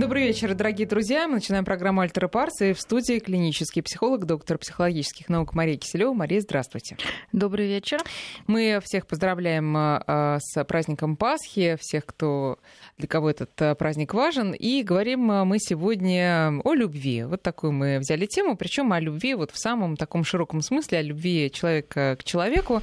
Добрый 0.00 0.22
вечер, 0.22 0.54
дорогие 0.54 0.88
друзья. 0.88 1.28
Мы 1.28 1.34
начинаем 1.34 1.66
программу 1.66 2.00
«Альтера 2.00 2.26
Парс» 2.26 2.62
и 2.62 2.72
в 2.72 2.80
студии 2.80 3.18
клинический 3.18 3.82
психолог, 3.82 4.24
доктор 4.24 4.56
психологических 4.56 5.28
наук 5.28 5.52
Мария 5.52 5.76
Киселева. 5.76 6.14
Мария, 6.14 6.40
здравствуйте. 6.40 6.96
Добрый 7.32 7.66
вечер. 7.66 8.00
Мы 8.46 8.80
всех 8.82 9.06
поздравляем 9.06 9.74
а, 9.76 10.38
с 10.40 10.64
праздником 10.64 11.16
Пасхи, 11.16 11.76
всех, 11.78 12.06
кто 12.06 12.58
для 12.96 13.08
кого 13.08 13.28
этот 13.28 13.50
а, 13.60 13.74
праздник 13.74 14.14
важен. 14.14 14.52
И 14.52 14.82
говорим 14.82 15.30
а, 15.30 15.44
мы 15.44 15.58
сегодня 15.58 16.58
о 16.64 16.72
любви. 16.72 17.24
Вот 17.24 17.42
такую 17.42 17.72
мы 17.72 17.98
взяли 17.98 18.24
тему, 18.24 18.56
причем 18.56 18.94
о 18.94 19.00
любви 19.00 19.34
вот 19.34 19.50
в 19.50 19.58
самом 19.58 19.98
таком 19.98 20.24
широком 20.24 20.62
смысле, 20.62 21.00
о 21.00 21.02
любви 21.02 21.50
человека 21.52 22.16
к 22.18 22.24
человеку. 22.24 22.80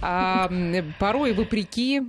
Порой 0.00 1.32
вопреки 1.32 2.00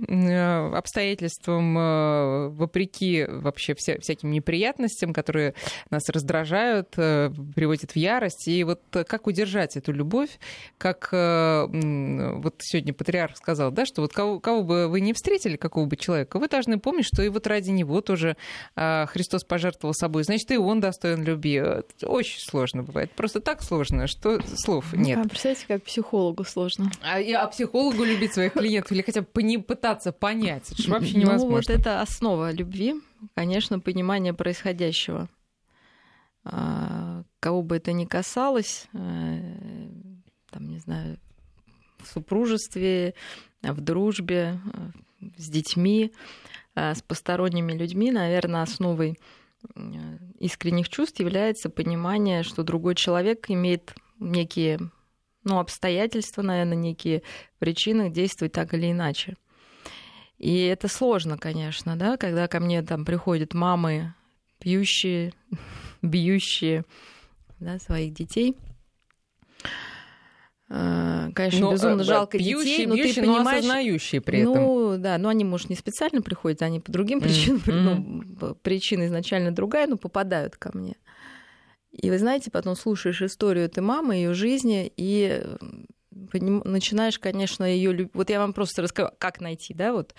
обстоятельствам, 0.72 2.54
вопреки 2.54 3.26
вообще 3.28 3.74
всяким 3.74 4.30
неприятностям, 4.30 4.51
неприятностям, 4.52 5.12
которые 5.14 5.54
нас 5.90 6.08
раздражают, 6.08 6.92
э, 6.96 7.30
приводят 7.54 7.92
в 7.92 7.96
ярость. 7.96 8.48
И 8.48 8.64
вот 8.64 8.80
как 8.90 9.26
удержать 9.26 9.76
эту 9.76 9.92
любовь, 9.92 10.38
как 10.78 11.08
э, 11.12 11.66
вот 11.66 12.56
сегодня 12.60 12.92
патриарх 12.92 13.36
сказал, 13.36 13.70
да, 13.70 13.86
что 13.86 14.02
вот 14.02 14.12
кого, 14.12 14.40
кого 14.40 14.62
бы 14.62 14.88
вы 14.88 15.00
не 15.00 15.14
встретили, 15.14 15.56
какого 15.56 15.86
бы 15.86 15.96
человека, 15.96 16.38
вы 16.38 16.48
должны 16.48 16.78
помнить, 16.78 17.06
что 17.06 17.22
и 17.22 17.28
вот 17.28 17.46
ради 17.46 17.70
него 17.70 18.00
тоже 18.02 18.36
э, 18.76 19.06
Христос 19.06 19.44
пожертвовал 19.44 19.94
собой, 19.94 20.24
значит, 20.24 20.50
и 20.50 20.58
он 20.58 20.80
достоин 20.80 21.24
любви. 21.24 21.62
Очень 22.02 22.40
сложно 22.40 22.82
бывает. 22.82 23.10
Просто 23.12 23.40
так 23.40 23.62
сложно, 23.62 24.06
что 24.06 24.40
слов 24.56 24.92
нет. 24.92 25.18
А 25.18 25.28
представляете, 25.28 25.64
как 25.66 25.82
психологу 25.84 26.44
сложно. 26.44 26.90
А, 27.02 27.18
а 27.18 27.46
психологу 27.46 28.04
любить 28.04 28.34
своих 28.34 28.52
клиентов 28.52 28.92
или 28.92 29.02
хотя 29.02 29.22
бы 29.22 29.42
не 29.42 29.58
пытаться 29.58 30.12
понять, 30.12 30.70
это 30.70 30.82
же 30.82 30.90
вообще 30.90 31.14
невозможно. 31.14 31.48
Ну, 31.48 31.56
вот 31.56 31.70
это 31.70 32.02
основа 32.02 32.52
любви, 32.52 32.94
конечно, 33.34 33.80
понимание 33.80 34.34
происходящего. 34.34 35.28
А, 36.44 37.22
кого 37.40 37.62
бы 37.62 37.76
это 37.76 37.92
ни 37.92 38.04
касалось, 38.04 38.88
э, 38.94 39.88
там, 40.50 40.68
не 40.68 40.78
знаю, 40.78 41.18
в 41.98 42.08
супружестве, 42.08 43.14
в 43.62 43.80
дружбе, 43.80 44.60
э, 45.20 45.28
с 45.36 45.48
детьми, 45.48 46.12
э, 46.74 46.94
с 46.94 47.02
посторонними 47.02 47.72
людьми, 47.72 48.10
наверное, 48.10 48.62
основой 48.62 49.18
искренних 50.40 50.88
чувств 50.88 51.20
является 51.20 51.70
понимание, 51.70 52.42
что 52.42 52.64
другой 52.64 52.96
человек 52.96 53.48
имеет 53.48 53.94
некие 54.18 54.80
ну, 55.44 55.60
обстоятельства, 55.60 56.42
наверное, 56.42 56.76
некие 56.76 57.22
причины 57.60 58.10
действовать 58.10 58.52
так 58.52 58.74
или 58.74 58.90
иначе. 58.90 59.36
И 60.42 60.64
это 60.64 60.88
сложно, 60.88 61.38
конечно, 61.38 61.94
да, 61.96 62.16
когда 62.16 62.48
ко 62.48 62.58
мне 62.58 62.82
там 62.82 63.04
приходят 63.04 63.54
мамы, 63.54 64.12
пьющие, 64.58 65.32
бьющие 66.02 66.84
да, 67.60 67.78
своих 67.78 68.12
детей. 68.12 68.56
А, 70.68 71.30
конечно, 71.32 71.60
но, 71.60 71.72
безумно 71.72 72.00
э, 72.00 72.04
жалко 72.04 72.38
пьющие, 72.38 72.64
детей, 72.64 72.86
но 72.86 72.96
бьющие, 72.96 73.14
ты 73.14 73.20
понимаешь, 73.20 73.44
но 73.44 73.50
осознающие 73.50 74.20
при 74.20 74.40
этом. 74.40 74.54
Ну, 74.54 74.96
да, 74.98 75.16
но 75.18 75.28
они, 75.28 75.44
может, 75.44 75.70
не 75.70 75.76
специально 75.76 76.20
приходят, 76.22 76.60
они 76.62 76.80
по 76.80 76.90
другим 76.90 77.20
причинам, 77.20 77.62
mm-hmm. 77.64 78.36
ну, 78.40 78.54
причина 78.56 79.06
изначально 79.06 79.52
другая, 79.52 79.86
но 79.86 79.96
попадают 79.96 80.56
ко 80.56 80.76
мне. 80.76 80.96
И 81.92 82.10
вы 82.10 82.18
знаете, 82.18 82.50
потом 82.50 82.74
слушаешь 82.74 83.22
историю 83.22 83.66
этой 83.66 83.80
мамы, 83.80 84.16
ее 84.16 84.34
жизни, 84.34 84.92
и 84.96 85.40
начинаешь, 86.32 87.18
конечно, 87.18 87.64
ее 87.64 87.92
любить. 87.92 88.14
Вот 88.14 88.30
я 88.30 88.38
вам 88.38 88.52
просто 88.52 88.82
расскажу, 88.82 89.10
как 89.18 89.40
найти, 89.40 89.74
да, 89.74 89.92
вот. 89.92 90.14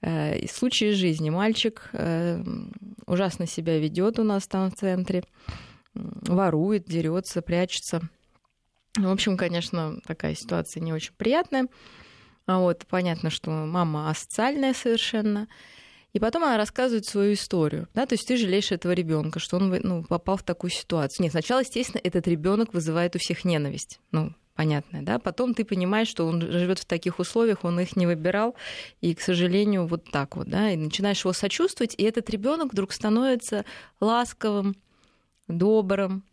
Э, 0.00 0.38
из 0.38 0.50
случая 0.52 0.92
жизни 0.92 1.30
мальчик 1.30 1.88
э, 1.92 2.42
ужасно 3.06 3.46
себя 3.46 3.78
ведет 3.78 4.18
у 4.18 4.24
нас 4.24 4.46
там 4.46 4.70
в 4.70 4.74
центре, 4.74 5.22
ворует, 5.94 6.86
дерется, 6.86 7.40
прячется. 7.40 8.02
В 8.96 9.10
общем, 9.10 9.36
конечно, 9.36 10.00
такая 10.06 10.34
ситуация 10.34 10.80
не 10.80 10.92
очень 10.92 11.14
приятная. 11.16 11.68
А 12.46 12.58
вот 12.58 12.84
понятно, 12.88 13.30
что 13.30 13.50
мама 13.50 14.10
асоциальная 14.10 14.74
совершенно. 14.74 15.48
И 16.12 16.18
потом 16.18 16.44
она 16.44 16.58
рассказывает 16.58 17.06
свою 17.06 17.32
историю. 17.32 17.88
Да? 17.94 18.04
То 18.04 18.14
есть 18.14 18.26
ты 18.26 18.36
жалеешь 18.36 18.72
этого 18.72 18.92
ребенка, 18.92 19.38
что 19.38 19.56
он 19.56 19.70
ну, 19.82 20.04
попал 20.04 20.36
в 20.36 20.42
такую 20.42 20.70
ситуацию. 20.70 21.24
Нет, 21.24 21.32
сначала, 21.32 21.60
естественно, 21.60 22.00
этот 22.04 22.28
ребенок 22.28 22.74
вызывает 22.74 23.16
у 23.16 23.18
всех 23.18 23.44
ненависть. 23.44 23.98
Ну, 24.10 24.34
понятное, 24.54 25.02
да, 25.02 25.18
потом 25.18 25.54
ты 25.54 25.64
понимаешь, 25.64 26.08
что 26.08 26.26
он 26.26 26.40
живет 26.40 26.78
в 26.78 26.84
таких 26.84 27.18
условиях, 27.18 27.64
он 27.64 27.80
их 27.80 27.96
не 27.96 28.06
выбирал, 28.06 28.54
и, 29.00 29.14
к 29.14 29.20
сожалению, 29.20 29.86
вот 29.86 30.04
так 30.10 30.36
вот, 30.36 30.48
да, 30.48 30.70
и 30.70 30.76
начинаешь 30.76 31.20
его 31.20 31.32
сочувствовать, 31.32 31.94
и 31.96 32.04
этот 32.04 32.28
ребенок 32.30 32.72
вдруг 32.72 32.92
становится 32.92 33.64
ласковым, 34.00 34.76
добрым, 35.48 36.24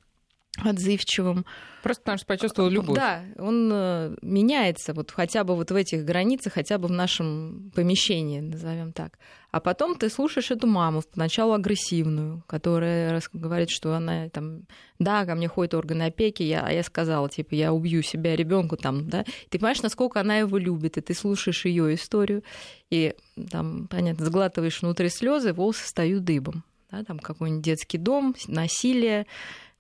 отзывчивым. 0.65 1.45
Просто 1.83 2.01
потому 2.01 2.17
что 2.17 2.27
почувствовал 2.27 2.69
любовь. 2.69 2.97
Да, 2.97 3.21
он 3.37 3.69
э, 3.71 4.15
меняется 4.21 4.93
вот 4.93 5.11
хотя 5.11 5.43
бы 5.43 5.55
вот 5.55 5.71
в 5.71 5.75
этих 5.75 6.03
границах, 6.03 6.53
хотя 6.53 6.77
бы 6.77 6.87
в 6.87 6.91
нашем 6.91 7.71
помещении, 7.73 8.41
назовем 8.41 8.91
так. 8.91 9.17
А 9.51 9.59
потом 9.59 9.95
ты 9.95 10.09
слушаешь 10.09 10.51
эту 10.51 10.67
маму, 10.67 11.01
поначалу 11.11 11.53
агрессивную, 11.53 12.43
которая 12.47 13.21
говорит, 13.33 13.69
что 13.69 13.95
она 13.95 14.29
там, 14.29 14.63
да, 14.99 15.25
ко 15.25 15.35
мне 15.35 15.47
ходит 15.47 15.73
органы 15.73 16.03
опеки, 16.03 16.43
я, 16.43 16.65
а 16.65 16.71
я 16.71 16.83
сказала, 16.83 17.29
типа, 17.29 17.55
я 17.55 17.73
убью 17.73 18.03
себя 18.03 18.35
ребенку 18.35 18.77
там, 18.77 19.09
да. 19.09 19.23
Ты 19.49 19.57
понимаешь, 19.57 19.81
насколько 19.81 20.19
она 20.19 20.37
его 20.37 20.57
любит, 20.57 20.97
и 20.97 21.01
ты 21.01 21.13
слушаешь 21.13 21.65
ее 21.65 21.95
историю, 21.95 22.43
и 22.91 23.15
там, 23.49 23.87
понятно, 23.87 24.25
сглатываешь 24.25 24.81
внутри 24.81 25.09
слезы, 25.09 25.53
волосы 25.53 25.83
встают 25.85 26.23
дыбом. 26.23 26.63
Да, 26.91 27.03
там 27.03 27.19
какой-нибудь 27.19 27.63
детский 27.63 27.99
дом, 27.99 28.35
насилие, 28.47 29.27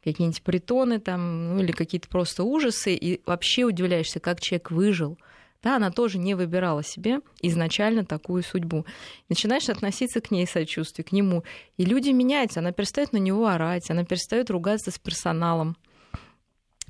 какие-нибудь 0.03 0.41
притоны 0.43 0.99
там, 0.99 1.55
ну 1.55 1.63
или 1.63 1.71
какие-то 1.71 2.07
просто 2.07 2.43
ужасы, 2.43 2.93
и 2.95 3.21
вообще 3.25 3.63
удивляешься, 3.63 4.19
как 4.19 4.41
человек 4.41 4.71
выжил. 4.71 5.17
Да, 5.61 5.75
она 5.75 5.91
тоже 5.91 6.19
не 6.19 6.35
выбирала 6.35 6.83
себе 6.83 7.19
изначально 7.41 8.05
такую 8.05 8.43
судьбу. 8.43 8.85
Начинаешь 9.27 9.67
относиться 9.67 10.21
к 10.21 10.31
ней 10.31 10.47
сочувствие, 10.47 11.03
к 11.03 11.11
нему. 11.11 11.43
И 11.75 11.83
люди 11.83 12.11
меняются, 12.11 12.61
она 12.61 12.71
перестает 12.71 13.11
на 13.11 13.17
него 13.17 13.45
орать, 13.45 13.91
она 13.91 14.05
перестает 14.05 14.49
ругаться 14.49 14.89
с 14.89 14.97
персоналом. 14.97 15.75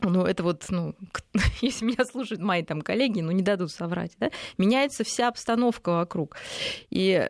Ну, 0.01 0.23
это 0.23 0.43
вот, 0.43 0.65
ну, 0.69 0.95
если 1.61 1.85
меня 1.85 2.05
слушают 2.05 2.41
мои 2.41 2.63
там 2.63 2.81
коллеги, 2.81 3.21
ну, 3.21 3.31
не 3.31 3.41
дадут 3.41 3.71
соврать, 3.71 4.11
да, 4.19 4.29
меняется 4.57 5.03
вся 5.03 5.27
обстановка 5.27 5.89
вокруг. 5.89 6.37
И 6.89 7.27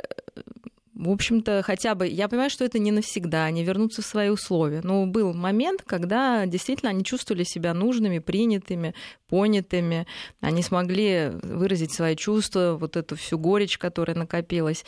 в 1.00 1.10
общем-то, 1.10 1.64
хотя 1.66 1.96
бы, 1.96 2.08
я 2.08 2.28
понимаю, 2.28 2.50
что 2.50 2.66
это 2.66 2.78
не 2.78 2.92
навсегда, 2.92 3.46
они 3.46 3.64
вернутся 3.64 4.02
в 4.02 4.06
свои 4.06 4.28
условия. 4.28 4.82
Но 4.84 5.06
был 5.06 5.34
момент, 5.34 5.82
когда 5.86 6.46
действительно 6.46 6.90
они 6.90 7.06
чувствовали 7.06 7.46
себя 7.46 7.74
нужными, 7.74 8.20
принятыми, 8.20 8.94
понятыми, 9.30 10.08
они 10.42 10.62
смогли 10.62 11.32
выразить 11.42 11.94
свои 11.94 12.18
чувства, 12.18 12.76
вот 12.78 12.98
эту 12.98 13.16
всю 13.16 13.40
горечь, 13.40 13.78
которая 13.78 14.18
накопилась. 14.18 14.84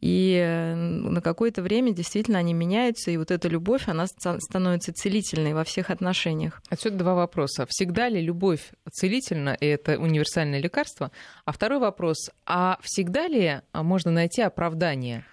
И 0.00 0.74
на 0.76 1.20
какое-то 1.20 1.60
время 1.60 1.92
действительно 1.92 2.38
они 2.38 2.54
меняются, 2.54 3.10
и 3.10 3.16
вот 3.16 3.32
эта 3.32 3.48
любовь, 3.48 3.88
она 3.88 4.06
становится 4.06 4.92
целительной 4.92 5.54
во 5.54 5.64
всех 5.64 5.90
отношениях. 5.90 6.62
Отсюда 6.70 6.98
два 6.98 7.14
вопроса. 7.14 7.66
Всегда 7.68 8.08
ли 8.08 8.20
любовь 8.20 8.70
целительна, 8.92 9.56
и 9.58 9.66
это 9.66 9.98
универсальное 9.98 10.60
лекарство? 10.60 11.10
А 11.44 11.52
второй 11.52 11.80
вопрос, 11.80 12.30
а 12.46 12.78
всегда 12.82 13.26
ли 13.26 13.60
можно 13.72 14.12
найти 14.12 14.40
оправдание? 14.42 15.24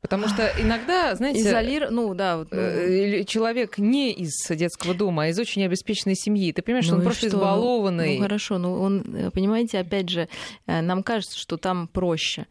Потому 0.00 0.28
что 0.28 0.52
иногда, 0.58 1.16
знаете, 1.16 1.40
Изолир... 1.40 1.90
ну, 1.90 2.14
да, 2.14 2.38
вот, 2.38 2.52
ну... 2.52 3.24
человек 3.24 3.76
не 3.78 4.12
из 4.12 4.32
детского 4.48 4.94
дома, 4.94 5.24
а 5.24 5.26
из 5.28 5.38
очень 5.38 5.64
обеспеченной 5.64 6.14
семьи. 6.14 6.52
Ты 6.52 6.62
понимаешь, 6.62 6.84
ну, 6.84 6.90
что 6.90 6.96
он 6.98 7.02
просто 7.02 7.26
что? 7.26 7.36
избалованный. 7.36 8.10
Ну, 8.10 8.14
ну 8.14 8.22
хорошо, 8.22 8.58
ну 8.58 8.80
он, 8.80 9.00
э, 9.00 9.30
понимаете, 9.32 9.80
опять 9.80 10.08
же, 10.08 10.28
э, 10.66 10.80
нам 10.80 11.02
кажется, 11.02 11.36
что 11.36 11.56
там 11.56 11.88
проще. 11.88 12.46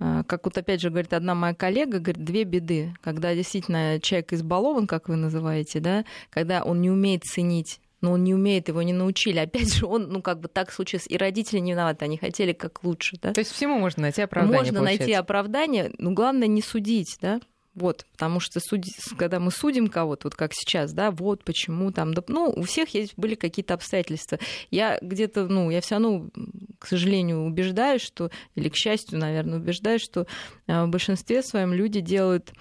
А, 0.00 0.22
как 0.24 0.44
вот 0.44 0.56
опять 0.56 0.80
же 0.80 0.90
говорит 0.90 1.12
одна 1.12 1.34
моя 1.34 1.54
коллега, 1.54 1.98
говорит, 1.98 2.24
две 2.24 2.44
беды. 2.44 2.94
Когда 3.02 3.34
действительно 3.34 3.98
человек 4.00 4.32
избалован, 4.32 4.86
как 4.86 5.08
вы 5.08 5.16
называете, 5.16 5.80
да, 5.80 6.04
когда 6.30 6.62
он 6.62 6.80
не 6.80 6.90
умеет 6.90 7.24
ценить 7.24 7.80
но 8.00 8.12
он 8.12 8.24
не 8.24 8.34
умеет, 8.34 8.68
его 8.68 8.82
не 8.82 8.92
научили. 8.92 9.38
Опять 9.38 9.74
же, 9.74 9.86
он, 9.86 10.08
ну, 10.08 10.22
как 10.22 10.40
бы 10.40 10.48
так 10.48 10.70
случилось, 10.70 11.06
и 11.08 11.16
родители 11.16 11.58
не 11.58 11.72
виноваты, 11.72 12.04
они 12.04 12.16
хотели 12.16 12.52
как 12.52 12.84
лучше, 12.84 13.18
да. 13.20 13.32
То 13.32 13.40
есть 13.40 13.52
всему 13.52 13.78
можно 13.78 14.02
найти 14.02 14.22
оправдание, 14.22 14.58
Можно 14.58 14.78
получается. 14.78 15.02
найти 15.02 15.12
оправдание, 15.14 15.90
но 15.98 16.12
главное 16.12 16.46
не 16.48 16.62
судить, 16.62 17.18
да, 17.20 17.40
вот, 17.78 18.06
потому 18.12 18.40
что 18.40 18.60
суди... 18.60 18.92
когда 19.16 19.40
мы 19.40 19.50
судим 19.50 19.88
кого-то, 19.88 20.26
вот 20.26 20.34
как 20.34 20.52
сейчас, 20.52 20.92
да, 20.92 21.10
вот 21.10 21.44
почему 21.44 21.92
там, 21.92 22.12
да, 22.12 22.22
ну, 22.28 22.52
у 22.54 22.62
всех 22.62 22.90
есть 22.90 23.14
были 23.16 23.34
какие-то 23.34 23.74
обстоятельства. 23.74 24.38
Я 24.70 24.98
где-то, 25.00 25.46
ну, 25.46 25.70
я 25.70 25.80
все 25.80 25.94
равно, 25.96 26.28
к 26.78 26.86
сожалению, 26.86 27.44
убеждаюсь, 27.44 28.02
что, 28.02 28.30
или 28.54 28.68
к 28.68 28.76
счастью, 28.76 29.18
наверное, 29.18 29.58
убеждаюсь, 29.58 30.02
что 30.02 30.26
э, 30.66 30.84
в 30.84 30.88
большинстве 30.88 31.42
своем 31.42 31.72
люди 31.72 32.00
делают 32.00 32.52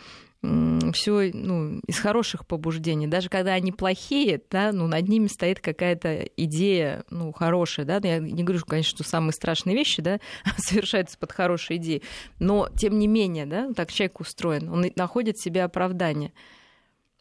все 0.41 1.31
ну, 1.33 1.79
из 1.87 1.99
хороших 1.99 2.45
побуждений. 2.45 3.07
Даже 3.07 3.29
когда 3.29 3.53
они 3.53 3.71
плохие, 3.71 4.41
да, 4.49 4.71
ну, 4.71 4.87
над 4.87 5.07
ними 5.07 5.27
стоит 5.27 5.59
какая-то 5.59 6.29
идея 6.37 7.03
ну, 7.09 7.31
хорошая. 7.31 7.85
Да? 7.85 7.99
Я 8.03 8.19
не 8.19 8.43
говорю, 8.43 8.63
конечно, 8.65 8.95
что 8.97 9.09
самые 9.09 9.33
страшные 9.33 9.75
вещи 9.75 10.01
да, 10.01 10.19
совершаются 10.57 11.17
под 11.17 11.31
хорошей 11.31 11.77
идеей. 11.77 12.03
Но, 12.39 12.69
тем 12.75 12.99
не 12.99 13.07
менее, 13.07 13.45
да, 13.45 13.71
так 13.73 13.91
человек 13.91 14.19
устроен. 14.19 14.69
Он 14.69 14.85
находит 14.95 15.39
себе 15.39 15.63
оправдание. 15.63 16.31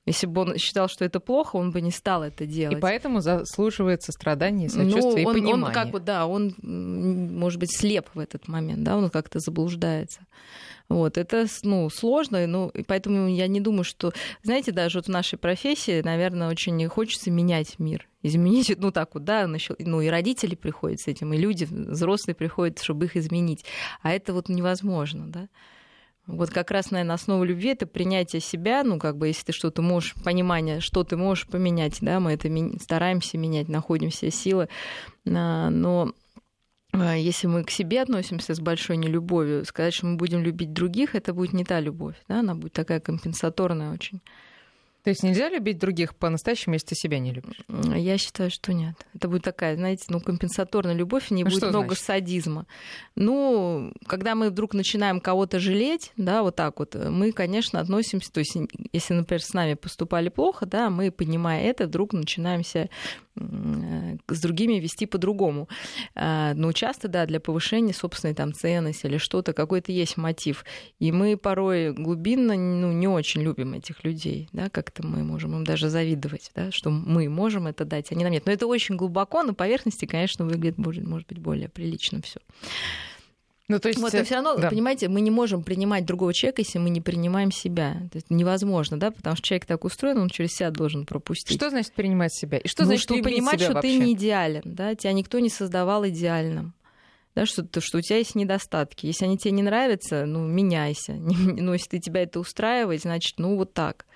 Если 0.04 0.28
бы 0.28 0.42
он 0.42 0.56
считал, 0.56 0.88
что 0.88 1.04
это 1.04 1.18
плохо, 1.18 1.56
он 1.56 1.72
бы 1.72 1.80
не 1.80 1.90
стал 1.90 2.22
это 2.22 2.46
делать. 2.46 2.78
И 2.78 2.80
поэтому 2.80 3.20
заслуживает 3.20 4.04
сострадания, 4.04 4.68
сочувствия 4.68 5.24
ну, 5.24 5.30
он, 5.30 5.36
и 5.36 5.40
понимания. 5.40 5.64
Он 5.64 5.72
как 5.72 5.90
бы, 5.90 5.98
да, 5.98 6.28
он, 6.28 6.54
может 6.62 7.58
быть, 7.58 7.76
слеп 7.76 8.08
в 8.14 8.20
этот 8.20 8.46
момент, 8.46 8.84
да, 8.84 8.96
он 8.96 9.10
как-то 9.10 9.40
заблуждается. 9.40 10.20
Вот, 10.88 11.18
это 11.18 11.46
ну, 11.62 11.90
сложно, 11.90 12.46
ну, 12.46 12.72
поэтому 12.86 13.28
я 13.28 13.48
не 13.48 13.60
думаю, 13.60 13.84
что... 13.84 14.12
Знаете, 14.42 14.70
даже 14.70 14.98
вот 14.98 15.06
в 15.06 15.10
нашей 15.10 15.36
профессии, 15.38 16.00
наверное, 16.00 16.48
очень 16.48 16.86
хочется 16.88 17.30
менять 17.30 17.78
мир. 17.78 18.08
Изменить, 18.22 18.72
ну 18.78 18.92
так 18.92 19.14
вот, 19.14 19.24
да, 19.24 19.48
ну 19.78 20.00
и 20.00 20.08
родители 20.08 20.54
приходят 20.54 21.00
с 21.00 21.08
этим, 21.08 21.32
и 21.32 21.38
люди, 21.38 21.64
взрослые 21.64 22.34
приходят, 22.34 22.80
чтобы 22.80 23.06
их 23.06 23.16
изменить. 23.16 23.64
А 24.02 24.12
это 24.12 24.32
вот 24.32 24.48
невозможно, 24.48 25.26
да. 25.26 25.48
Вот 26.26 26.50
как 26.50 26.72
раз, 26.72 26.90
наверное, 26.90 27.14
основа 27.14 27.44
любви 27.44 27.70
это 27.70 27.86
принятие 27.86 28.40
себя, 28.40 28.82
ну, 28.82 28.98
как 28.98 29.16
бы, 29.16 29.28
если 29.28 29.44
ты 29.44 29.52
что-то 29.52 29.80
можешь, 29.80 30.14
понимание, 30.24 30.80
что 30.80 31.04
ты 31.04 31.16
можешь 31.16 31.46
поменять, 31.46 31.98
да, 32.00 32.18
мы 32.18 32.32
это 32.32 32.48
стараемся 32.80 33.38
менять, 33.38 33.68
находим 33.68 34.10
все 34.10 34.32
силы, 34.32 34.68
а, 35.24 35.70
но 35.70 36.12
если 37.04 37.46
мы 37.46 37.64
к 37.64 37.70
себе 37.70 38.02
относимся 38.02 38.54
с 38.54 38.60
большой 38.60 38.96
нелюбовью, 38.96 39.64
сказать, 39.64 39.94
что 39.94 40.06
мы 40.06 40.16
будем 40.16 40.42
любить 40.42 40.72
других, 40.72 41.14
это 41.14 41.34
будет 41.34 41.52
не 41.52 41.64
та 41.64 41.80
любовь, 41.80 42.16
да, 42.28 42.40
она 42.40 42.54
будет 42.54 42.72
такая 42.72 43.00
компенсаторная 43.00 43.92
очень. 43.92 44.20
То 45.06 45.10
есть 45.10 45.22
нельзя 45.22 45.48
любить 45.48 45.78
других 45.78 46.16
по-настоящему, 46.16 46.74
если 46.74 46.88
ты 46.88 46.94
себя 46.96 47.20
не 47.20 47.30
любишь? 47.30 47.60
Я 47.68 48.18
считаю, 48.18 48.50
что 48.50 48.72
нет. 48.72 48.96
Это 49.14 49.28
будет 49.28 49.44
такая, 49.44 49.76
знаете, 49.76 50.02
ну, 50.08 50.20
компенсаторная 50.20 50.96
любовь, 50.96 51.30
не 51.30 51.44
ну, 51.44 51.50
будет 51.50 51.62
много 51.62 51.86
значит? 51.90 52.04
садизма. 52.04 52.66
Ну, 53.14 53.92
когда 54.08 54.34
мы 54.34 54.50
вдруг 54.50 54.74
начинаем 54.74 55.20
кого-то 55.20 55.60
жалеть, 55.60 56.10
да, 56.16 56.42
вот 56.42 56.56
так 56.56 56.80
вот, 56.80 56.96
мы, 56.96 57.30
конечно, 57.30 57.78
относимся, 57.78 58.32
то 58.32 58.40
есть, 58.40 58.56
если, 58.92 59.14
например, 59.14 59.44
с 59.44 59.54
нами 59.54 59.74
поступали 59.74 60.28
плохо, 60.28 60.66
да, 60.66 60.90
мы, 60.90 61.12
понимая 61.12 61.62
это, 61.62 61.86
вдруг 61.86 62.12
начинаемся 62.12 62.88
Э, 62.88 62.88
с 63.36 64.40
другими 64.40 64.74
вести 64.74 65.06
по-другому. 65.06 65.68
А, 66.14 66.54
но 66.54 66.72
часто, 66.72 67.08
да, 67.08 67.26
для 67.26 67.40
повышения 67.40 67.92
собственной 67.92 68.34
там 68.34 68.52
ценности 68.52 69.06
или 69.06 69.18
что-то, 69.18 69.52
какой-то 69.52 69.92
есть 69.92 70.16
мотив. 70.16 70.64
И 70.98 71.12
мы 71.12 71.36
порой 71.36 71.92
глубинно 71.92 72.54
ну, 72.54 72.92
не 72.92 73.08
очень 73.08 73.42
любим 73.42 73.74
этих 73.74 74.04
людей, 74.04 74.48
да, 74.52 74.68
как-то 74.70 75.06
мы 75.06 75.22
можем 75.22 75.54
им 75.54 75.64
даже 75.64 75.88
завидовать, 75.88 76.50
да, 76.54 76.70
что 76.70 76.90
мы 76.90 77.28
можем 77.28 77.66
это 77.66 77.84
дать, 77.84 78.12
они 78.12 78.24
нам 78.24 78.32
нет. 78.32 78.46
Но 78.46 78.52
это 78.52 78.66
очень 78.66 78.96
глубоко, 78.96 79.42
на 79.42 79.54
поверхности, 79.54 80.06
конечно, 80.06 80.44
выглядит, 80.44 80.78
может 80.78 81.26
быть, 81.26 81.38
более 81.38 81.68
прилично 81.68 82.22
все. 82.22 82.40
Ну, 83.68 83.80
то 83.80 83.88
есть... 83.88 84.00
Вот, 84.00 84.12
но 84.12 84.22
все 84.22 84.34
равно, 84.36 84.56
да. 84.56 84.70
понимаете, 84.70 85.08
мы 85.08 85.20
не 85.20 85.30
можем 85.30 85.64
принимать 85.64 86.04
другого 86.04 86.32
человека, 86.32 86.62
если 86.62 86.78
мы 86.78 86.88
не 86.90 87.00
принимаем 87.00 87.50
себя. 87.50 87.94
То 88.12 88.16
есть 88.16 88.30
невозможно, 88.30 88.98
да, 88.98 89.10
потому 89.10 89.34
что 89.36 89.44
человек 89.44 89.66
так 89.66 89.84
устроен, 89.84 90.18
он 90.18 90.28
через 90.28 90.52
себя 90.52 90.70
должен 90.70 91.04
пропустить. 91.04 91.56
Что 91.56 91.70
значит 91.70 91.92
принимать 91.92 92.32
себя? 92.32 92.58
И 92.58 92.68
что 92.68 92.82
ну, 92.82 92.88
значит 92.88 93.02
что 93.04 93.22
понимать, 93.22 93.60
что 93.60 93.72
вообще? 93.72 93.98
ты 93.98 93.98
не 93.98 94.12
идеален, 94.12 94.62
да, 94.64 94.94
тебя 94.94 95.12
никто 95.12 95.40
не 95.40 95.50
создавал 95.50 96.06
идеальным. 96.06 96.74
Да, 97.34 97.44
что, 97.44 97.66
что 97.80 97.98
у 97.98 98.00
тебя 98.00 98.16
есть 98.16 98.34
недостатки. 98.34 99.04
Если 99.04 99.26
они 99.26 99.36
тебе 99.36 99.50
не 99.50 99.62
нравятся, 99.62 100.24
ну, 100.24 100.46
меняйся. 100.46 101.12
Ну, 101.18 101.74
если 101.74 101.88
ты 101.90 101.98
тебя 101.98 102.22
это 102.22 102.40
устраивает, 102.40 103.02
значит, 103.02 103.34
ну, 103.38 103.56
вот 103.56 103.74
так. 103.74 104.06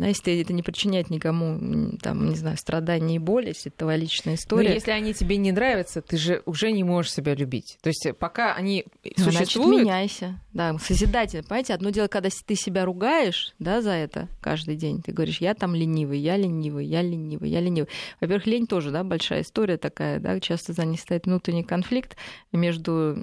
Да, 0.00 0.06
если 0.06 0.40
это 0.40 0.54
не 0.54 0.62
причиняет 0.62 1.10
никому, 1.10 1.98
там, 1.98 2.30
не 2.30 2.34
знаю, 2.34 2.56
страданий 2.56 3.16
и 3.16 3.18
боли, 3.18 3.48
если 3.48 3.70
это 3.70 3.80
твоя 3.80 3.98
личная 3.98 4.36
история. 4.36 4.68
Но 4.68 4.74
если 4.74 4.92
они 4.92 5.12
тебе 5.12 5.36
не 5.36 5.52
нравятся, 5.52 6.00
ты 6.00 6.16
же 6.16 6.42
уже 6.46 6.72
не 6.72 6.82
можешь 6.82 7.12
себя 7.12 7.34
любить. 7.34 7.76
То 7.82 7.90
есть 7.90 8.08
пока 8.18 8.54
они 8.54 8.86
ну, 9.04 9.24
существуют... 9.24 9.82
Значит, 9.82 9.84
меняйся. 9.84 10.40
Да, 10.54 10.78
созидатель. 10.78 11.42
Понимаете, 11.42 11.74
одно 11.74 11.90
дело, 11.90 12.06
когда 12.06 12.30
ты 12.30 12.54
себя 12.54 12.86
ругаешь, 12.86 13.52
да, 13.58 13.82
за 13.82 13.90
это 13.90 14.30
каждый 14.40 14.76
день. 14.76 15.02
Ты 15.02 15.12
говоришь, 15.12 15.42
я 15.42 15.52
там 15.52 15.74
ленивый, 15.74 16.18
я 16.18 16.38
ленивый, 16.38 16.86
я 16.86 17.02
ленивый, 17.02 17.50
я 17.50 17.60
ленивый. 17.60 17.90
Во-первых, 18.22 18.46
лень 18.46 18.66
тоже, 18.66 18.92
да, 18.92 19.04
большая 19.04 19.42
история 19.42 19.76
такая, 19.76 20.18
да, 20.18 20.40
часто 20.40 20.72
за 20.72 20.86
ней 20.86 20.96
стоит 20.96 21.26
внутренний 21.26 21.62
конфликт 21.62 22.16
между 22.52 23.22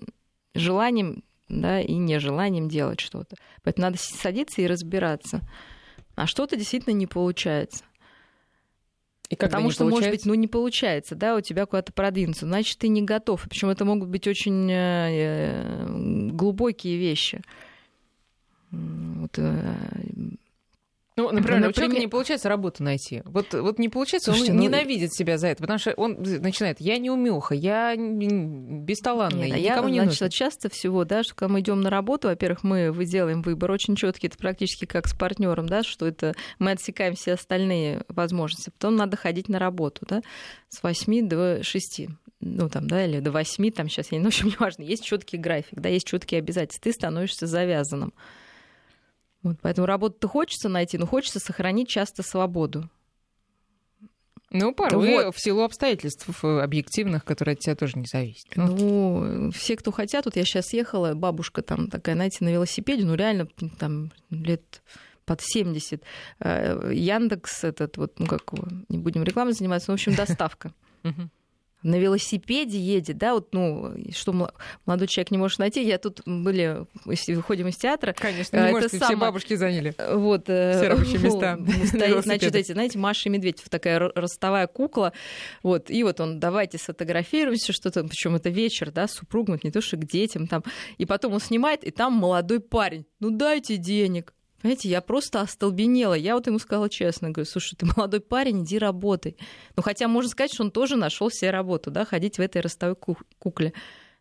желанием, 0.54 1.24
да, 1.50 1.82
и 1.82 1.94
нежеланием 1.94 2.70
делать 2.70 3.00
что-то. 3.00 3.36
Поэтому 3.64 3.88
надо 3.88 3.98
садиться 3.98 4.62
и 4.62 4.68
разбираться 4.68 5.42
а 6.18 6.26
что-то 6.26 6.58
действительно 6.58 6.94
не 6.94 7.06
получается. 7.06 7.86
И 9.30 9.36
Потому 9.36 9.70
что, 9.70 9.84
получается? 9.84 10.10
может 10.10 10.10
быть, 10.10 10.26
ну 10.26 10.34
не 10.34 10.48
получается, 10.48 11.14
да, 11.16 11.36
у 11.36 11.42
тебя 11.42 11.66
куда-то 11.66 11.94
продвинуться, 11.94 12.46
значит, 12.48 12.80
ты 12.80 12.88
не 12.88 13.04
готов. 13.04 13.46
Причем 13.48 13.70
это 13.70 13.86
могут 13.86 14.10
быть 14.10 14.28
очень 14.28 14.68
э, 14.72 15.86
глубокие 16.32 16.98
вещи. 16.98 17.42
Вот, 18.72 19.38
э, 19.38 19.76
ну, 21.18 21.32
например, 21.32 21.62
например, 21.62 21.70
у 21.70 21.74
человека 21.74 22.00
не 22.00 22.08
получается 22.08 22.48
работу 22.48 22.84
найти. 22.84 23.24
Вот, 23.26 23.52
вот 23.52 23.80
не 23.80 23.90
получается, 23.90 24.32
Слушайте, 24.32 24.52
он 24.52 24.58
ну... 24.58 24.64
ненавидит 24.64 25.14
себя 25.14 25.40
за 25.40 25.48
это, 25.48 25.62
потому 25.62 25.80
что 25.80 25.94
он 25.96 26.18
начинает, 26.22 26.80
я 26.80 27.00
не 27.00 27.10
умеха, 27.10 27.56
я 27.56 27.96
бесталанный, 27.98 29.50
Нет, 29.50 29.60
никому 29.60 29.88
я, 29.88 29.94
не 29.94 30.00
значит, 30.02 30.22
нужен. 30.22 30.30
часто 30.30 30.70
всего, 30.70 31.06
да, 31.06 31.24
что 31.24 31.34
когда 31.34 31.54
мы 31.54 31.62
идем 31.62 31.82
на 31.82 31.90
работу, 31.90 32.28
во-первых, 32.28 32.64
мы 32.64 32.94
делаем 33.06 33.42
выбор 33.42 33.72
очень 33.72 33.96
четкий, 33.96 34.28
это 34.28 34.38
практически 34.38 34.86
как 34.86 35.08
с 35.08 35.16
партнером, 35.16 35.68
да, 35.68 35.82
что 35.82 36.06
это 36.06 36.36
мы 36.60 36.70
отсекаем 36.70 37.16
все 37.16 37.34
остальные 37.34 38.04
возможности. 38.10 38.70
Потом 38.70 38.96
надо 38.96 39.18
ходить 39.18 39.50
на 39.50 39.58
работу, 39.58 40.06
да, 40.08 40.22
с 40.70 40.84
8 40.84 41.28
до 41.28 41.64
6 41.64 42.08
ну 42.40 42.70
там, 42.70 42.88
да, 42.88 43.04
или 43.04 43.20
до 43.20 43.32
8, 43.32 43.72
там 43.72 43.90
сейчас, 43.90 44.12
я, 44.12 44.20
ну, 44.20 44.26
в 44.26 44.28
общем, 44.28 44.48
неважно, 44.50 44.84
есть 44.84 45.04
четкий 45.04 45.38
график, 45.38 45.80
да, 45.80 45.90
есть 45.90 46.06
четкие 46.06 46.38
обязательства, 46.38 46.84
ты 46.84 46.94
становишься 46.94 47.48
завязанным. 47.48 48.14
Вот, 49.48 49.58
поэтому 49.62 49.88
работу-то 49.88 50.28
хочется 50.28 50.68
найти, 50.68 50.98
но 50.98 51.06
хочется 51.06 51.40
сохранить 51.40 51.88
часто 51.88 52.22
свободу. 52.22 52.90
Ну, 54.50 54.74
порой 54.74 55.26
вот. 55.26 55.36
в 55.36 55.42
силу 55.42 55.64
обстоятельств 55.64 56.28
э, 56.44 56.60
объективных, 56.60 57.24
которые 57.26 57.54
от 57.54 57.60
тебя 57.60 57.76
тоже 57.76 57.98
не 57.98 58.06
зависят. 58.06 58.48
Ну, 58.56 58.68
ну 58.68 59.52
все, 59.52 59.76
кто 59.76 59.92
хотят, 59.92 60.26
вот 60.26 60.36
я 60.36 60.44
сейчас 60.44 60.74
ехала, 60.74 61.14
бабушка 61.14 61.62
там 61.62 61.90
такая, 61.90 62.16
знаете, 62.16 62.46
на 62.46 62.50
велосипеде, 62.50 63.06
ну, 63.06 63.16
реально 63.16 63.48
там 63.78 64.12
лет 64.30 64.82
под 65.26 65.42
70. 65.42 66.02
Э, 66.40 66.92
Яндекс 66.94 67.64
этот, 67.64 67.98
вот, 67.98 68.20
ну, 68.20 68.26
как 68.26 68.44
не 68.90 68.98
будем 68.98 69.24
рекламой 69.24 69.54
заниматься, 69.54 69.90
но, 69.90 69.94
в 69.94 69.96
общем, 69.96 70.16
доставка 70.16 70.74
на 71.84 71.96
велосипеде 71.96 72.80
едет, 72.80 73.18
да, 73.18 73.34
вот, 73.34 73.54
ну, 73.54 73.94
что 74.12 74.50
молодой 74.86 75.08
человек 75.08 75.32
не 75.32 75.38
может 75.38 75.60
найти. 75.60 75.84
Я 75.84 75.98
тут 75.98 76.22
были, 76.26 76.86
если 77.06 77.36
выходим 77.36 77.68
из 77.68 77.78
театра. 77.78 78.14
Конечно, 78.18 78.58
не 78.58 78.72
может, 78.72 78.92
само... 78.92 79.06
все 79.06 79.16
бабушки 79.16 79.56
заняли. 79.56 79.94
Вот. 79.98 80.50
Э, 80.50 80.78
все 80.78 80.88
рабочие 80.88 81.20
места. 81.20 81.60
Стоит, 81.86 82.24
значит, 82.24 82.56
эти, 82.56 82.72
знаете, 82.72 82.98
Маша 82.98 83.30
и 83.30 83.32
Медведь, 83.32 83.64
такая 83.70 84.00
ростовая 84.00 84.68
кукла. 84.68 85.14
Вот, 85.62 85.90
и 85.92 86.04
вот 86.04 86.20
он, 86.20 86.40
давайте 86.40 86.78
сфотографируемся, 86.78 87.74
что-то, 87.74 88.04
причем 88.04 88.36
это 88.36 88.50
вечер, 88.50 88.92
да, 88.92 89.08
с 89.08 89.14
супругом, 89.14 89.60
не 89.64 89.72
то 89.72 89.82
что 89.82 89.98
к 89.98 90.06
детям 90.06 90.48
там. 90.48 90.64
И 90.98 91.06
потом 91.06 91.34
он 91.34 91.40
снимает, 91.40 91.84
и 91.84 91.92
там 91.92 92.14
молодой 92.14 92.60
парень. 92.60 93.06
Ну, 93.20 93.30
дайте 93.30 93.78
денег. 93.78 94.34
Понимаете, 94.62 94.90
я 94.90 95.02
просто 95.02 95.42
остолбенела. 95.42 96.16
Я 96.16 96.36
вот 96.36 96.48
ему 96.48 96.58
сказала 96.60 96.90
честно, 96.90 97.30
говорю, 97.30 97.50
слушай, 97.50 97.76
ты 97.76 97.86
молодой 97.96 98.22
парень, 98.22 98.64
иди 98.64 98.80
работай. 98.80 99.38
Ну, 99.76 99.84
хотя 99.84 100.08
можно 100.08 100.30
сказать, 100.30 100.54
что 100.54 100.64
он 100.64 100.72
тоже 100.72 100.96
нашел 100.96 101.30
себе 101.30 101.52
работу, 101.52 101.92
да, 101.92 102.06
ходить 102.06 102.38
в 102.38 102.42
этой 102.42 102.62
ростовой 102.62 102.96
кукле. 103.40 103.74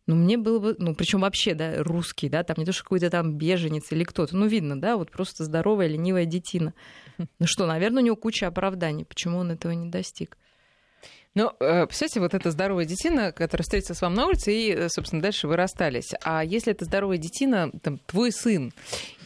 Но 0.07 0.15
мне 0.15 0.37
было 0.37 0.61
бы, 0.61 0.77
ну, 0.79 0.95
причем 0.95 1.21
вообще, 1.21 1.55
да, 1.55 1.83
русский, 1.83 2.29
да, 2.29 2.45
там 2.45 2.57
не 2.59 2.65
то, 2.65 2.73
что 2.73 2.85
какой-то 2.85 3.11
там 3.11 3.37
беженец 3.37 3.91
или 3.91 4.05
кто-то, 4.05 4.37
ну, 4.37 4.47
видно, 4.47 4.81
да, 4.81 4.97
вот 4.97 5.11
просто 5.11 5.45
здоровая, 5.45 5.89
ленивая 5.89 6.27
детина. 6.27 6.75
Ну 7.39 7.47
что, 7.47 7.67
наверное, 7.67 8.03
у 8.03 8.07
него 8.07 8.17
куча 8.17 8.47
оправданий, 8.47 9.07
почему 9.07 9.39
он 9.39 9.51
этого 9.51 9.73
не 9.73 9.89
достиг. 9.89 10.37
Ну, 11.37 11.53
э, 11.61 11.85
представьте, 11.87 12.19
вот 12.19 12.33
эта 12.33 12.51
здоровая 12.51 12.87
детина, 12.87 13.31
которая 13.31 13.63
встретится 13.63 13.93
с 13.93 14.01
вами 14.01 14.15
на 14.15 14.27
улице, 14.27 14.55
и, 14.55 14.73
э, 14.73 14.89
собственно, 14.89 15.21
дальше 15.21 15.47
вы 15.47 15.57
расстались. 15.57 16.15
А 16.25 16.43
если 16.43 16.73
это 16.73 16.87
здоровая 16.87 17.19
детина, 17.19 17.71
там, 17.83 17.99
твой 18.07 18.33
сын, 18.33 18.73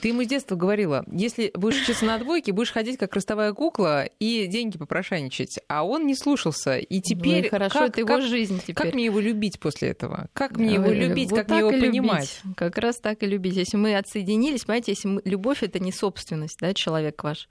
ты 0.00 0.08
ему 0.08 0.24
с 0.24 0.26
детства 0.26 0.56
говорила, 0.56 1.04
если 1.06 1.52
будешь 1.54 1.82
учиться 1.82 2.04
на 2.04 2.18
двойке, 2.18 2.50
будешь 2.50 2.72
ходить 2.72 2.98
как 2.98 3.14
ростовая 3.14 3.52
кукла 3.52 4.06
и 4.18 4.48
деньги 4.48 4.76
попрошайничать. 4.76 5.60
А 5.68 5.86
он 5.86 6.04
не 6.04 6.16
слушался. 6.16 6.78
И 6.78 7.00
теперь... 7.00 7.42
Ну, 7.42 7.46
и 7.46 7.48
хорошо, 7.48 7.78
как, 7.78 7.90
это 7.90 8.00
его 8.00 8.08
как, 8.08 8.22
жизнь 8.22 8.58
теперь. 8.60 8.74
Как 8.74 8.92
мне 8.92 9.04
его 9.04 9.20
любить 9.20 9.60
после 9.60 9.90
этого? 9.90 10.26
Как 10.32 10.56
мне 10.56 10.74
его 10.74 10.90
любить, 10.90 11.30
вот 11.30 11.38
как 11.38 11.50
мне 11.50 11.58
его 11.60 11.70
понимать? 11.70 12.40
Любить. 12.42 12.56
Как 12.56 12.76
раз 12.78 12.96
так 12.98 13.22
и 13.22 13.26
любить. 13.26 13.54
Если 13.54 13.76
мы 13.76 13.96
отсоединились, 13.96 14.64
понимаете, 14.64 14.90
если 14.90 15.06
мы... 15.06 15.22
любовь— 15.24 15.58
это 15.62 15.78
не 15.78 15.92
собственность, 15.92 16.58
да, 16.60 16.74
человек 16.74 17.22
ваш. 17.22 17.48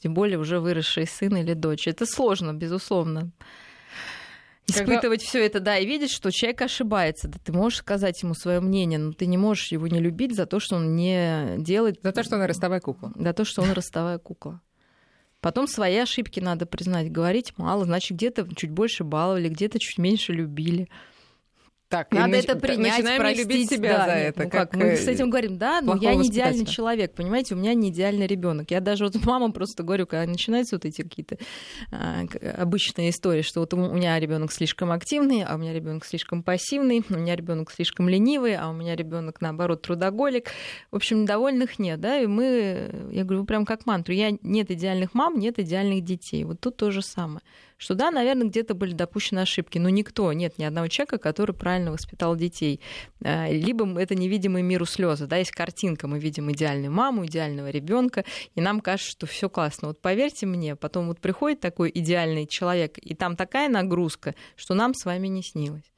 Тем 0.00 0.12
более 0.12 0.38
уже 0.38 0.60
выросший 0.60 1.06
сын 1.06 1.34
или 1.34 1.54
дочь. 1.54 1.88
Это 1.88 2.04
сложно, 2.04 2.52
безусловно. 2.52 3.30
Испытывать 4.66 5.20
Когда... 5.20 5.28
все 5.28 5.44
это, 5.44 5.60
да, 5.60 5.78
и 5.78 5.86
видеть, 5.86 6.10
что 6.10 6.30
человек 6.30 6.62
ошибается. 6.62 7.28
Да, 7.28 7.38
ты 7.42 7.52
можешь 7.52 7.78
сказать 7.78 8.22
ему 8.22 8.34
свое 8.34 8.60
мнение, 8.60 8.98
но 8.98 9.12
ты 9.12 9.26
не 9.26 9.36
можешь 9.36 9.72
его 9.72 9.86
не 9.86 10.00
любить 10.00 10.34
за 10.34 10.46
то, 10.46 10.60
что 10.60 10.76
он 10.76 10.96
не 10.96 11.56
делает. 11.58 12.00
За 12.02 12.12
то, 12.12 12.22
что 12.22 12.36
он 12.36 12.42
ростовая 12.42 12.80
кукла. 12.80 13.12
За 13.14 13.32
то, 13.32 13.44
что 13.44 13.62
он 13.62 13.72
ростовая 13.72 14.18
кукла. 14.18 14.60
Потом 15.40 15.66
свои 15.66 15.96
ошибки 15.96 16.38
надо 16.38 16.66
признать. 16.66 17.10
Говорить 17.10 17.58
мало, 17.58 17.84
значит, 17.84 18.16
где-то 18.16 18.46
чуть 18.54 18.70
больше 18.70 19.02
баловали, 19.02 19.48
где-то 19.48 19.80
чуть 19.80 19.98
меньше 19.98 20.32
любили. 20.32 20.88
Так, 21.92 22.10
Надо 22.10 22.38
это 22.38 22.56
принять, 22.56 22.96
начинаем 22.96 23.20
простить. 23.20 23.46
любить 23.46 23.68
себя 23.68 23.98
да, 23.98 24.06
за 24.06 24.14
нет, 24.14 24.28
это. 24.28 24.44
Ну, 24.44 24.50
как, 24.50 24.74
мы 24.74 24.96
с 24.96 25.06
этим 25.06 25.28
говорим, 25.28 25.58
да, 25.58 25.82
но 25.82 25.94
я 25.94 26.14
не 26.14 26.28
идеальный 26.28 26.64
человек, 26.64 27.12
понимаете, 27.12 27.54
у 27.54 27.58
меня 27.58 27.74
не 27.74 27.90
идеальный 27.90 28.26
ребенок. 28.26 28.70
Я 28.70 28.80
даже 28.80 29.04
вот 29.04 29.14
мамам 29.26 29.52
просто 29.52 29.82
говорю, 29.82 30.06
когда 30.06 30.24
начинаются 30.24 30.76
вот 30.76 30.86
эти 30.86 31.02
какие-то 31.02 31.36
а, 31.90 32.22
обычные 32.56 33.10
истории, 33.10 33.42
что 33.42 33.60
вот 33.60 33.74
у 33.74 33.76
меня 33.76 34.18
ребенок 34.18 34.52
слишком 34.52 34.90
активный, 34.90 35.44
а 35.44 35.54
у 35.54 35.58
меня 35.58 35.74
ребенок 35.74 36.06
слишком 36.06 36.42
пассивный, 36.42 37.04
у 37.10 37.12
меня 37.14 37.36
ребенок 37.36 37.70
слишком 37.70 38.08
ленивый, 38.08 38.56
а 38.56 38.70
у 38.70 38.72
меня 38.72 38.96
ребенок 38.96 39.42
наоборот 39.42 39.82
трудоголик. 39.82 40.48
В 40.92 40.96
общем, 40.96 41.24
недовольных 41.24 41.78
нет, 41.78 42.00
да, 42.00 42.18
и 42.18 42.26
мы, 42.26 43.10
я 43.12 43.24
говорю, 43.24 43.44
прям 43.44 43.66
как 43.66 43.84
мантру, 43.84 44.14
я 44.14 44.30
нет 44.40 44.70
идеальных 44.70 45.12
мам, 45.12 45.38
нет 45.38 45.58
идеальных 45.58 46.02
детей. 46.02 46.44
Вот 46.44 46.58
тут 46.58 46.78
то 46.78 46.90
же 46.90 47.02
самое 47.02 47.42
что 47.82 47.96
да, 47.96 48.12
наверное, 48.12 48.46
где-то 48.46 48.74
были 48.74 48.92
допущены 48.92 49.40
ошибки, 49.40 49.76
но 49.76 49.88
никто, 49.88 50.32
нет 50.32 50.56
ни 50.56 50.62
одного 50.62 50.86
человека, 50.86 51.18
который 51.18 51.52
правильно 51.52 51.90
воспитал 51.90 52.36
детей. 52.36 52.80
А, 53.24 53.50
либо 53.50 54.00
это 54.00 54.14
невидимый 54.14 54.62
миру 54.62 54.86
слезы, 54.86 55.26
да, 55.26 55.38
есть 55.38 55.50
картинка, 55.50 56.06
мы 56.06 56.20
видим 56.20 56.48
идеальную 56.52 56.92
маму, 56.92 57.26
идеального 57.26 57.70
ребенка, 57.70 58.24
и 58.54 58.60
нам 58.60 58.80
кажется, 58.80 59.10
что 59.10 59.26
все 59.26 59.50
классно. 59.50 59.88
Вот 59.88 60.00
поверьте 60.00 60.46
мне, 60.46 60.76
потом 60.76 61.08
вот 61.08 61.18
приходит 61.18 61.58
такой 61.58 61.90
идеальный 61.92 62.46
человек, 62.46 62.98
и 62.98 63.16
там 63.16 63.34
такая 63.34 63.68
нагрузка, 63.68 64.36
что 64.54 64.74
нам 64.74 64.94
с 64.94 65.04
вами 65.04 65.26
не 65.26 65.42
снилось. 65.42 65.90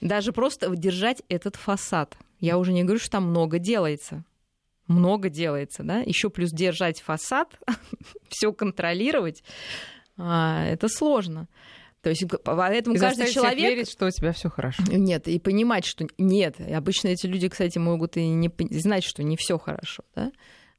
Даже 0.00 0.32
просто 0.32 0.74
держать 0.74 1.22
этот 1.28 1.56
фасад. 1.56 2.16
Я 2.40 2.56
уже 2.56 2.72
не 2.72 2.82
говорю, 2.82 2.98
что 2.98 3.10
там 3.10 3.24
много 3.24 3.58
делается 3.58 4.24
много 4.88 5.28
делается, 5.28 5.84
да, 5.84 6.00
еще 6.00 6.28
плюс 6.28 6.50
держать 6.50 7.00
фасад, 7.00 7.56
все 8.28 8.52
контролировать, 8.52 9.42
а, 10.16 10.64
это 10.66 10.88
сложно. 10.88 11.48
То 12.02 12.10
есть 12.10 12.24
поэтому 12.44 12.96
и 12.96 12.98
каждый 12.98 13.32
человек 13.32 13.58
верить, 13.58 13.90
что 13.90 14.06
у 14.06 14.10
тебя 14.10 14.32
все 14.32 14.50
хорошо. 14.50 14.82
Нет, 14.88 15.28
и 15.28 15.38
понимать, 15.38 15.84
что 15.84 16.06
нет. 16.18 16.56
Обычно 16.60 17.08
эти 17.08 17.26
люди, 17.26 17.48
кстати, 17.48 17.78
могут 17.78 18.16
и 18.16 18.26
не 18.26 18.50
знать, 18.80 19.04
что 19.04 19.22
не 19.22 19.36
все 19.36 19.58
хорошо, 19.58 20.02
да. 20.14 20.32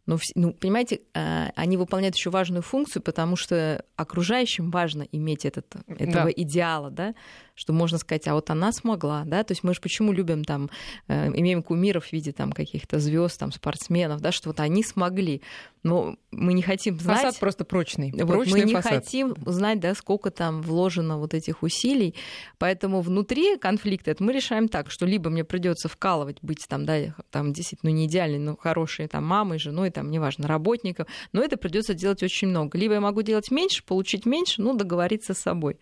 Но, 0.06 0.20
ну, 0.36 0.52
понимаете, 0.52 1.00
а, 1.14 1.52
они 1.56 1.78
выполняют 1.78 2.16
еще 2.16 2.30
важную 2.30 2.62
функцию, 2.62 3.02
потому 3.02 3.38
что 3.38 3.86
окружающим 3.96 4.70
важно 4.70 5.04
иметь 5.04 5.46
этот, 5.46 5.74
этого 5.88 6.26
да. 6.26 6.32
идеала, 6.36 6.92
да, 6.92 7.16
что 7.56 7.74
можно 7.74 7.98
сказать, 7.98 8.28
а 8.28 8.34
вот 8.34 8.50
она 8.50 8.72
смогла, 8.72 9.24
да, 9.26 9.44
то 9.44 9.52
есть 9.52 9.64
мы 9.64 9.74
же 9.74 9.82
почему 9.82 10.12
любим 10.12 10.44
там, 10.44 10.70
э, 11.08 11.28
имеем 11.36 11.62
кумиров 11.62 12.08
в 12.08 12.14
виде 12.14 12.32
там 12.32 12.52
каких-то 12.52 13.00
звезд, 13.00 13.40
там 13.40 13.52
спортсменов, 13.52 14.22
да, 14.22 14.32
что 14.32 14.50
вот 14.50 14.60
они 14.60 14.84
смогли, 14.84 15.42
но 15.84 16.16
мы 16.32 16.54
не 16.54 16.62
хотим 16.64 17.00
знать... 17.00 17.22
Фасад 17.22 17.40
просто 17.40 17.66
прочный, 17.66 18.12
вот 18.12 18.28
прочный 18.28 18.62
Мы 18.62 18.66
не 18.66 18.74
фасад. 18.74 19.04
хотим 19.04 19.36
знать, 19.46 19.80
да, 19.80 19.94
сколько 19.94 20.32
там 20.32 20.62
вложено 20.62 21.20
вот 21.20 21.34
этих 21.34 21.62
усилий, 21.62 22.16
поэтому 22.58 23.02
внутри 23.02 23.58
конфликта 23.58 24.12
это 24.12 24.24
мы 24.24 24.34
решаем 24.34 24.68
так, 24.68 24.90
что 24.90 25.06
либо 25.06 25.30
мне 25.30 25.44
придется 25.44 25.90
вкалывать, 25.90 26.38
быть 26.42 26.66
там, 26.68 26.86
да, 26.86 27.14
там 27.30 27.54
действительно 27.54 27.92
ну, 27.92 27.98
не 27.98 28.06
идеальной, 28.06 28.40
но 28.40 28.56
хорошей 28.56 29.08
там 29.08 29.26
мамой, 29.26 29.60
женой, 29.60 29.92
там, 29.92 30.10
неважно, 30.10 30.48
работником, 30.48 31.06
но 31.34 31.44
это 31.44 31.58
придется 31.58 31.94
делать 31.94 32.24
очень 32.24 32.48
много. 32.48 32.78
Либо 32.78 32.94
я 32.96 33.02
могу 33.02 33.22
делать 33.22 33.52
меньше, 33.52 33.84
получить 33.84 34.26
меньше, 34.26 34.62
ну, 34.62 34.74
договориться 34.76 35.34
с 35.34 35.40
собой 35.40 35.78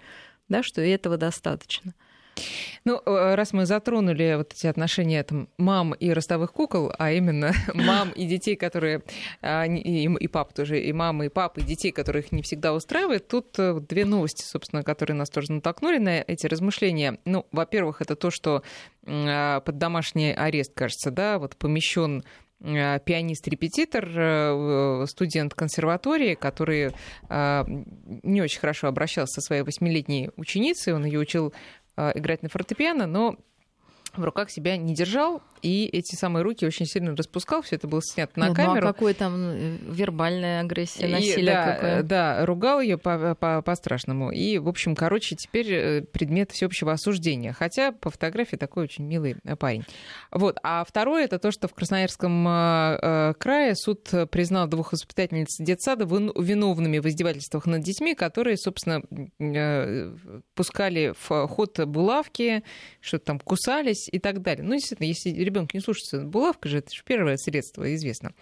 да, 0.51 0.63
что 0.63 0.81
этого 0.81 1.17
достаточно. 1.17 1.93
Ну, 2.85 3.01
э, 3.05 3.35
раз 3.35 3.53
мы 3.53 3.65
затронули 3.65 4.35
вот 4.37 4.53
эти 4.53 4.65
отношения 4.67 5.23
там, 5.23 5.49
мам 5.57 5.93
и 5.93 6.09
ростовых 6.11 6.51
кукол, 6.53 6.91
а 6.97 7.11
именно 7.11 7.53
мам 7.73 8.11
и 8.11 8.25
детей, 8.25 8.55
которые... 8.55 9.03
А, 9.41 9.65
и, 9.65 10.07
и 10.07 10.27
пап 10.27 10.53
тоже, 10.53 10.81
и 10.81 10.91
мамы, 10.93 11.27
и 11.27 11.29
папы, 11.29 11.61
и 11.61 11.63
детей, 11.63 11.91
которых 11.91 12.31
не 12.31 12.41
всегда 12.41 12.73
устраивает, 12.73 13.27
тут 13.27 13.57
э, 13.59 13.79
две 13.81 14.05
новости, 14.05 14.43
собственно, 14.43 14.83
которые 14.83 15.15
нас 15.15 15.29
тоже 15.29 15.51
натолкнули 15.51 15.97
на 15.97 16.21
эти 16.21 16.47
размышления. 16.47 17.19
Ну, 17.25 17.45
во-первых, 17.51 18.01
это 18.01 18.15
то, 18.15 18.31
что 18.31 18.63
а, 19.05 19.59
под 19.61 19.77
домашний 19.77 20.33
арест, 20.33 20.73
кажется, 20.73 21.11
да, 21.11 21.37
вот 21.37 21.55
помещен 21.57 22.23
пианист-репетитор, 22.61 24.07
э, 24.15 25.05
студент 25.07 25.53
консерватории, 25.53 26.35
который 26.35 26.91
э, 27.29 27.63
не 28.23 28.41
очень 28.41 28.59
хорошо 28.59 28.87
обращался 28.87 29.41
со 29.41 29.41
своей 29.41 29.63
восьмилетней 29.63 30.29
ученицей, 30.35 30.93
он 30.93 31.05
ее 31.05 31.19
учил 31.19 31.53
играть 31.97 32.41
на 32.41 32.49
фортепиано, 32.49 33.05
но 33.05 33.35
в 34.15 34.23
руках 34.23 34.49
себя 34.49 34.77
не 34.77 34.93
держал, 34.93 35.41
и 35.61 35.85
эти 35.85 36.15
самые 36.15 36.43
руки 36.43 36.65
очень 36.65 36.85
сильно 36.85 37.15
распускал. 37.15 37.61
Все 37.61 37.75
это 37.75 37.87
было 37.87 38.01
снято 38.03 38.39
на 38.39 38.47
Нет, 38.47 38.55
камеру. 38.57 38.81
Ну, 38.81 38.89
а 38.89 38.93
какой 38.93 39.13
там 39.13 39.35
э, 39.37 39.77
вербальная 39.87 40.61
агрессия, 40.61 41.07
насилие 41.07 41.53
да, 41.53 41.73
какое? 41.73 42.03
Да, 42.03 42.45
ругал 42.45 42.81
ее 42.81 42.97
по-страшному. 42.97 44.31
И, 44.31 44.57
в 44.57 44.67
общем, 44.67 44.95
короче, 44.95 45.35
теперь 45.35 45.71
э, 45.71 46.01
предмет 46.01 46.51
всеобщего 46.51 46.91
осуждения. 46.93 47.53
Хотя 47.53 47.91
по 47.91 48.09
фотографии 48.09 48.55
такой 48.55 48.85
очень 48.85 49.05
милый 49.05 49.35
э, 49.43 49.55
парень. 49.55 49.83
Вот. 50.31 50.57
А 50.63 50.83
второе 50.83 51.25
это 51.25 51.37
то, 51.37 51.51
что 51.51 51.67
в 51.67 51.73
Красноярском 51.73 52.43
крае 53.37 53.75
суд 53.75 54.09
признал 54.31 54.67
двух 54.67 54.93
воспитательниц 54.93 55.57
детсада 55.59 56.05
виновными 56.05 56.99
в 56.99 57.07
издевательствах 57.07 57.65
над 57.65 57.81
детьми, 57.83 58.15
которые, 58.15 58.57
собственно, 58.57 59.01
пускали 60.55 61.13
в 61.19 61.47
ход 61.47 61.79
булавки, 61.85 62.63
что-то 63.01 63.25
там 63.25 63.39
кусались 63.39 64.00
и 64.09 64.19
так 64.19 64.41
далее. 64.41 64.63
Ну, 64.63 64.73
действительно, 64.73 65.07
если 65.07 65.29
ребенок 65.29 65.73
не 65.73 65.79
слушается, 65.79 66.21
булавка 66.21 66.69
же 66.69 66.79
это 66.79 66.93
же 66.93 67.01
первое 67.05 67.37
средство, 67.37 67.93
известно. 67.95 68.33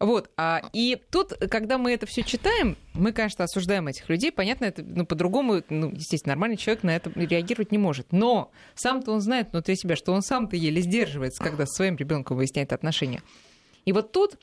Вот. 0.00 0.30
А, 0.36 0.62
и 0.72 1.00
тут, 1.10 1.32
когда 1.50 1.78
мы 1.78 1.92
это 1.92 2.06
все 2.06 2.22
читаем, 2.22 2.76
мы, 2.94 3.12
конечно, 3.12 3.44
осуждаем 3.44 3.88
этих 3.88 4.08
людей. 4.08 4.32
Понятно, 4.32 4.66
это 4.66 4.82
ну, 4.82 5.06
по-другому, 5.06 5.62
ну, 5.68 5.90
естественно, 5.90 6.32
нормальный 6.32 6.56
человек 6.56 6.82
на 6.82 6.96
это 6.96 7.10
реагировать 7.14 7.72
не 7.72 7.78
может. 7.78 8.12
Но 8.12 8.50
сам-то 8.74 9.12
он 9.12 9.20
знает 9.20 9.52
внутри 9.52 9.76
себя, 9.76 9.96
что 9.96 10.12
он 10.12 10.22
сам-то 10.22 10.56
еле 10.56 10.80
сдерживается, 10.82 11.42
когда 11.42 11.66
со 11.66 11.74
своим 11.74 11.96
ребенком 11.96 12.36
выясняет 12.36 12.72
отношения. 12.72 13.22
И 13.84 13.92
вот 13.92 14.12
тут 14.12 14.38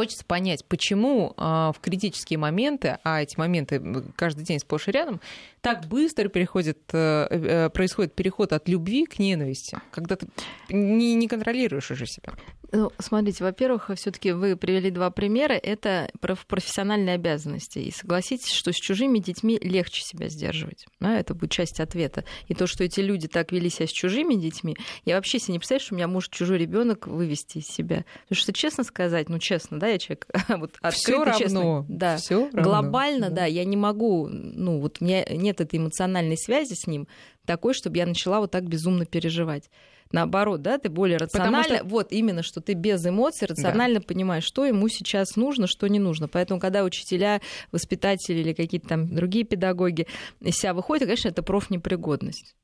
Хочется 0.00 0.24
понять, 0.24 0.64
почему 0.64 1.34
э, 1.36 1.42
в 1.42 1.76
критические 1.82 2.38
моменты, 2.38 2.96
а 3.04 3.20
эти 3.20 3.36
моменты 3.36 3.82
каждый 4.16 4.44
день 4.44 4.58
сплошь 4.58 4.88
и 4.88 4.92
рядом, 4.92 5.20
так 5.60 5.84
быстро 5.88 6.30
переходит, 6.30 6.78
э, 6.94 7.26
э, 7.30 7.68
происходит 7.68 8.14
переход 8.14 8.54
от 8.54 8.66
любви 8.66 9.04
к 9.04 9.18
ненависти, 9.18 9.78
когда 9.90 10.16
ты 10.16 10.26
не, 10.70 11.12
не 11.12 11.28
контролируешь 11.28 11.90
уже 11.90 12.06
себя. 12.06 12.32
Ну, 12.72 12.92
смотрите, 12.98 13.42
во-первых, 13.42 13.90
все-таки 13.96 14.32
вы 14.32 14.56
привели 14.56 14.90
два 14.90 15.10
примера. 15.10 15.54
Это 15.54 16.10
про 16.20 16.36
профессиональные 16.46 17.16
обязанности. 17.16 17.78
И 17.78 17.90
согласитесь, 17.90 18.52
что 18.52 18.72
с 18.72 18.76
чужими 18.76 19.18
детьми 19.18 19.58
легче 19.60 20.02
себя 20.02 20.28
сдерживать. 20.28 20.86
Да, 21.00 21.18
это 21.18 21.34
будет 21.34 21.50
часть 21.50 21.80
ответа. 21.80 22.24
И 22.48 22.54
то, 22.54 22.66
что 22.66 22.84
эти 22.84 23.00
люди 23.00 23.28
так 23.28 23.50
вели 23.52 23.70
себя 23.70 23.86
с 23.86 23.90
чужими 23.90 24.34
детьми, 24.34 24.76
я 25.04 25.16
вообще 25.16 25.38
себе 25.38 25.54
не 25.54 25.58
представляю, 25.58 25.84
что 25.84 25.94
у 25.94 25.96
меня 25.96 26.08
может 26.08 26.30
чужой 26.30 26.58
ребенок 26.58 27.06
вывести 27.06 27.58
из 27.58 27.66
себя. 27.66 28.04
Потому 28.28 28.40
что, 28.40 28.52
честно 28.52 28.84
сказать, 28.84 29.28
ну, 29.28 29.38
честно, 29.38 29.80
да, 29.80 29.88
я 29.88 29.98
человек 29.98 30.26
вот 30.48 30.76
открытый, 30.80 31.38
честно. 31.38 31.84
Да. 31.88 32.16
Всё 32.18 32.50
равно. 32.52 32.62
Глобально, 32.62 33.30
да. 33.30 33.36
да, 33.36 33.44
я 33.46 33.64
не 33.64 33.76
могу, 33.76 34.28
ну, 34.28 34.80
вот 34.80 34.98
у 35.00 35.04
меня 35.04 35.24
нет 35.24 35.60
этой 35.60 35.78
эмоциональной 35.78 36.36
связи 36.36 36.74
с 36.74 36.86
ним 36.86 37.08
такой, 37.44 37.74
чтобы 37.74 37.96
я 37.96 38.06
начала 38.06 38.40
вот 38.40 38.52
так 38.52 38.64
безумно 38.64 39.06
переживать 39.06 39.70
наоборот, 40.12 40.62
да, 40.62 40.78
ты 40.78 40.88
более 40.88 41.18
рационально, 41.18 41.76
что... 41.76 41.84
вот 41.84 42.12
именно, 42.12 42.42
что 42.42 42.60
ты 42.60 42.74
без 42.74 43.04
эмоций 43.06 43.46
рационально 43.48 44.00
да. 44.00 44.06
понимаешь, 44.06 44.44
что 44.44 44.64
ему 44.64 44.88
сейчас 44.88 45.36
нужно, 45.36 45.66
что 45.66 45.86
не 45.88 45.98
нужно. 45.98 46.28
Поэтому, 46.28 46.60
когда 46.60 46.84
учителя, 46.84 47.40
воспитатели 47.72 48.38
или 48.38 48.52
какие-то 48.52 48.88
там 48.88 49.14
другие 49.14 49.44
педагоги 49.44 50.06
из 50.40 50.56
себя 50.56 50.74
выходят, 50.74 51.04
конечно, 51.04 51.28
это 51.28 51.42
профнепригодность 51.42 52.54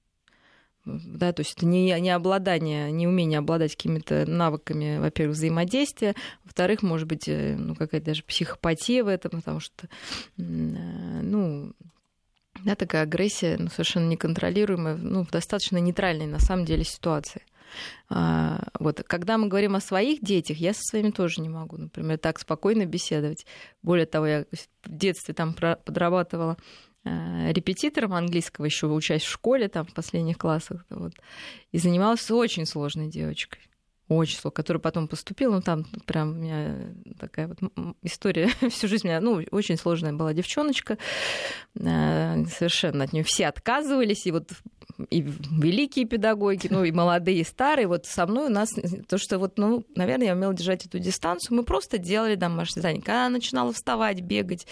да, 0.87 1.33
то 1.33 1.41
есть 1.41 1.57
это 1.57 1.67
не, 1.67 2.00
не 2.00 2.11
обладание, 2.11 2.93
не 2.93 3.07
умение 3.07 3.41
обладать 3.41 3.75
какими-то 3.75 4.25
навыками, 4.26 4.99
во-первых, 4.99 5.37
взаимодействия, 5.37 6.15
во-вторых, 6.45 6.83
может 6.83 7.09
быть, 7.09 7.29
э, 7.29 7.57
ну, 7.57 7.75
какая-то 7.75 8.07
даже 8.07 8.23
психопатия 8.23 9.03
в 9.03 9.09
этом, 9.09 9.33
потому 9.33 9.59
что, 9.59 9.88
э, 10.38 10.43
ну, 10.43 11.73
да, 12.64 12.75
такая 12.75 13.02
агрессия 13.02 13.56
ну, 13.58 13.68
совершенно 13.68 14.08
неконтролируемая, 14.08 14.96
ну, 14.96 15.25
в 15.25 15.30
достаточно 15.30 15.78
нейтральной 15.78 16.26
на 16.26 16.38
самом 16.38 16.64
деле 16.64 16.84
ситуации. 16.84 17.42
А, 18.08 18.68
вот. 18.78 19.02
Когда 19.06 19.38
мы 19.38 19.48
говорим 19.48 19.76
о 19.76 19.80
своих 19.80 20.22
детях, 20.22 20.58
я 20.58 20.72
со 20.72 20.82
своими 20.82 21.10
тоже 21.10 21.40
не 21.40 21.48
могу, 21.48 21.76
например, 21.76 22.18
так 22.18 22.38
спокойно 22.38 22.86
беседовать. 22.86 23.46
Более 23.82 24.06
того, 24.06 24.26
я 24.26 24.44
в 24.84 24.88
детстве 24.88 25.34
там 25.34 25.54
подрабатывала 25.54 26.56
а, 27.04 27.52
репетитором 27.52 28.14
английского, 28.14 28.64
еще 28.64 28.86
учась 28.86 29.22
в 29.22 29.30
школе, 29.30 29.68
там, 29.68 29.86
в 29.86 29.94
последних 29.94 30.38
классах, 30.38 30.84
вот, 30.90 31.12
и 31.72 31.78
занималась 31.78 32.30
очень 32.30 32.66
сложной 32.66 33.08
девочкой 33.08 33.60
сложно, 34.08 34.50
которая 34.50 34.80
потом 34.80 35.08
поступила, 35.08 35.56
ну 35.56 35.62
там 35.62 35.84
прям 36.06 36.30
у 36.30 36.34
меня 36.34 36.76
такая 37.18 37.48
вот 37.48 37.58
история 38.02 38.48
всю 38.70 38.88
жизнь 38.88 39.06
у 39.06 39.10
меня, 39.10 39.20
ну, 39.20 39.42
очень 39.50 39.76
сложная 39.76 40.12
была 40.12 40.32
девчоночка, 40.32 40.98
э, 41.75 42.44
совершенно 42.46 43.04
от 43.04 43.12
нее 43.12 43.25
все 43.25 43.46
отказывались, 43.46 44.26
и 44.26 44.32
вот 44.32 44.50
и 45.11 45.21
великие 45.21 46.07
педагоги, 46.07 46.69
ну 46.71 46.85
и 46.85 46.93
молодые, 46.93 47.41
и 47.41 47.45
старые. 47.45 47.87
Вот 47.87 48.07
со 48.07 48.26
мной 48.26 48.47
у 48.47 48.50
нас 48.50 48.75
то, 49.09 49.19
что 49.19 49.38
вот, 49.38 49.59
ну, 49.59 49.85
наверное, 49.95 50.29
я 50.29 50.33
умела 50.35 50.55
держать 50.55 50.87
эту 50.87 50.99
дистанцию. 50.99 51.57
Мы 51.57 51.62
просто 51.62 51.99
делали 51.99 52.35
домашнее 52.35 52.83
задание. 52.83 53.03
Когда 53.03 53.26
она 53.26 53.37
начинала 53.37 53.73
вставать, 53.73 54.21
бегать, 54.21 54.67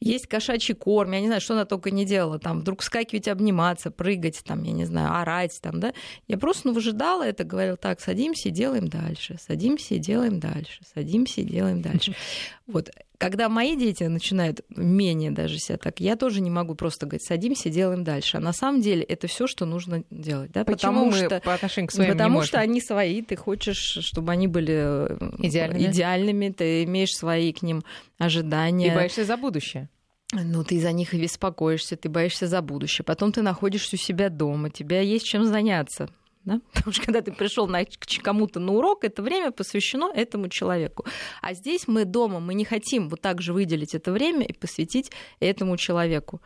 есть 0.00 0.26
кошачий 0.26 0.74
корм, 0.74 1.12
я 1.12 1.20
не 1.20 1.26
знаю, 1.26 1.40
что 1.40 1.54
она 1.54 1.64
только 1.64 1.90
не 1.90 2.04
делала, 2.04 2.38
там 2.38 2.60
вдруг 2.60 2.82
скакивать, 2.82 3.28
обниматься, 3.28 3.90
прыгать, 3.90 4.42
там, 4.44 4.62
я 4.62 4.72
не 4.72 4.84
знаю, 4.84 5.14
орать, 5.20 5.58
там, 5.60 5.80
да. 5.80 5.92
Я 6.28 6.38
просто, 6.38 6.68
ну, 6.68 6.74
выжидала 6.74 7.22
это, 7.22 7.44
говорила, 7.44 7.76
так, 7.76 8.00
садимся 8.00 8.48
и 8.48 8.52
делаем 8.52 8.88
дальше, 8.88 9.36
садимся 9.46 9.94
и 9.94 9.98
делаем 9.98 10.40
дальше, 10.40 10.80
садимся 10.94 11.40
и 11.40 11.44
делаем 11.44 11.82
дальше. 11.82 12.14
Вот 12.66 12.88
когда 13.20 13.50
мои 13.50 13.76
дети 13.76 14.04
начинают 14.04 14.62
менее 14.70 15.30
даже 15.30 15.58
себя 15.58 15.76
так, 15.76 16.00
я 16.00 16.16
тоже 16.16 16.40
не 16.40 16.48
могу 16.48 16.74
просто 16.74 17.04
говорить, 17.04 17.22
садимся, 17.22 17.68
делаем 17.68 18.02
дальше. 18.02 18.38
А 18.38 18.40
на 18.40 18.54
самом 18.54 18.80
деле 18.80 19.02
это 19.02 19.26
все, 19.26 19.46
что 19.46 19.66
нужно 19.66 20.04
делать. 20.10 20.52
Да? 20.52 20.64
Почему 20.64 20.92
потому 20.92 21.10
мы 21.10 21.16
что, 21.18 21.40
по 21.40 21.52
отношению 21.52 21.88
к 21.88 21.92
своим 21.92 22.12
Потому 22.12 22.42
что 22.42 22.58
они 22.58 22.80
свои, 22.80 23.20
ты 23.20 23.36
хочешь, 23.36 23.98
чтобы 24.00 24.32
они 24.32 24.48
были 24.48 24.74
э, 24.74 25.30
идеальными. 25.38 25.90
идеальными, 25.90 26.48
ты 26.48 26.84
имеешь 26.84 27.14
свои 27.14 27.52
к 27.52 27.60
ним 27.60 27.84
ожидания. 28.16 28.90
И 28.90 28.94
боишься 28.94 29.26
за 29.26 29.36
будущее. 29.36 29.90
Ну, 30.32 30.64
ты 30.64 30.80
за 30.80 30.92
них 30.92 31.12
и 31.12 31.20
беспокоишься, 31.20 31.98
ты 31.98 32.08
боишься 32.08 32.46
за 32.46 32.62
будущее. 32.62 33.04
Потом 33.04 33.32
ты 33.32 33.42
находишься 33.42 33.96
у 33.96 33.98
себя 33.98 34.30
дома, 34.30 34.70
тебя 34.70 35.02
есть 35.02 35.26
чем 35.26 35.44
заняться. 35.44 36.08
Да? 36.50 36.60
Потому 36.72 36.92
что 36.92 37.04
когда 37.04 37.20
ты 37.20 37.32
пришел 37.32 37.68
к 37.68 38.22
кому-то 38.22 38.60
на 38.60 38.72
урок, 38.72 39.04
это 39.04 39.22
время 39.22 39.52
посвящено 39.52 40.10
этому 40.12 40.48
человеку. 40.48 41.04
А 41.40 41.54
здесь 41.54 41.86
мы 41.86 42.04
дома, 42.04 42.40
мы 42.40 42.54
не 42.54 42.64
хотим 42.64 43.08
вот 43.08 43.20
так 43.20 43.40
же 43.40 43.52
выделить 43.52 43.94
это 43.94 44.10
время 44.10 44.46
и 44.46 44.52
посвятить 44.52 45.12
этому 45.38 45.76
человеку. 45.76 46.40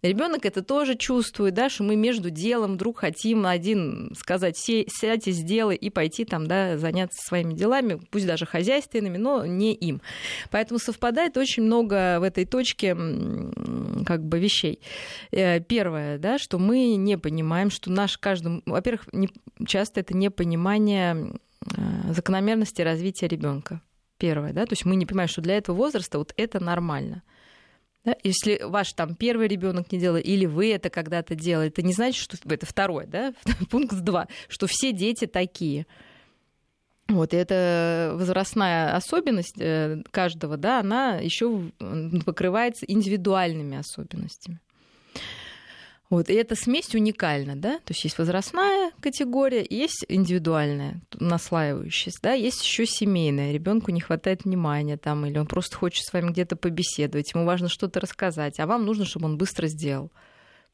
Ребенок 0.00 0.46
это 0.46 0.62
тоже 0.62 0.94
чувствует, 0.94 1.54
да, 1.54 1.68
что 1.68 1.82
мы 1.82 1.96
между 1.96 2.30
делом 2.30 2.74
вдруг 2.74 2.98
хотим 2.98 3.46
один 3.46 4.12
сказать, 4.16 4.56
сядь 4.56 5.26
и 5.26 5.32
сделай, 5.32 5.74
и 5.74 5.90
пойти 5.90 6.24
там, 6.24 6.46
да, 6.46 6.78
заняться 6.78 7.20
своими 7.26 7.52
делами, 7.54 8.00
пусть 8.10 8.26
даже 8.26 8.46
хозяйственными, 8.46 9.16
но 9.16 9.44
не 9.44 9.74
им. 9.74 10.00
Поэтому 10.52 10.78
совпадает 10.78 11.36
очень 11.36 11.64
много 11.64 12.20
в 12.20 12.22
этой 12.22 12.44
точке 12.44 12.96
как 14.06 14.24
бы 14.24 14.38
вещей. 14.38 14.80
Э, 15.32 15.58
первое, 15.60 16.18
да, 16.18 16.38
что 16.38 16.58
мы 16.58 16.94
не 16.94 17.18
понимаем, 17.18 17.70
что 17.70 17.90
наш 17.90 18.18
каждый, 18.18 18.62
во-первых, 18.66 19.08
не, 19.12 19.28
часто 19.66 19.98
это 19.98 20.16
непонимание 20.16 21.34
э, 21.76 22.12
закономерности 22.12 22.82
развития 22.82 23.26
ребенка. 23.26 23.82
Первое, 24.16 24.52
да, 24.52 24.64
то 24.64 24.72
есть 24.72 24.84
мы 24.84 24.94
не 24.94 25.06
понимаем, 25.06 25.28
что 25.28 25.42
для 25.42 25.56
этого 25.56 25.76
возраста 25.76 26.18
вот 26.18 26.32
это 26.36 26.62
нормально. 26.62 27.22
Да? 28.04 28.16
Если 28.22 28.60
ваш 28.62 28.92
там 28.92 29.14
первый 29.14 29.48
ребенок 29.48 29.92
не 29.92 29.98
делает, 29.98 30.26
или 30.26 30.46
вы 30.46 30.72
это 30.72 30.90
когда-то 30.90 31.34
делали, 31.34 31.68
это 31.68 31.82
не 31.82 31.92
значит, 31.92 32.22
что 32.22 32.36
это 32.48 32.66
второй, 32.66 33.06
да? 33.06 33.34
Пункт 33.70 33.98
два, 34.00 34.28
что 34.48 34.66
все 34.66 34.92
дети 34.92 35.26
такие. 35.26 35.86
Вот, 37.08 37.32
и 37.32 37.36
эта 37.36 38.12
возрастная 38.14 38.94
особенность 38.94 39.58
э, 39.58 40.02
каждого, 40.10 40.58
да, 40.58 40.80
она 40.80 41.16
еще 41.16 41.70
покрывается 42.26 42.84
индивидуальными 42.86 43.78
особенностями. 43.78 44.60
Вот, 46.10 46.30
и 46.30 46.34
эта 46.34 46.54
смесь 46.54 46.94
уникальна, 46.94 47.54
да, 47.54 47.78
то 47.80 47.92
есть 47.92 48.02
есть 48.04 48.16
возрастная 48.16 48.92
категория, 49.00 49.66
есть 49.68 50.06
индивидуальная, 50.08 51.02
наслаивающаяся, 51.12 52.18
да, 52.22 52.32
есть 52.32 52.64
еще 52.64 52.86
семейная, 52.86 53.52
ребенку 53.52 53.90
не 53.90 54.00
хватает 54.00 54.44
внимания 54.44 54.96
там, 54.96 55.26
или 55.26 55.36
он 55.36 55.46
просто 55.46 55.76
хочет 55.76 56.06
с 56.06 56.12
вами 56.14 56.30
где-то 56.30 56.56
побеседовать, 56.56 57.34
ему 57.34 57.44
важно 57.44 57.68
что-то 57.68 58.00
рассказать, 58.00 58.58
а 58.58 58.66
вам 58.66 58.86
нужно, 58.86 59.04
чтобы 59.04 59.26
он 59.26 59.36
быстро 59.36 59.66
сделал. 59.66 60.10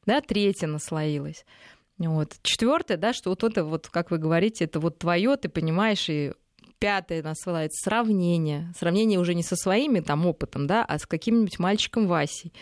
Да, 0.05 0.21
третья 0.21 0.67
наслоилась. 0.67 1.45
Вот. 1.97 2.35
Четвертое, 2.41 2.95
да, 2.95 3.11
что 3.11 3.29
вот 3.29 3.43
это 3.43 3.65
вот, 3.65 3.87
как 3.87 4.11
вы 4.11 4.19
говорите, 4.19 4.63
это 4.63 4.79
вот 4.79 4.99
твое, 4.99 5.35
ты 5.35 5.49
понимаешь, 5.49 6.07
и 6.09 6.31
пятое 6.79 7.23
насылается 7.23 7.83
сравнение. 7.83 8.71
Сравнение 8.77 9.19
уже 9.19 9.33
не 9.33 9.43
со 9.43 9.55
своими 9.55 9.99
там 9.99 10.25
опытом, 10.25 10.67
да, 10.67 10.85
а 10.85 10.99
с 10.99 11.05
каким-нибудь 11.05 11.59
мальчиком 11.59 12.07
Васей 12.07 12.53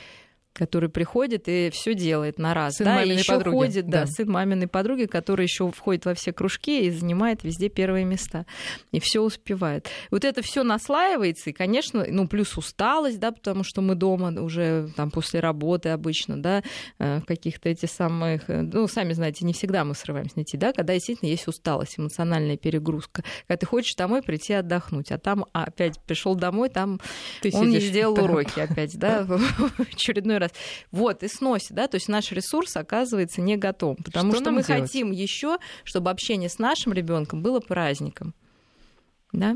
который 0.53 0.89
приходит 0.89 1.47
и 1.47 1.69
все 1.71 1.95
делает 1.95 2.37
на 2.37 2.53
раз. 2.53 2.75
Сын 2.75 2.85
да, 2.85 3.03
и 3.03 3.09
еще 3.09 3.33
подруги. 3.33 3.55
ходит, 3.55 3.89
да, 3.89 4.01
да, 4.01 4.07
сын 4.07 4.29
маминой 4.29 4.67
подруги, 4.67 5.05
который 5.05 5.43
еще 5.43 5.71
входит 5.71 6.05
во 6.05 6.13
все 6.13 6.31
кружки 6.31 6.85
и 6.85 6.91
занимает 6.91 7.43
везде 7.43 7.69
первые 7.69 8.05
места. 8.05 8.45
И 8.91 8.99
все 8.99 9.21
успевает. 9.21 9.89
Вот 10.11 10.23
это 10.23 10.41
все 10.43 10.63
наслаивается, 10.63 11.49
и, 11.49 11.53
конечно, 11.53 12.05
ну, 12.07 12.27
плюс 12.27 12.55
усталость, 12.57 13.19
да, 13.19 13.31
потому 13.31 13.63
что 13.63 13.81
мы 13.81 13.95
дома 13.95 14.29
уже 14.41 14.89
там 14.95 15.09
после 15.09 15.39
работы 15.39 15.89
обычно, 15.89 16.41
да, 16.41 16.63
э, 16.99 17.21
каких-то 17.25 17.69
этих 17.69 17.89
самых, 17.89 18.49
э, 18.49 18.61
ну, 18.61 18.87
сами 18.87 19.13
знаете, 19.13 19.45
не 19.45 19.53
всегда 19.53 19.83
мы 19.83 19.95
срываемся 19.95 20.33
найти, 20.35 20.57
да, 20.57 20.71
когда 20.71 20.93
действительно 20.93 21.29
есть 21.29 21.47
усталость, 21.47 21.97
эмоциональная 21.97 22.57
перегрузка, 22.57 23.23
когда 23.47 23.57
ты 23.57 23.65
хочешь 23.65 23.95
домой 23.95 24.21
прийти 24.21 24.53
отдохнуть, 24.53 25.11
а 25.11 25.17
там 25.17 25.45
опять 25.53 25.99
пришел 26.01 26.35
домой, 26.35 26.69
там 26.69 26.99
ты 27.41 27.51
он 27.53 27.69
не 27.69 27.79
сделал 27.79 28.15
там. 28.15 28.25
уроки 28.25 28.59
опять, 28.59 28.97
да, 28.99 29.23
в 29.27 29.79
очередной 29.79 30.42
раз. 30.43 30.51
Вот, 30.91 31.23
и 31.23 31.27
сносит, 31.27 31.73
да, 31.73 31.87
то 31.87 31.95
есть 31.95 32.07
наш 32.07 32.31
ресурс 32.31 32.75
оказывается 32.75 33.41
не 33.41 33.57
готов, 33.57 33.97
потому 34.03 34.31
что, 34.31 34.41
что 34.41 34.51
мы 34.51 34.63
делать? 34.63 34.83
хотим 34.83 35.11
еще, 35.11 35.57
чтобы 35.83 36.09
общение 36.09 36.49
с 36.49 36.59
нашим 36.59 36.93
ребенком 36.93 37.41
было 37.41 37.59
праздником. 37.59 38.33
Да? 39.31 39.55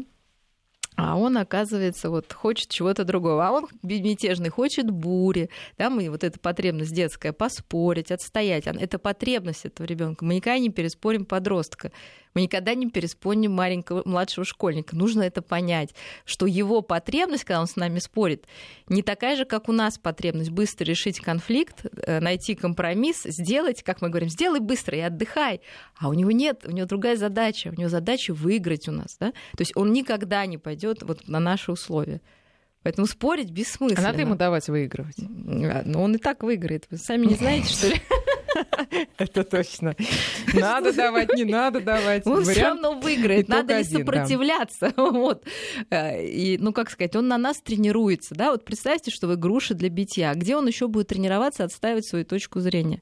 А 0.98 1.16
он, 1.16 1.38
оказывается, 1.38 2.10
вот 2.10 2.34
хочет 2.34 2.70
чего-то 2.70 3.04
другого. 3.04 3.48
А 3.48 3.52
он 3.52 3.68
безмятежный, 3.84 4.50
хочет 4.50 4.90
бури. 4.90 5.52
Да, 5.78 5.92
мы 5.92 6.10
вот 6.10 6.24
эта 6.24 6.40
потребность 6.40 6.92
детская 6.92 7.34
поспорить, 7.34 8.12
отстоять. 8.12 8.66
Это 8.66 8.98
потребность 8.98 9.66
этого 9.66 9.86
ребенка. 9.86 10.26
Мы 10.26 10.36
никогда 10.36 10.58
не 10.58 10.72
переспорим 10.72 11.26
подростка. 11.26 11.92
Мы 12.38 12.42
никогда 12.42 12.76
не 12.76 12.88
переспорим 12.88 13.52
маленького 13.54 14.04
младшего 14.06 14.46
школьника. 14.46 14.96
Нужно 14.96 15.24
это 15.24 15.42
понять, 15.42 15.96
что 16.24 16.46
его 16.46 16.84
потребность, 16.84 17.46
когда 17.46 17.62
он 17.62 17.66
с 17.66 17.76
нами 17.76 17.98
спорит, 17.98 18.46
не 18.88 19.02
такая 19.02 19.36
же, 19.36 19.44
как 19.44 19.70
у 19.70 19.72
нас 19.72 19.98
потребность 19.98 20.52
быстро 20.52 20.86
решить 20.86 21.20
конфликт, 21.20 21.88
э, 22.06 22.20
найти 22.20 22.54
компромисс, 22.54 23.24
сделать, 23.24 23.82
как 23.82 24.04
мы 24.04 24.10
говорим, 24.10 24.30
сделай 24.30 24.60
быстро 24.60 24.96
и 24.96 25.02
отдыхай. 25.02 25.62
А 25.98 26.10
у 26.10 26.14
него 26.14 26.30
нет, 26.30 26.64
у 26.68 26.70
него 26.70 26.86
другая 26.86 27.16
задача. 27.18 27.74
У 27.76 27.80
него 27.80 27.90
задача 27.90 28.36
выиграть 28.36 28.88
у 28.88 28.92
нас. 28.92 29.18
Да? 29.20 29.32
То 29.32 29.62
есть 29.62 29.76
он 29.76 29.92
никогда 29.92 30.46
не 30.46 30.60
пойдет 30.60 31.02
вот 31.02 31.28
на 31.28 31.40
наши 31.40 31.72
условия. 31.72 32.22
Поэтому 32.84 33.08
спорить 33.08 33.50
бессмысленно. 33.50 34.10
А 34.10 34.12
надо 34.12 34.22
ему 34.22 34.36
давать 34.36 34.68
выигрывать. 34.70 35.18
А, 35.18 35.82
ну, 35.86 36.04
он 36.04 36.14
и 36.14 36.20
так 36.20 36.44
выиграет. 36.44 36.86
Вы 36.92 36.98
сами 36.98 37.26
не 37.26 37.34
знаете, 37.34 37.74
что 37.74 37.88
ли? 37.88 37.96
Это 39.18 39.44
точно. 39.44 39.96
Надо 40.54 40.94
давать, 40.94 41.34
не 41.34 41.46
надо 41.46 41.82
давать. 41.82 42.26
Он 42.26 42.44
все 42.44 42.64
равно 42.64 43.00
выиграет. 43.00 43.48
Надо 43.48 43.78
ли 43.78 43.84
сопротивляться? 43.84 44.94
Вот. 45.18 45.44
Э, 45.90 46.24
и, 46.24 46.58
ну, 46.58 46.74
как 46.74 46.90
сказать, 46.90 47.16
он 47.16 47.28
на 47.28 47.38
нас 47.38 47.62
тренируется. 47.62 48.36
Да? 48.36 48.52
Вот 48.52 48.66
представьте, 48.66 49.10
что 49.12 49.28
вы 49.28 49.36
груши 49.36 49.74
для 49.74 49.90
битья. 49.90 50.34
Где 50.34 50.56
он 50.56 50.68
еще 50.68 50.88
будет 50.88 51.08
тренироваться, 51.08 51.64
отстаивать 51.64 52.06
свою 52.06 52.26
точку 52.26 52.60
зрения? 52.60 53.02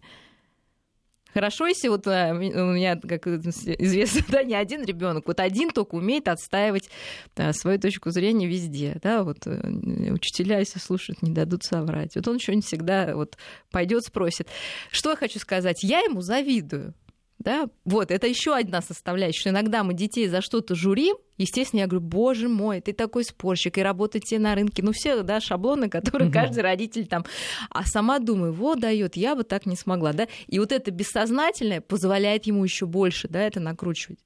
Хорошо, 1.36 1.68
если 1.68 1.90
вот 1.90 2.08
э, 2.08 2.32
у 2.32 2.72
меня, 2.72 2.96
как 2.96 3.28
известно, 3.28 4.22
да, 4.30 4.44
не 4.44 4.56
один 4.56 4.86
ребенок, 4.86 5.28
вот 5.28 5.42
один 5.42 5.70
только 5.70 5.96
умеет 5.96 6.30
отстаивать 6.30 6.90
да, 7.36 7.52
свою 7.52 7.78
точку 7.78 8.10
зрения 8.12 8.48
везде, 8.48 8.98
да, 9.04 9.22
вот 9.26 9.46
э, 9.46 9.70
учителя, 10.14 10.60
если 10.60 10.80
слушают, 10.80 11.22
не 11.22 11.32
дадут 11.32 11.66
соврать. 11.66 12.16
Вот 12.16 12.26
он 12.30 12.38
еще 12.38 12.56
не 12.56 12.62
всегда 12.62 13.14
вот 13.18 13.38
пойдет, 13.70 14.04
спросит. 14.06 14.48
Что 14.92 15.10
я 15.10 15.18
хочу 15.18 15.38
сказать? 15.40 15.84
Я 15.84 16.00
ему 16.00 16.22
завидую. 16.22 16.94
Да? 17.40 17.68
Вот, 17.84 18.12
это 18.12 18.28
еще 18.28 18.56
одна 18.56 18.82
составляющая, 18.82 19.42
что 19.42 19.50
иногда 19.50 19.84
мы 19.84 19.94
детей 19.94 20.28
за 20.28 20.42
что-то 20.42 20.74
журим, 20.74 21.18
естественно, 21.38 21.82
я 21.82 21.88
говорю, 21.88 22.06
боже 22.06 22.48
мой, 22.48 22.82
ты 22.82 22.94
такой 22.94 23.24
спорщик, 23.24 23.78
и 23.78 23.84
работаете 23.84 24.40
на 24.40 24.56
рынке, 24.56 24.82
ну 24.82 24.94
все, 24.94 25.22
да, 25.22 25.42
шаблоны, 25.42 25.90
которые 25.90 26.30
угу. 26.30 26.34
каждый 26.34 26.62
родитель 26.62 27.08
там, 27.08 27.26
а 27.70 27.84
сама 27.84 28.20
думаю, 28.20 28.54
вот 28.54 28.80
дает, 28.80 29.18
я 29.18 29.36
бы 29.36 29.44
так 29.44 29.66
не 29.66 29.76
смогла, 29.76 30.14
да, 30.14 30.28
и 30.48 30.60
вот 30.60 30.72
это 30.72 30.92
бессознательное 30.92 31.82
позволяет 31.82 32.46
ему 32.46 32.64
еще 32.64 32.86
больше, 32.86 33.28
да, 33.28 33.42
это 33.42 33.60
накручивать. 33.60 34.20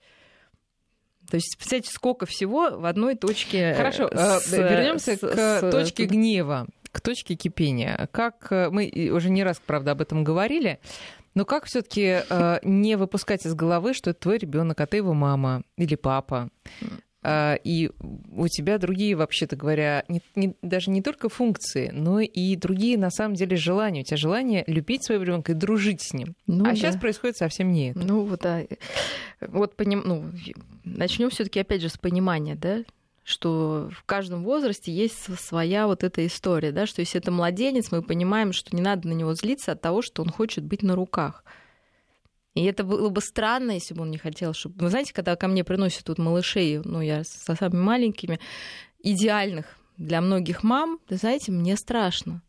То 1.29 1.35
есть, 1.35 1.55
представляете, 1.57 1.91
сколько 1.91 2.25
всего 2.25 2.71
в 2.71 2.85
одной 2.85 3.15
точке. 3.15 3.75
Хорошо, 3.75 4.09
э, 4.11 4.39
с, 4.39 4.51
вернемся 4.51 5.15
с, 5.15 5.19
к 5.19 5.35
с, 5.35 5.71
точке 5.71 6.05
гнева, 6.05 6.67
к 6.91 7.01
точке 7.01 7.35
кипения. 7.35 8.09
Как 8.11 8.47
э, 8.51 8.69
мы 8.71 9.11
уже 9.13 9.29
не 9.29 9.43
раз, 9.43 9.61
правда, 9.63 9.91
об 9.91 10.01
этом 10.01 10.23
говорили, 10.23 10.79
но 11.35 11.45
как 11.45 11.65
все-таки 11.65 12.21
э, 12.27 12.59
не 12.63 12.95
выпускать 12.95 13.45
из 13.45 13.53
головы, 13.53 13.93
что 13.93 14.11
это 14.11 14.19
твой 14.19 14.37
ребенок, 14.37 14.79
а 14.81 14.87
ты 14.87 14.97
его 14.97 15.13
мама 15.13 15.63
или 15.77 15.95
папа? 15.95 16.49
Uh, 17.21 17.59
и 17.65 17.91
у 18.31 18.47
тебя 18.47 18.77
другие, 18.77 19.13
вообще-то 19.13 19.57
говоря, 19.57 20.05
не, 20.07 20.21
не, 20.35 20.55
даже 20.61 20.89
не 20.89 21.01
только 21.01 21.27
функции, 21.27 21.89
но 21.93 22.21
и 22.21 22.55
другие, 22.55 22.97
на 22.97 23.09
самом 23.09 23.35
деле, 23.35 23.57
желания. 23.57 24.01
У 24.01 24.03
тебя 24.05 24.15
желание 24.15 24.63
любить 24.67 25.03
своего 25.03 25.25
ребенка 25.25 25.51
и 25.51 25.55
дружить 25.55 26.01
с 26.01 26.13
ним. 26.13 26.35
Ну, 26.47 26.63
а 26.63 26.69
да. 26.69 26.75
сейчас 26.75 26.95
происходит 26.95 27.35
совсем 27.35 27.73
не 27.73 27.89
это. 27.89 27.99
Ну 27.99 28.23
вот, 28.23 28.39
да. 28.39 28.61
Вот 29.41 29.75
поним... 29.75 30.01
ну, 30.05 30.31
начнем 30.85 31.29
все-таки 31.29 31.59
опять 31.59 31.81
же 31.81 31.89
с 31.89 31.97
понимания, 31.97 32.55
да, 32.55 32.83
что 33.29 33.91
в 33.95 34.03
каждом 34.05 34.43
возрасте 34.43 34.91
есть 34.91 35.39
своя 35.39 35.85
вот 35.85 36.03
эта 36.03 36.25
история, 36.25 36.71
да, 36.71 36.87
что 36.87 37.01
если 37.01 37.21
это 37.21 37.31
младенец, 37.31 37.91
мы 37.91 38.01
понимаем, 38.01 38.53
что 38.53 38.75
не 38.75 38.81
надо 38.81 39.07
на 39.07 39.13
него 39.13 39.35
злиться 39.35 39.73
от 39.73 39.81
того, 39.81 40.01
что 40.01 40.23
он 40.23 40.29
хочет 40.29 40.65
быть 40.65 40.81
на 40.81 40.95
руках. 40.95 41.43
И 42.55 42.63
это 42.63 42.83
было 42.83 43.09
бы 43.09 43.21
странно, 43.21 43.71
если 43.71 43.93
бы 43.93 44.01
он 44.01 44.09
не 44.09 44.17
хотел, 44.17 44.53
чтобы... 44.53 44.83
Вы 44.83 44.89
знаете, 44.89 45.13
когда 45.13 45.35
ко 45.35 45.47
мне 45.47 45.63
приносят 45.63 46.05
тут 46.05 46.17
малышей, 46.17 46.79
ну, 46.79 47.01
я 47.01 47.23
со 47.23 47.53
самыми 47.55 47.81
маленькими, 47.81 48.39
идеальных 49.03 49.77
для 49.97 50.21
многих 50.21 50.63
мам, 50.63 50.99
вы 51.07 51.17
знаете, 51.17 51.51
мне 51.51 51.77
страшно. 51.77 52.41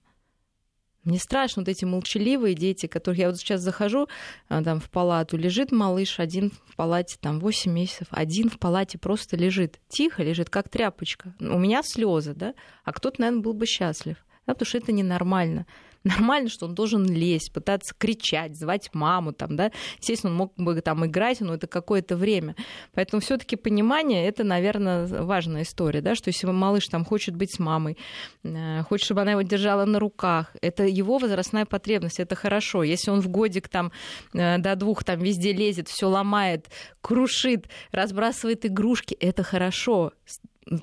Мне 1.05 1.19
страшно 1.19 1.63
вот 1.63 1.69
эти 1.69 1.85
молчаливые 1.85 2.55
дети, 2.55 2.87
которых 2.87 3.19
я 3.19 3.29
вот 3.29 3.39
сейчас 3.39 3.63
захожу 3.63 4.09
а, 4.49 4.63
там 4.63 4.81
в 4.81 4.91
палату, 4.91 5.39
лежит 5.39 5.73
малыш, 5.73 6.21
один 6.21 6.53
в 6.67 6.77
палате 6.77 7.17
там 7.21 7.41
8 7.41 7.73
месяцев, 7.73 8.09
один 8.11 8.51
в 8.51 8.59
палате 8.59 8.99
просто 8.99 9.37
лежит, 9.37 9.81
тихо 9.89 10.23
лежит, 10.23 10.51
как 10.51 10.69
тряпочка. 10.69 11.35
У 11.41 11.59
меня 11.59 11.83
слезы, 11.83 12.35
да, 12.35 12.55
а 12.85 12.93
кто-то, 12.93 13.23
наверное, 13.23 13.43
был 13.43 13.55
бы 13.55 13.67
счастлив, 13.67 14.17
да, 14.47 14.53
потому 14.53 14.67
что 14.67 14.79
это 14.79 14.93
ненормально 14.93 15.67
нормально, 16.05 16.49
что 16.49 16.67
он 16.67 16.75
должен 16.75 17.05
лезть, 17.05 17.53
пытаться 17.53 17.95
кричать, 17.97 18.57
звать 18.57 18.91
маму, 18.95 19.33
там, 19.33 19.57
да. 19.57 19.71
Естественно, 19.99 20.33
он 20.33 20.39
мог 20.39 20.55
бы 20.57 20.81
там 20.81 21.05
играть, 21.05 21.41
но 21.41 21.55
это 21.55 21.67
какое-то 21.67 22.17
время. 22.17 22.57
Поэтому 22.95 23.21
все 23.21 23.37
таки 23.37 23.57
понимание— 23.57 24.27
это, 24.29 24.45
наверное, 24.45 25.07
важная 25.07 25.63
история, 25.63 26.01
да, 26.01 26.15
что 26.15 26.29
если 26.29 26.47
малыш 26.47 26.87
там 26.89 27.05
хочет 27.05 27.37
быть 27.37 27.55
с 27.55 27.59
мамой, 27.59 27.99
э, 28.45 28.83
хочет, 28.85 29.05
чтобы 29.05 29.23
она 29.23 29.33
его 29.33 29.43
держала 29.43 29.85
на 29.85 29.99
руках, 29.99 30.57
это 30.63 30.85
его 30.85 31.19
возрастная 31.19 31.67
потребность, 31.67 32.21
это 32.21 32.35
хорошо. 32.35 32.83
Если 32.83 33.11
он 33.11 33.21
в 33.21 33.29
годик 33.29 33.69
там 33.69 33.93
э, 34.33 34.59
до 34.59 34.77
двух 34.77 35.05
там 35.05 35.21
везде 35.21 35.53
лезет, 35.53 35.89
все 35.89 36.07
ломает, 36.07 36.69
крушит, 37.01 37.69
разбрасывает 37.93 38.65
игрушки, 38.65 39.15
это 39.15 39.43
хорошо 39.43 40.13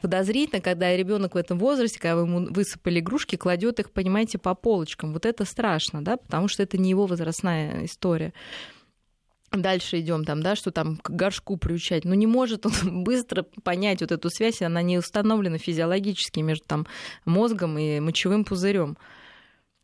подозрительно, 0.01 0.61
когда 0.61 0.95
ребенок 0.95 1.35
в 1.35 1.37
этом 1.37 1.57
возрасте, 1.57 1.99
когда 1.99 2.17
вы 2.17 2.21
ему 2.23 2.47
высыпали 2.51 2.99
игрушки, 2.99 3.35
кладет 3.35 3.79
их, 3.79 3.91
понимаете, 3.91 4.37
по 4.37 4.53
полочкам. 4.53 5.13
Вот 5.13 5.25
это 5.25 5.45
страшно, 5.45 6.03
да, 6.03 6.17
потому 6.17 6.47
что 6.47 6.63
это 6.63 6.77
не 6.77 6.89
его 6.89 7.05
возрастная 7.05 7.85
история. 7.85 8.33
Дальше 9.51 10.01
идем 10.01 10.25
там, 10.25 10.43
да, 10.43 10.57
что 10.57 10.71
там 10.71 10.97
к 10.97 11.09
горшку 11.09 11.55
приучать. 11.55 12.03
Но 12.03 12.13
не 12.15 12.27
может 12.27 12.65
он 12.65 12.73
быстро 13.03 13.43
понять 13.63 14.01
вот 14.01 14.11
эту 14.11 14.29
связь, 14.29 14.61
она 14.61 14.81
не 14.81 14.97
установлена 14.97 15.57
физиологически 15.57 16.41
между 16.41 16.65
там 16.65 16.87
мозгом 17.25 17.77
и 17.77 17.99
мочевым 17.99 18.43
пузырем. 18.43 18.97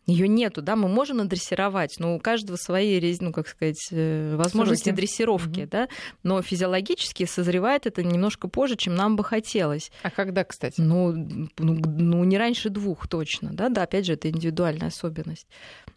Ее 0.05 0.27
нету, 0.27 0.61
да, 0.61 0.75
мы 0.75 0.89
можем 0.89 1.17
надрессировать, 1.17 1.95
но 1.97 2.15
у 2.15 2.19
каждого 2.19 2.57
свои, 2.57 3.15
ну, 3.21 3.31
как 3.31 3.47
сказать, 3.47 3.87
э, 3.91 4.35
возможности 4.35 4.85
Сроки. 4.85 4.95
дрессировки, 4.97 5.61
угу. 5.61 5.69
да, 5.69 5.87
но 6.23 6.41
физиологически 6.41 7.25
созревает 7.25 7.85
это 7.85 8.03
немножко 8.03 8.49
позже, 8.49 8.75
чем 8.75 8.95
нам 8.95 9.15
бы 9.15 9.23
хотелось. 9.23 9.91
А 10.03 10.09
когда, 10.09 10.43
кстати? 10.43 10.81
Ну, 10.81 11.13
ну, 11.13 11.47
ну 11.57 12.23
не 12.25 12.37
раньше 12.37 12.69
двух 12.69 13.07
точно, 13.07 13.51
да, 13.53 13.69
да, 13.69 13.83
опять 13.83 14.05
же, 14.05 14.13
это 14.13 14.29
индивидуальная 14.29 14.89
особенность. 14.89 15.47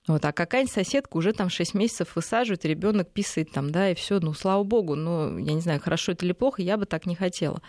Вот, 0.07 0.25
а 0.25 0.33
какая-нибудь 0.33 0.73
соседка 0.73 1.16
уже 1.16 1.33
там 1.33 1.51
6 1.51 1.75
месяцев 1.75 2.14
высаживает, 2.14 2.64
ребенок 2.64 3.11
писает 3.11 3.51
там, 3.51 3.73
да, 3.73 3.90
и 3.90 3.97
все, 3.97 4.21
ну, 4.21 4.35
слава 4.35 4.62
богу, 4.62 4.95
ну, 4.95 5.37
я 5.38 5.53
не 5.53 5.61
знаю, 5.61 5.81
хорошо 5.81 6.12
это 6.12 6.25
или 6.25 6.33
плохо, 6.33 6.62
я 6.62 6.77
бы 6.77 6.87
так 6.87 7.07
не 7.07 7.16
хотела. 7.16 7.61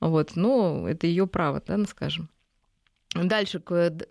Вот, 0.00 0.36
ну, 0.36 0.86
это 0.86 1.06
ее 1.06 1.26
право, 1.26 1.62
да, 1.66 1.76
ну, 1.76 1.84
скажем. 1.84 2.30
Дальше, 3.14 3.60
под 3.60 4.02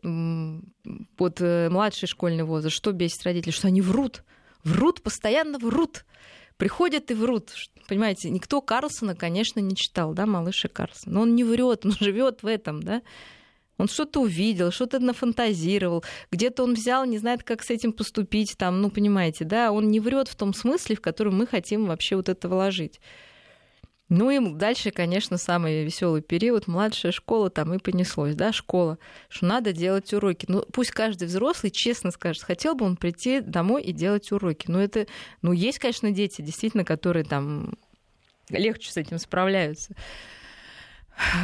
э, 1.41 1.69
младший 1.69 2.07
школьный 2.07 2.43
возраст, 2.43 2.75
что 2.75 2.91
бесит 2.91 3.23
родителей? 3.23 3.51
Что 3.51 3.67
они 3.67 3.81
врут. 3.81 4.23
Врут, 4.63 5.01
постоянно 5.01 5.57
врут. 5.57 6.05
Приходят 6.57 7.09
и 7.09 7.15
врут. 7.15 7.51
Понимаете, 7.87 8.29
никто 8.29 8.61
Карлсона, 8.61 9.15
конечно, 9.15 9.59
не 9.59 9.75
читал, 9.75 10.13
да, 10.13 10.27
малыша 10.27 10.67
Карлсона. 10.67 11.15
Но 11.15 11.21
он 11.21 11.35
не 11.35 11.43
врет, 11.43 11.85
он 11.85 11.93
живет 11.93 12.43
в 12.43 12.47
этом, 12.47 12.83
да. 12.83 13.01
Он 13.77 13.87
что-то 13.87 14.21
увидел, 14.21 14.71
что-то 14.71 14.99
нафантазировал, 14.99 16.03
где-то 16.31 16.63
он 16.63 16.75
взял, 16.75 17.03
не 17.05 17.17
знает, 17.17 17.41
как 17.41 17.63
с 17.63 17.71
этим 17.71 17.93
поступить, 17.93 18.55
там, 18.55 18.79
ну, 18.79 18.91
понимаете, 18.91 19.43
да, 19.43 19.71
он 19.71 19.89
не 19.89 19.99
врет 19.99 20.27
в 20.27 20.35
том 20.35 20.53
смысле, 20.53 20.95
в 20.95 21.01
котором 21.01 21.35
мы 21.35 21.47
хотим 21.47 21.87
вообще 21.87 22.15
вот 22.15 22.29
это 22.29 22.47
вложить. 22.47 22.99
Ну 24.11 24.29
и 24.29 24.53
дальше, 24.55 24.91
конечно, 24.91 25.37
самый 25.37 25.85
веселый 25.85 26.21
период, 26.21 26.67
младшая 26.67 27.13
школа, 27.13 27.49
там 27.49 27.73
и 27.73 27.77
понеслось, 27.77 28.35
да, 28.35 28.51
школа, 28.51 28.99
что 29.29 29.45
надо 29.45 29.71
делать 29.71 30.13
уроки. 30.13 30.45
Ну, 30.49 30.65
пусть 30.73 30.91
каждый 30.91 31.29
взрослый 31.29 31.71
честно 31.71 32.11
скажет, 32.11 32.43
хотел 32.43 32.75
бы 32.75 32.85
он 32.85 32.97
прийти 32.97 33.39
домой 33.39 33.81
и 33.83 33.93
делать 33.93 34.29
уроки. 34.33 34.65
Но 34.67 34.81
это, 34.81 35.07
ну, 35.41 35.53
есть, 35.53 35.79
конечно, 35.79 36.11
дети, 36.11 36.41
действительно, 36.41 36.83
которые 36.83 37.23
там 37.23 37.75
легче 38.49 38.91
с 38.91 38.97
этим 38.97 39.17
справляются 39.17 39.95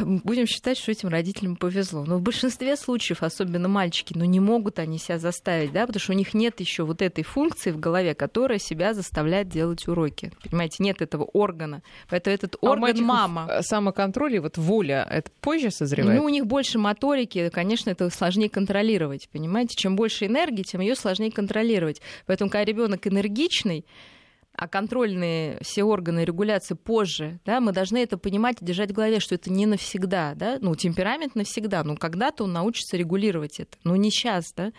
будем 0.02 0.48
считать, 0.48 0.78
что 0.78 0.92
этим 0.92 1.10
родителям 1.10 1.56
повезло. 1.56 2.06
Но 2.06 2.18
в 2.18 2.22
большинстве 2.22 2.76
случаев, 2.76 3.24
особенно 3.24 3.68
мальчики, 3.68 4.14
ну 4.16 4.26
не 4.26 4.40
могут 4.40 4.80
они 4.80 4.98
себя 4.98 5.20
заставить, 5.20 5.72
да, 5.72 5.86
потому 5.86 6.02
что 6.02 6.14
у 6.14 6.16
них 6.16 6.34
нет 6.34 6.60
еще 6.60 6.84
вот 6.84 7.02
этой 7.02 7.24
функции 7.24 7.72
в 7.72 7.80
голове, 7.80 8.16
которая 8.16 8.60
себя 8.60 8.94
заставляет 8.94 9.50
делать 9.50 9.88
уроки. 9.88 10.32
Понимаете, 10.44 10.84
нет 10.84 11.02
этого 11.02 11.24
органа. 11.24 11.82
Поэтому 12.10 12.34
этот 12.34 12.56
а 12.62 12.72
орган 12.72 13.02
мама. 13.02 13.48
Э, 13.50 13.62
самоконтроль 13.62 14.36
и 14.36 14.40
вот 14.40 14.58
воля, 14.58 15.08
это 15.10 15.32
позже 15.42 15.72
созревает? 15.72 16.20
Ну, 16.20 16.26
у 16.26 16.30
них 16.30 16.46
больше 16.46 16.78
моторики, 16.80 17.50
конечно, 17.50 17.90
это 17.90 18.10
сложнее 18.10 18.50
контролировать, 18.50 19.30
понимаете? 19.32 19.76
Чем 19.76 19.96
больше 19.96 20.26
энергии, 20.26 20.64
тем 20.64 20.82
ее 20.82 20.96
сложнее 20.96 21.32
контролировать. 21.32 22.02
Поэтому, 22.26 22.50
когда 22.50 22.66
ребенок 22.66 23.08
энергичный, 23.08 23.86
а 24.58 24.68
контрольные 24.68 25.60
все 25.62 25.84
органы 25.84 26.26
регуляции 26.26 26.74
позже, 26.74 27.40
да, 27.46 27.62
мы 27.62 27.72
должны 27.72 28.00
это 28.00 28.18
понимать 28.18 28.58
и 28.60 28.66
держать 28.66 28.90
в 28.90 28.94
голове, 28.94 29.20
что 29.20 29.36
это 29.36 29.52
не 29.52 29.68
навсегда, 29.68 30.34
да, 30.36 30.58
ну, 30.60 30.76
темперамент 30.76 31.36
навсегда, 31.36 31.84
но 31.84 31.96
когда-то 31.96 32.44
он 32.44 32.54
научится 32.54 32.98
регулировать 32.98 33.60
это, 33.60 33.78
но 33.84 33.96
не 33.96 34.10
сейчас, 34.10 34.52
да. 34.56 34.74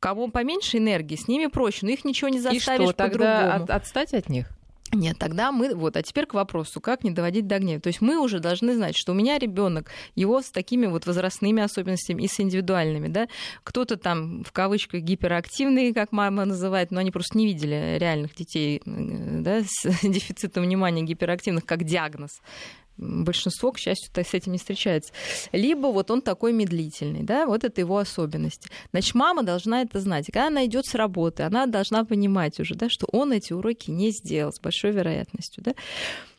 Кому 0.00 0.30
поменьше 0.30 0.78
энергии, 0.78 1.16
с 1.16 1.28
ними 1.28 1.46
проще, 1.46 1.80
но 1.82 1.92
их 1.92 2.04
ничего 2.04 2.28
не 2.28 2.40
заставишь 2.40 2.88
И 2.88 2.92
что, 2.92 2.92
тогда 2.94 3.54
от, 3.54 3.70
отстать 3.70 4.14
от 4.14 4.28
них? 4.28 4.55
Нет, 4.92 5.18
тогда 5.18 5.50
мы, 5.50 5.74
вот, 5.74 5.96
а 5.96 6.02
теперь 6.02 6.26
к 6.26 6.34
вопросу, 6.34 6.80
как 6.80 7.02
не 7.02 7.10
доводить 7.10 7.46
до 7.46 7.58
гнева. 7.58 7.80
То 7.80 7.88
есть 7.88 8.00
мы 8.00 8.18
уже 8.18 8.38
должны 8.38 8.74
знать, 8.74 8.96
что 8.96 9.12
у 9.12 9.14
меня 9.14 9.38
ребенок, 9.38 9.90
его 10.14 10.40
с 10.40 10.50
такими 10.50 10.86
вот 10.86 11.06
возрастными 11.06 11.62
особенностями 11.62 12.22
и 12.22 12.28
с 12.28 12.38
индивидуальными, 12.38 13.08
да, 13.08 13.26
кто-то 13.64 13.96
там 13.96 14.44
в 14.44 14.52
кавычках 14.52 15.02
гиперактивный, 15.02 15.92
как 15.92 16.12
мама 16.12 16.44
называет, 16.44 16.90
но 16.90 17.00
они 17.00 17.10
просто 17.10 17.36
не 17.36 17.46
видели 17.46 17.96
реальных 17.98 18.34
детей, 18.34 18.80
да, 18.84 19.62
с 19.66 19.84
дефицитом 20.02 20.64
внимания 20.64 21.02
гиперактивных 21.02 21.64
как 21.64 21.84
диагноз 21.84 22.40
большинство, 22.96 23.72
к 23.72 23.78
счастью, 23.78 24.10
с 24.14 24.34
этим 24.34 24.52
не 24.52 24.58
встречается. 24.58 25.12
Либо 25.52 25.88
вот 25.88 26.10
он 26.10 26.22
такой 26.22 26.52
медлительный, 26.52 27.22
да, 27.22 27.46
вот 27.46 27.64
это 27.64 27.80
его 27.80 27.98
особенности. 27.98 28.68
Значит, 28.90 29.14
мама 29.14 29.42
должна 29.42 29.82
это 29.82 30.00
знать. 30.00 30.26
Когда 30.26 30.48
она 30.48 30.64
идет 30.66 30.86
с 30.86 30.94
работы, 30.94 31.42
она 31.42 31.66
должна 31.66 32.04
понимать 32.04 32.58
уже, 32.60 32.74
да, 32.74 32.88
что 32.88 33.06
он 33.12 33.32
эти 33.32 33.52
уроки 33.52 33.90
не 33.90 34.10
сделал 34.10 34.52
с 34.52 34.60
большой 34.60 34.92
вероятностью, 34.92 35.62
да. 35.62 35.74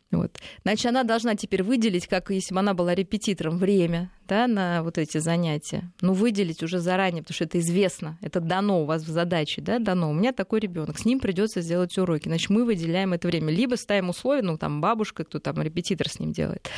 Вот. 0.10 0.40
Значит, 0.64 0.86
она 0.86 1.04
должна 1.04 1.36
теперь 1.36 1.64
выделить, 1.64 2.08
как 2.08 2.30
если 2.30 2.54
бы 2.54 2.62
она 2.62 2.74
была 2.74 2.96
репетитором, 2.96 3.58
время 3.58 4.10
да, 4.26 4.48
на 4.48 4.84
вот 4.84 4.98
эти 4.98 5.18
занятия. 5.18 5.92
Ну, 6.02 6.14
выделить 6.14 6.64
уже 6.64 6.80
заранее, 6.80 7.24
потому 7.24 7.36
что 7.36 7.44
это 7.44 7.60
известно, 7.60 8.18
это 8.22 8.40
дано 8.40 8.84
у 8.84 8.86
вас 8.86 9.04
в 9.04 9.10
задаче, 9.10 9.62
да, 9.62 9.80
дано. 9.80 10.10
У 10.10 10.14
меня 10.14 10.32
такой 10.32 10.60
ребенок, 10.60 10.98
с 10.98 11.06
ним 11.06 11.20
придется 11.20 11.62
сделать 11.62 11.98
уроки. 11.98 12.28
Значит, 12.28 12.50
мы 12.50 12.64
выделяем 12.64 13.14
это 13.14 13.28
время. 13.28 13.52
Либо 13.52 13.76
ставим 13.76 14.10
условия, 14.10 14.42
ну, 14.42 14.58
там, 14.58 14.80
бабушка, 14.80 15.24
кто 15.26 15.40
там 15.40 15.62
репетитор 15.62 16.08
с 16.10 16.20
ним 16.20 16.32
делает. 16.32 16.70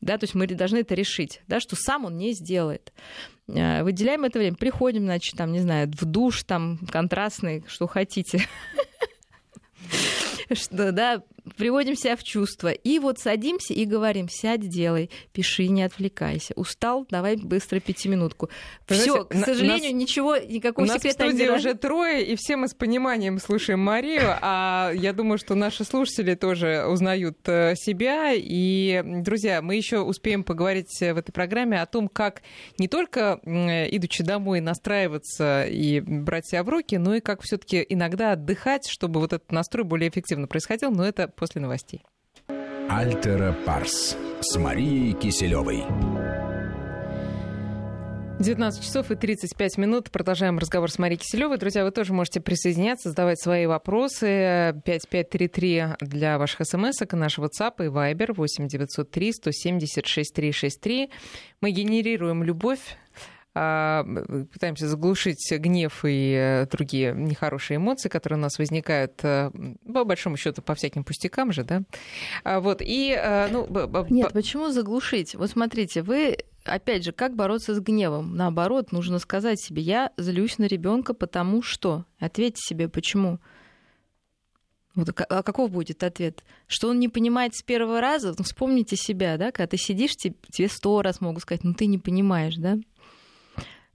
Да, 0.00 0.16
то 0.16 0.24
есть 0.24 0.34
мы 0.34 0.46
должны 0.46 0.78
это 0.78 0.94
решить, 0.94 1.42
да, 1.46 1.60
что 1.60 1.76
сам 1.76 2.06
он 2.06 2.16
не 2.16 2.32
сделает 2.32 2.92
э, 3.48 3.82
выделяем 3.82 4.24
это 4.24 4.38
время, 4.38 4.56
приходим, 4.56 5.04
значит, 5.04 5.36
там, 5.36 5.52
не 5.52 5.60
знаю, 5.60 5.90
в 5.92 6.04
душ, 6.04 6.44
там, 6.44 6.78
контрастный, 6.90 7.64
что 7.68 7.86
хотите. 7.86 8.42
Что, 10.50 10.92
да, 10.92 11.22
приводим 11.56 11.96
себя 11.96 12.16
в 12.16 12.22
чувство. 12.22 12.68
И 12.68 12.98
вот 12.98 13.18
садимся 13.18 13.74
и 13.74 13.84
говорим, 13.84 14.28
сядь, 14.28 14.68
делай, 14.68 15.10
пиши, 15.32 15.68
не 15.68 15.82
отвлекайся. 15.82 16.54
Устал, 16.56 17.06
давай 17.10 17.36
быстро 17.36 17.80
пятиминутку. 17.80 18.48
Все, 18.86 19.24
к 19.24 19.34
сожалению, 19.34 19.92
нас... 19.92 20.02
ничего, 20.02 20.36
никакого 20.36 20.84
У 20.84 20.88
нас 20.88 21.02
в 21.02 21.10
студии 21.10 21.48
уже 21.48 21.74
трое, 21.74 22.24
и 22.24 22.36
все 22.36 22.56
мы 22.56 22.68
с 22.68 22.74
пониманием 22.74 23.38
слушаем 23.38 23.80
Марию, 23.80 24.36
а 24.42 24.92
я 24.94 25.12
думаю, 25.12 25.38
что 25.38 25.54
наши 25.54 25.84
слушатели 25.84 26.34
тоже 26.34 26.84
узнают 26.86 27.38
э, 27.46 27.74
себя. 27.76 28.32
И, 28.34 29.02
друзья, 29.04 29.62
мы 29.62 29.76
еще 29.76 30.00
успеем 30.00 30.44
поговорить 30.44 30.92
в 30.98 31.02
этой 31.02 31.32
программе 31.32 31.80
о 31.80 31.86
том, 31.86 32.08
как 32.08 32.42
не 32.78 32.88
только, 32.88 33.40
идучи 33.44 34.22
домой, 34.22 34.60
настраиваться 34.60 35.64
и 35.64 36.00
брать 36.00 36.46
себя 36.46 36.62
в 36.62 36.68
руки, 36.68 36.96
но 36.96 37.14
и 37.14 37.20
как 37.20 37.42
все-таки 37.42 37.84
иногда 37.88 38.32
отдыхать, 38.32 38.88
чтобы 38.88 39.20
вот 39.20 39.32
этот 39.32 39.50
настрой 39.52 39.84
более 39.84 40.08
эффективно 40.08 40.46
происходил. 40.46 40.90
Но 40.90 41.04
это 41.04 41.28
после 41.38 41.60
новостей. 41.60 42.04
Альтера 42.88 43.54
Парс 43.66 44.16
с 44.40 44.56
Марией 44.56 45.12
Киселевой. 45.12 45.84
19 48.38 48.84
часов 48.84 49.10
и 49.10 49.16
35 49.16 49.78
минут. 49.78 50.10
Продолжаем 50.12 50.58
разговор 50.58 50.92
с 50.92 50.98
Марией 50.98 51.18
Киселевой. 51.18 51.58
Друзья, 51.58 51.82
вы 51.84 51.90
тоже 51.90 52.12
можете 52.12 52.40
присоединяться, 52.40 53.10
задавать 53.10 53.40
свои 53.40 53.66
вопросы. 53.66 54.80
5533 54.84 55.84
для 56.00 56.38
ваших 56.38 56.64
смс 56.64 57.02
и 57.02 57.16
наш 57.16 57.38
WhatsApp 57.38 57.84
и 57.84 57.88
Viber 57.88 58.32
8903 58.34 59.32
170 59.32 60.06
6363. 60.06 61.10
Мы 61.60 61.70
генерируем 61.72 62.44
любовь 62.44 62.96
пытаемся 64.52 64.88
заглушить 64.88 65.50
гнев 65.50 66.04
и 66.04 66.32
э, 66.32 66.66
другие 66.66 67.12
нехорошие 67.14 67.78
эмоции, 67.78 68.08
которые 68.08 68.38
у 68.38 68.42
нас 68.42 68.58
возникают, 68.58 69.24
э, 69.24 69.50
по 69.92 70.04
большому 70.04 70.36
счету, 70.36 70.62
по 70.62 70.74
всяким 70.74 71.04
пустякам 71.04 71.52
же, 71.52 71.64
да. 71.64 71.82
А, 72.44 72.60
вот, 72.60 72.82
и, 72.82 73.16
э, 73.18 73.48
ну... 73.48 73.66
Нет, 74.10 74.32
почему 74.32 74.70
заглушить? 74.70 75.34
Вот 75.34 75.50
смотрите, 75.50 76.02
вы 76.02 76.38
опять 76.64 77.04
же, 77.04 77.12
как 77.12 77.34
бороться 77.34 77.74
с 77.74 77.80
гневом? 77.80 78.36
Наоборот, 78.36 78.92
нужно 78.92 79.18
сказать 79.18 79.60
себе, 79.60 79.82
я 79.82 80.12
злюсь 80.16 80.58
на 80.58 80.64
ребенка, 80.64 81.14
потому 81.14 81.62
что. 81.62 82.04
Ответьте 82.18 82.60
себе, 82.62 82.88
почему. 82.88 83.38
Вот, 84.94 85.08
а 85.28 85.42
каков 85.44 85.70
будет 85.70 86.02
ответ? 86.02 86.42
Что 86.66 86.88
он 86.88 86.98
не 86.98 87.08
понимает 87.08 87.54
с 87.54 87.62
первого 87.62 88.00
раза? 88.00 88.34
Ну, 88.36 88.42
вспомните 88.42 88.96
себя, 88.96 89.36
да, 89.36 89.52
когда 89.52 89.68
ты 89.68 89.76
сидишь, 89.76 90.16
тебе 90.16 90.68
сто 90.68 91.02
раз 91.02 91.20
могут 91.20 91.42
сказать, 91.42 91.62
ну 91.62 91.72
ты 91.72 91.86
не 91.86 91.98
понимаешь, 91.98 92.56
да? 92.56 92.78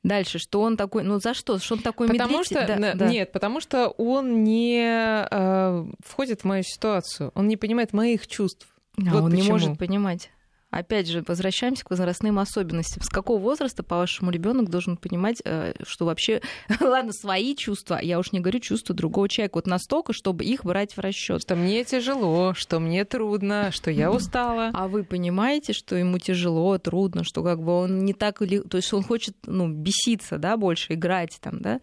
Дальше, 0.04 0.38
что 0.38 0.62
он 0.62 0.76
такой, 0.76 1.04
ну 1.04 1.20
за 1.20 1.34
что, 1.34 1.58
что 1.60 1.76
он 1.76 1.82
такой 1.82 2.08
потому 2.10 2.40
медведь? 2.40 2.46
Что, 2.46 2.68
да, 2.68 2.94
да. 2.94 3.10
Нет, 3.10 3.32
потому 3.32 3.62
что 3.62 3.88
он 3.88 4.44
не 4.44 5.28
э, 5.30 5.86
входит 6.06 6.42
в 6.42 6.44
мою 6.44 6.64
ситуацию, 6.64 7.32
он 7.36 7.48
не 7.48 7.56
понимает 7.56 7.94
моих 7.94 8.28
чувств. 8.28 8.68
А 8.98 9.12
вот 9.12 9.24
он 9.24 9.32
почему. 9.32 9.44
не 9.44 9.50
может 9.50 9.80
понимать. 9.80 10.30
Опять 10.74 11.08
же, 11.08 11.24
возвращаемся 11.28 11.86
к 11.86 11.90
возрастным 11.90 12.40
особенностям. 12.40 13.04
С 13.04 13.10
какого 13.10 13.40
возраста, 13.40 13.84
по-вашему, 13.84 14.32
ребенок 14.32 14.70
должен 14.70 14.98
понимать, 14.98 15.42
э, 15.46 15.74
что 15.86 16.06
вообще, 16.06 16.42
ладно, 16.82 17.14
свои 17.14 17.56
чувства, 17.56 18.00
я 18.02 18.20
уж 18.20 18.32
не 18.32 18.40
говорю 18.40 18.60
чувства 18.60 18.96
другого 18.96 19.30
человека, 19.30 19.56
вот 19.56 19.68
настолько, 19.68 20.14
чтобы 20.14 20.44
их 20.44 20.66
брать 20.66 20.98
в 20.98 21.00
расчет. 21.00 21.42
Что 21.42 21.56
мне 21.56 21.84
тяжело, 21.84 22.54
что 22.56 22.80
мне 22.80 23.06
трудно, 23.06 23.72
что 23.72 23.92
я 23.92 24.12
устала. 24.12 24.72
А 24.74 24.88
вы 24.88 25.04
понимаете, 25.04 25.74
что 25.74 25.96
ему 25.96 26.18
тяжело, 26.18 26.78
трудно, 26.78 27.24
что 27.24 27.44
как 27.44 27.62
бы 27.62 27.72
он 27.74 28.04
не 28.04 28.14
так, 28.14 28.40
то 28.40 28.78
есть 28.78 28.94
он 28.94 29.04
хочет, 29.04 29.36
ну, 29.46 29.68
беситься, 29.68 30.38
да, 30.38 30.58
больше 30.58 30.94
играть 30.94 31.38
там, 31.40 31.60
да, 31.62 31.80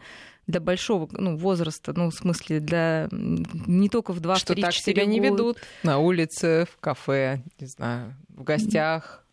для 0.47 0.61
большого 0.61 1.09
ну, 1.13 1.37
возраста, 1.37 1.93
ну, 1.95 2.11
в 2.11 2.15
смысле, 2.15 2.61
для 2.61 3.09
не 3.11 3.89
только 3.89 4.13
в 4.13 4.21
2 4.21 4.37
Что 4.37 4.55
3, 4.55 4.63
так 4.63 4.73
себя 4.75 5.05
не 5.05 5.21
ведут 5.21 5.59
на 5.83 5.99
улице, 5.99 6.67
в 6.71 6.79
кафе, 6.79 7.43
не 7.59 7.67
знаю, 7.67 8.17
в 8.29 8.43
гостях. 8.43 9.25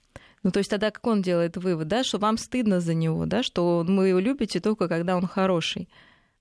Ну, 0.43 0.51
то 0.51 0.59
есть 0.59 0.69
тогда 0.69 0.91
как 0.91 1.05
он 1.07 1.21
делает 1.21 1.57
вывод, 1.57 1.87
да, 1.87 2.03
что 2.03 2.19
вам 2.19 2.37
стыдно 2.37 2.79
за 2.79 2.93
него, 2.93 3.25
да, 3.25 3.43
что 3.43 3.83
вы 3.87 4.09
его 4.09 4.19
любите 4.19 4.59
только 4.59 4.87
когда 4.87 5.17
он 5.17 5.27
хороший. 5.27 5.89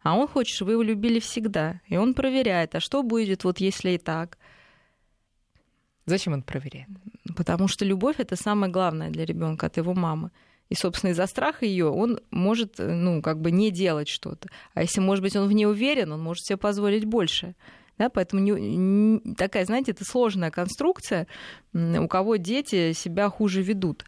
А 0.02 0.14
он 0.16 0.28
хочет, 0.28 0.54
чтобы 0.54 0.68
вы 0.68 0.72
его 0.74 0.82
любили 0.82 1.18
всегда. 1.18 1.80
И 1.88 1.96
он 1.96 2.14
проверяет, 2.14 2.76
а 2.76 2.80
что 2.80 3.02
будет, 3.02 3.42
вот 3.42 3.58
если 3.58 3.90
и 3.90 3.98
так. 3.98 4.38
Зачем 6.04 6.34
он 6.34 6.42
проверяет? 6.42 6.88
Потому 7.36 7.66
что 7.66 7.84
любовь 7.84 8.16
это 8.18 8.36
самое 8.36 8.70
главное 8.70 9.10
для 9.10 9.24
ребенка 9.24 9.66
от 9.66 9.76
его 9.76 9.94
мамы. 9.94 10.30
И, 10.68 10.74
собственно, 10.74 11.10
из-за 11.10 11.26
страха 11.26 11.64
ее 11.64 11.86
он 11.86 12.20
может, 12.30 12.80
э, 12.80 12.92
ну, 12.92 13.22
как 13.22 13.40
бы 13.40 13.50
не 13.50 13.70
делать 13.70 14.08
что-то. 14.08 14.48
А 14.74 14.82
если, 14.82 15.00
может 15.00 15.22
быть, 15.22 15.36
он 15.36 15.48
в 15.48 15.52
ней 15.52 15.66
уверен, 15.66 16.12
он 16.12 16.22
может 16.22 16.44
себе 16.44 16.56
позволить 16.56 17.04
больше. 17.04 17.54
Да, 17.98 18.10
поэтому 18.10 18.42
не, 18.42 18.50
не, 18.50 19.34
такая, 19.34 19.64
знаете, 19.64 19.92
это 19.92 20.04
сложная 20.04 20.50
конструкция, 20.50 21.26
у 21.72 22.08
кого 22.08 22.36
дети 22.36 22.92
себя 22.92 23.30
хуже 23.30 23.62
ведут. 23.62 24.04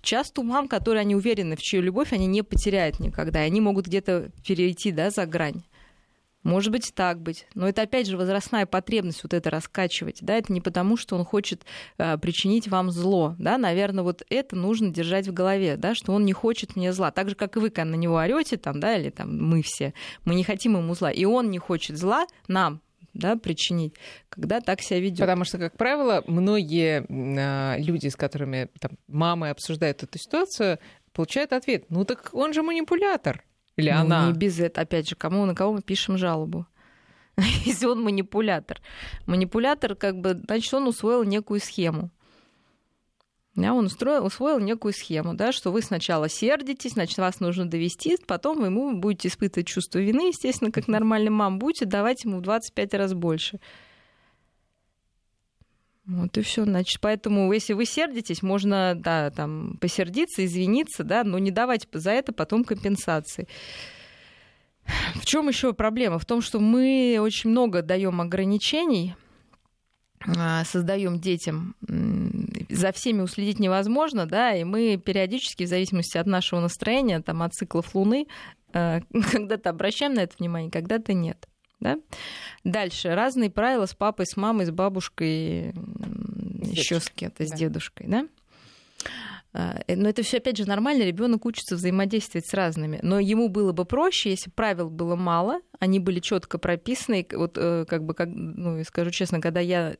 Часто 0.00 0.42
у 0.42 0.44
мам, 0.44 0.68
которые 0.68 1.00
они 1.00 1.16
уверены 1.16 1.56
в 1.56 1.60
чью 1.60 1.82
любовь, 1.82 2.12
они 2.12 2.26
не 2.26 2.42
потеряют 2.42 3.00
никогда, 3.00 3.42
и 3.42 3.46
они 3.46 3.60
могут 3.60 3.86
где-то 3.86 4.30
перейти 4.46 4.92
да, 4.92 5.10
за 5.10 5.26
грань. 5.26 5.64
Может 6.44 6.72
быть, 6.72 6.92
так 6.94 7.20
быть. 7.20 7.46
Но 7.54 7.68
это, 7.68 7.82
опять 7.82 8.06
же, 8.06 8.16
возрастная 8.16 8.64
потребность 8.64 9.22
вот 9.22 9.34
это 9.34 9.50
раскачивать. 9.50 10.18
Да? 10.22 10.34
Это 10.36 10.52
не 10.52 10.60
потому, 10.60 10.96
что 10.96 11.16
он 11.16 11.24
хочет 11.24 11.64
э, 11.98 12.16
причинить 12.18 12.68
вам 12.68 12.90
зло. 12.90 13.34
Да? 13.38 13.58
Наверное, 13.58 14.04
вот 14.04 14.22
это 14.30 14.56
нужно 14.56 14.90
держать 14.90 15.26
в 15.26 15.32
голове, 15.32 15.76
да? 15.76 15.94
что 15.94 16.12
он 16.12 16.24
не 16.24 16.32
хочет 16.32 16.76
мне 16.76 16.92
зла. 16.92 17.10
Так 17.10 17.28
же, 17.28 17.34
как 17.34 17.56
и 17.56 17.60
вы, 17.60 17.70
когда 17.70 17.90
на 17.90 17.96
него 17.96 18.16
орете, 18.16 18.56
там, 18.56 18.80
да, 18.80 18.96
или 18.96 19.10
там, 19.10 19.36
мы 19.36 19.62
все, 19.62 19.94
мы 20.24 20.34
не 20.34 20.44
хотим 20.44 20.76
ему 20.76 20.94
зла. 20.94 21.10
И 21.10 21.24
он 21.24 21.50
не 21.50 21.58
хочет 21.58 21.96
зла 21.96 22.26
нам, 22.46 22.80
да, 23.14 23.36
причинить, 23.36 23.94
когда 24.28 24.60
так 24.60 24.80
себя 24.80 25.00
ведет. 25.00 25.20
Потому 25.20 25.44
что, 25.44 25.58
как 25.58 25.76
правило, 25.76 26.22
многие 26.26 27.04
э, 27.08 27.80
люди, 27.82 28.08
с 28.08 28.16
которыми 28.16 28.68
там, 28.78 28.92
мамы 29.08 29.50
обсуждают 29.50 30.02
эту 30.02 30.18
ситуацию, 30.18 30.78
получают 31.12 31.52
ответ: 31.52 31.86
ну 31.90 32.04
так 32.04 32.30
он 32.32 32.52
же 32.52 32.62
манипулятор. 32.62 33.44
Или 33.78 33.90
ну, 33.90 34.00
она? 34.00 34.26
Не 34.26 34.32
без 34.32 34.58
этого. 34.58 34.82
Опять 34.82 35.08
же, 35.08 35.14
кому 35.14 35.46
на 35.46 35.54
кого 35.54 35.72
мы 35.72 35.82
пишем 35.82 36.18
жалобу? 36.18 36.66
Если 37.64 37.86
он 37.86 38.02
манипулятор. 38.02 38.80
Манипулятор, 39.26 39.94
как 39.94 40.20
бы, 40.20 40.34
значит, 40.44 40.74
он 40.74 40.88
усвоил 40.88 41.22
некую 41.22 41.60
схему. 41.60 42.10
Да, 43.54 43.72
он 43.72 43.86
устроил, 43.86 44.24
усвоил 44.24 44.60
некую 44.60 44.92
схему, 44.92 45.34
да, 45.34 45.50
что 45.50 45.72
вы 45.72 45.82
сначала 45.82 46.28
сердитесь, 46.28 46.92
значит, 46.92 47.18
вас 47.18 47.40
нужно 47.40 47.68
довести, 47.68 48.16
потом 48.24 48.60
вы 48.60 48.66
ему 48.66 48.96
будете 48.96 49.26
испытывать 49.26 49.66
чувство 49.66 49.98
вины, 49.98 50.28
естественно, 50.28 50.70
как 50.70 50.86
нормальный 50.86 51.30
мам, 51.30 51.58
будете 51.58 51.84
давать 51.84 52.22
ему 52.22 52.38
в 52.38 52.42
25 52.42 52.94
раз 52.94 53.14
больше. 53.14 53.58
Вот 56.08 56.38
и 56.38 56.40
все, 56.40 56.64
значит, 56.64 57.02
поэтому, 57.02 57.52
если 57.52 57.74
вы 57.74 57.84
сердитесь, 57.84 58.42
можно, 58.42 58.94
да, 58.96 59.30
там, 59.30 59.76
посердиться, 59.78 60.42
извиниться, 60.42 61.04
да, 61.04 61.22
но 61.22 61.38
не 61.38 61.50
давать 61.50 61.86
за 61.92 62.12
это 62.12 62.32
потом 62.32 62.64
компенсации. 62.64 63.46
В 65.16 65.26
чем 65.26 65.48
еще 65.48 65.74
проблема? 65.74 66.18
В 66.18 66.24
том, 66.24 66.40
что 66.40 66.60
мы 66.60 67.18
очень 67.20 67.50
много 67.50 67.82
даем 67.82 68.22
ограничений, 68.22 69.16
а, 70.38 70.64
создаем 70.64 71.20
детям, 71.20 71.76
за 72.70 72.92
всеми 72.92 73.20
уследить 73.20 73.58
невозможно, 73.58 74.24
да, 74.24 74.54
и 74.54 74.64
мы 74.64 74.96
периодически, 74.96 75.64
в 75.64 75.68
зависимости 75.68 76.16
от 76.16 76.26
нашего 76.26 76.60
настроения, 76.60 77.20
там, 77.20 77.42
от 77.42 77.52
циклов 77.52 77.94
Луны, 77.94 78.28
а, 78.72 79.00
когда-то 79.30 79.68
обращаем 79.68 80.14
на 80.14 80.20
это 80.20 80.34
внимание, 80.38 80.70
когда-то 80.70 81.12
нет. 81.12 81.46
Да? 81.80 81.98
Дальше 82.64 83.14
разные 83.14 83.50
правила 83.50 83.86
с 83.86 83.94
папой, 83.94 84.26
с 84.26 84.36
мамой, 84.36 84.66
с 84.66 84.70
бабушкой, 84.70 85.72
еще 86.62 87.00
с 87.00 87.08
кем-то, 87.10 87.46
с 87.46 87.52
дедушкой, 87.52 88.06
да? 88.08 88.28
А, 89.52 89.80
э, 89.86 89.96
но 89.96 90.08
это 90.08 90.22
все 90.22 90.38
опять 90.38 90.56
же 90.56 90.66
нормально, 90.66 91.04
ребенок 91.04 91.46
учится 91.46 91.76
взаимодействовать 91.76 92.46
с 92.46 92.54
разными. 92.54 92.98
Но 93.02 93.18
ему 93.18 93.48
было 93.48 93.72
бы 93.72 93.84
проще, 93.84 94.30
если 94.30 94.50
правил 94.50 94.90
было 94.90 95.16
мало, 95.16 95.60
они 95.78 96.00
были 96.00 96.20
четко 96.20 96.58
прописаны. 96.58 97.26
Вот 97.32 97.56
э, 97.56 97.84
как 97.88 98.04
бы, 98.04 98.14
как, 98.14 98.28
ну, 98.30 98.82
скажу 98.84 99.10
честно, 99.10 99.40
когда 99.40 99.60
я 99.60 99.96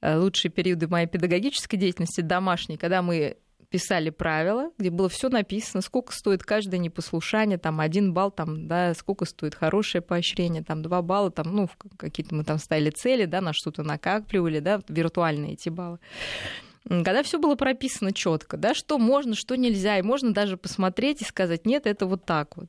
э, 0.00 0.16
лучшие 0.16 0.52
периоды 0.52 0.86
моей 0.88 1.06
педагогической 1.06 1.78
деятельности 1.78 2.20
домашней, 2.20 2.76
когда 2.76 3.02
мы 3.02 3.36
писали 3.70 4.10
правила, 4.10 4.70
где 4.78 4.90
было 4.90 5.08
все 5.08 5.28
написано, 5.28 5.82
сколько 5.82 6.12
стоит 6.12 6.42
каждое 6.42 6.78
непослушание, 6.78 7.58
там 7.58 7.80
один 7.80 8.12
балл, 8.12 8.30
там, 8.30 8.68
да, 8.68 8.94
сколько 8.94 9.24
стоит 9.24 9.54
хорошее 9.54 10.02
поощрение, 10.02 10.62
там 10.62 10.82
два 10.82 11.02
балла, 11.02 11.30
там, 11.30 11.54
ну, 11.54 11.68
какие-то 11.96 12.34
мы 12.34 12.44
там 12.44 12.58
ставили 12.58 12.90
цели, 12.90 13.24
да, 13.24 13.40
на 13.40 13.52
что-то 13.52 13.82
накапливали, 13.82 14.60
да, 14.60 14.80
виртуальные 14.88 15.54
эти 15.54 15.68
баллы 15.68 15.98
когда 16.86 17.22
все 17.22 17.38
было 17.38 17.54
прописано 17.54 18.12
четко, 18.12 18.58
да, 18.58 18.74
что 18.74 18.98
можно, 18.98 19.34
что 19.34 19.56
нельзя, 19.56 19.98
и 19.98 20.02
можно 20.02 20.34
даже 20.34 20.58
посмотреть 20.58 21.22
и 21.22 21.24
сказать, 21.24 21.64
нет, 21.64 21.86
это 21.86 22.04
вот 22.04 22.26
так 22.26 22.58
вот. 22.58 22.68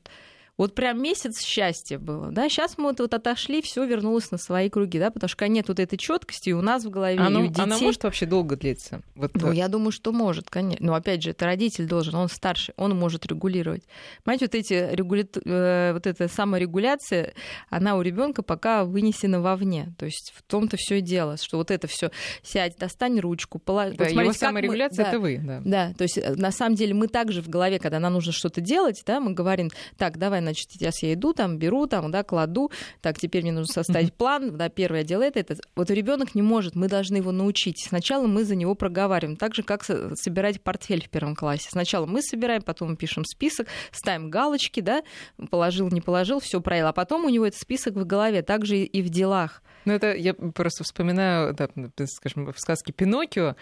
Вот 0.58 0.74
прям 0.74 1.02
месяц 1.02 1.42
счастья 1.42 1.98
было, 1.98 2.30
да. 2.30 2.48
Сейчас 2.48 2.78
мы 2.78 2.84
вот, 2.84 3.00
вот 3.00 3.12
отошли, 3.12 3.60
все 3.60 3.84
вернулось 3.84 4.30
на 4.30 4.38
свои 4.38 4.70
круги, 4.70 4.98
да, 4.98 5.10
потому 5.10 5.28
что 5.28 5.46
нет 5.48 5.68
вот 5.68 5.78
этой 5.78 5.98
четкости 5.98 6.50
у 6.50 6.62
нас 6.62 6.84
в 6.84 6.90
голове, 6.90 7.18
оно, 7.18 7.40
и 7.40 7.42
у 7.44 7.46
детей. 7.48 7.62
Она 7.62 7.78
может 7.78 8.04
вообще 8.04 8.24
долго 8.24 8.56
длиться? 8.56 9.02
Вот... 9.14 9.34
Ну, 9.34 9.52
я 9.52 9.68
думаю, 9.68 9.92
что 9.92 10.12
может, 10.12 10.48
конечно. 10.48 10.86
Но 10.86 10.94
опять 10.94 11.22
же, 11.22 11.30
это 11.30 11.44
родитель 11.44 11.86
должен, 11.86 12.14
он 12.14 12.28
старший, 12.28 12.72
он 12.78 12.96
может 12.96 13.26
регулировать. 13.26 13.82
Понимаете, 14.24 14.46
вот 14.46 14.54
эти 14.54 14.88
регуля... 14.92 15.26
Э, 15.44 15.92
вот 15.92 16.06
эта 16.06 16.26
саморегуляция, 16.26 17.34
она 17.68 17.96
у 17.96 18.02
ребенка 18.02 18.42
пока 18.42 18.84
вынесена 18.84 19.42
вовне. 19.42 19.92
То 19.98 20.06
есть 20.06 20.32
в 20.34 20.42
том-то 20.42 20.78
все 20.78 20.98
и 20.98 21.00
дело, 21.02 21.36
что 21.36 21.58
вот 21.58 21.70
это 21.70 21.86
все 21.86 22.10
сядь, 22.42 22.78
достань 22.78 23.20
ручку, 23.20 23.58
положи. 23.58 23.96
Да, 23.96 24.04
вот 24.04 24.12
смотрите, 24.12 24.22
его 24.22 24.32
саморегуляция 24.32 25.04
мы... 25.04 25.08
это 25.10 25.18
вы, 25.20 25.40
да. 25.44 25.62
Да, 25.64 25.94
то 25.94 26.02
есть 26.02 26.16
э, 26.16 26.34
на 26.34 26.50
самом 26.50 26.76
деле 26.76 26.94
мы 26.94 27.08
также 27.08 27.42
в 27.42 27.48
голове, 27.50 27.78
когда 27.78 28.00
нам 28.00 28.14
нужно 28.14 28.32
что-то 28.32 28.62
делать, 28.62 29.02
да, 29.04 29.20
мы 29.20 29.34
говорим, 29.34 29.70
так, 29.98 30.16
давай 30.16 30.45
значит, 30.46 30.70
сейчас 30.70 31.02
я 31.02 31.12
иду, 31.14 31.32
там, 31.32 31.58
беру, 31.58 31.86
там, 31.86 32.10
да, 32.10 32.22
кладу, 32.22 32.70
так, 33.00 33.18
теперь 33.18 33.42
мне 33.42 33.52
нужно 33.52 33.72
составить 33.72 34.14
план, 34.14 34.56
да, 34.56 34.68
первое 34.68 35.04
дело 35.04 35.22
это, 35.22 35.40
это. 35.40 35.56
Вот 35.74 35.90
ребенок 35.90 36.34
не 36.34 36.42
может, 36.42 36.74
мы 36.74 36.88
должны 36.88 37.16
его 37.16 37.32
научить. 37.32 37.84
Сначала 37.86 38.26
мы 38.26 38.44
за 38.44 38.54
него 38.54 38.74
проговариваем, 38.74 39.36
так 39.36 39.54
же, 39.54 39.62
как 39.62 39.84
собирать 39.84 40.60
портфель 40.60 41.04
в 41.04 41.10
первом 41.10 41.34
классе. 41.34 41.68
Сначала 41.70 42.06
мы 42.06 42.22
собираем, 42.22 42.62
потом 42.62 42.96
пишем 42.96 43.24
список, 43.24 43.68
ставим 43.90 44.30
галочки, 44.30 44.80
да, 44.80 45.02
положил, 45.50 45.88
не 45.90 46.00
положил, 46.00 46.40
все 46.40 46.60
правило, 46.60 46.90
а 46.90 46.92
потом 46.92 47.24
у 47.24 47.28
него 47.28 47.46
этот 47.46 47.60
список 47.60 47.94
в 47.94 48.04
голове, 48.04 48.42
также 48.42 48.78
и 48.78 49.02
в 49.02 49.08
делах. 49.08 49.62
Ну, 49.84 49.92
это 49.92 50.14
я 50.14 50.34
просто 50.34 50.82
вспоминаю, 50.82 51.54
да, 51.54 51.68
скажем, 52.06 52.52
в 52.52 52.58
сказке 52.58 52.92
Пиноккио, 52.92 53.54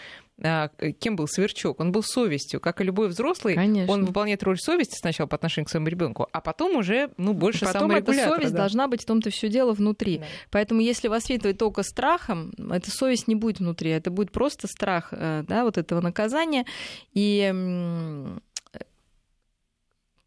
кем 0.98 1.16
был 1.16 1.28
Сверчок? 1.28 1.80
Он 1.80 1.92
был 1.92 2.02
совестью, 2.02 2.60
как 2.60 2.80
и 2.80 2.84
любой 2.84 3.08
взрослый. 3.08 3.54
Конечно. 3.54 3.92
Он 3.92 4.04
выполняет 4.04 4.42
роль 4.42 4.58
совести 4.58 4.96
сначала 4.98 5.28
по 5.28 5.36
отношению 5.36 5.66
к 5.66 5.70
своему 5.70 5.88
ребенку, 5.88 6.28
а 6.32 6.40
потом 6.40 6.76
уже, 6.76 7.10
ну, 7.16 7.32
больше 7.34 7.64
Потом 7.64 7.90
эта 7.92 8.12
совесть 8.12 8.52
да. 8.52 8.58
должна 8.58 8.88
быть 8.88 9.02
в 9.02 9.06
том-то 9.06 9.30
все 9.30 9.48
дело 9.48 9.72
внутри. 9.72 10.18
Да. 10.18 10.24
Поэтому 10.50 10.80
если 10.80 11.08
воспитывать 11.08 11.58
только 11.58 11.82
страхом, 11.82 12.52
эта 12.70 12.90
совесть 12.90 13.28
не 13.28 13.36
будет 13.36 13.60
внутри, 13.60 13.90
это 13.90 14.10
будет 14.10 14.32
просто 14.32 14.66
страх, 14.66 15.08
э, 15.12 15.44
да, 15.46 15.64
вот 15.64 15.78
этого 15.78 16.00
наказания. 16.00 16.66
И 17.12 17.52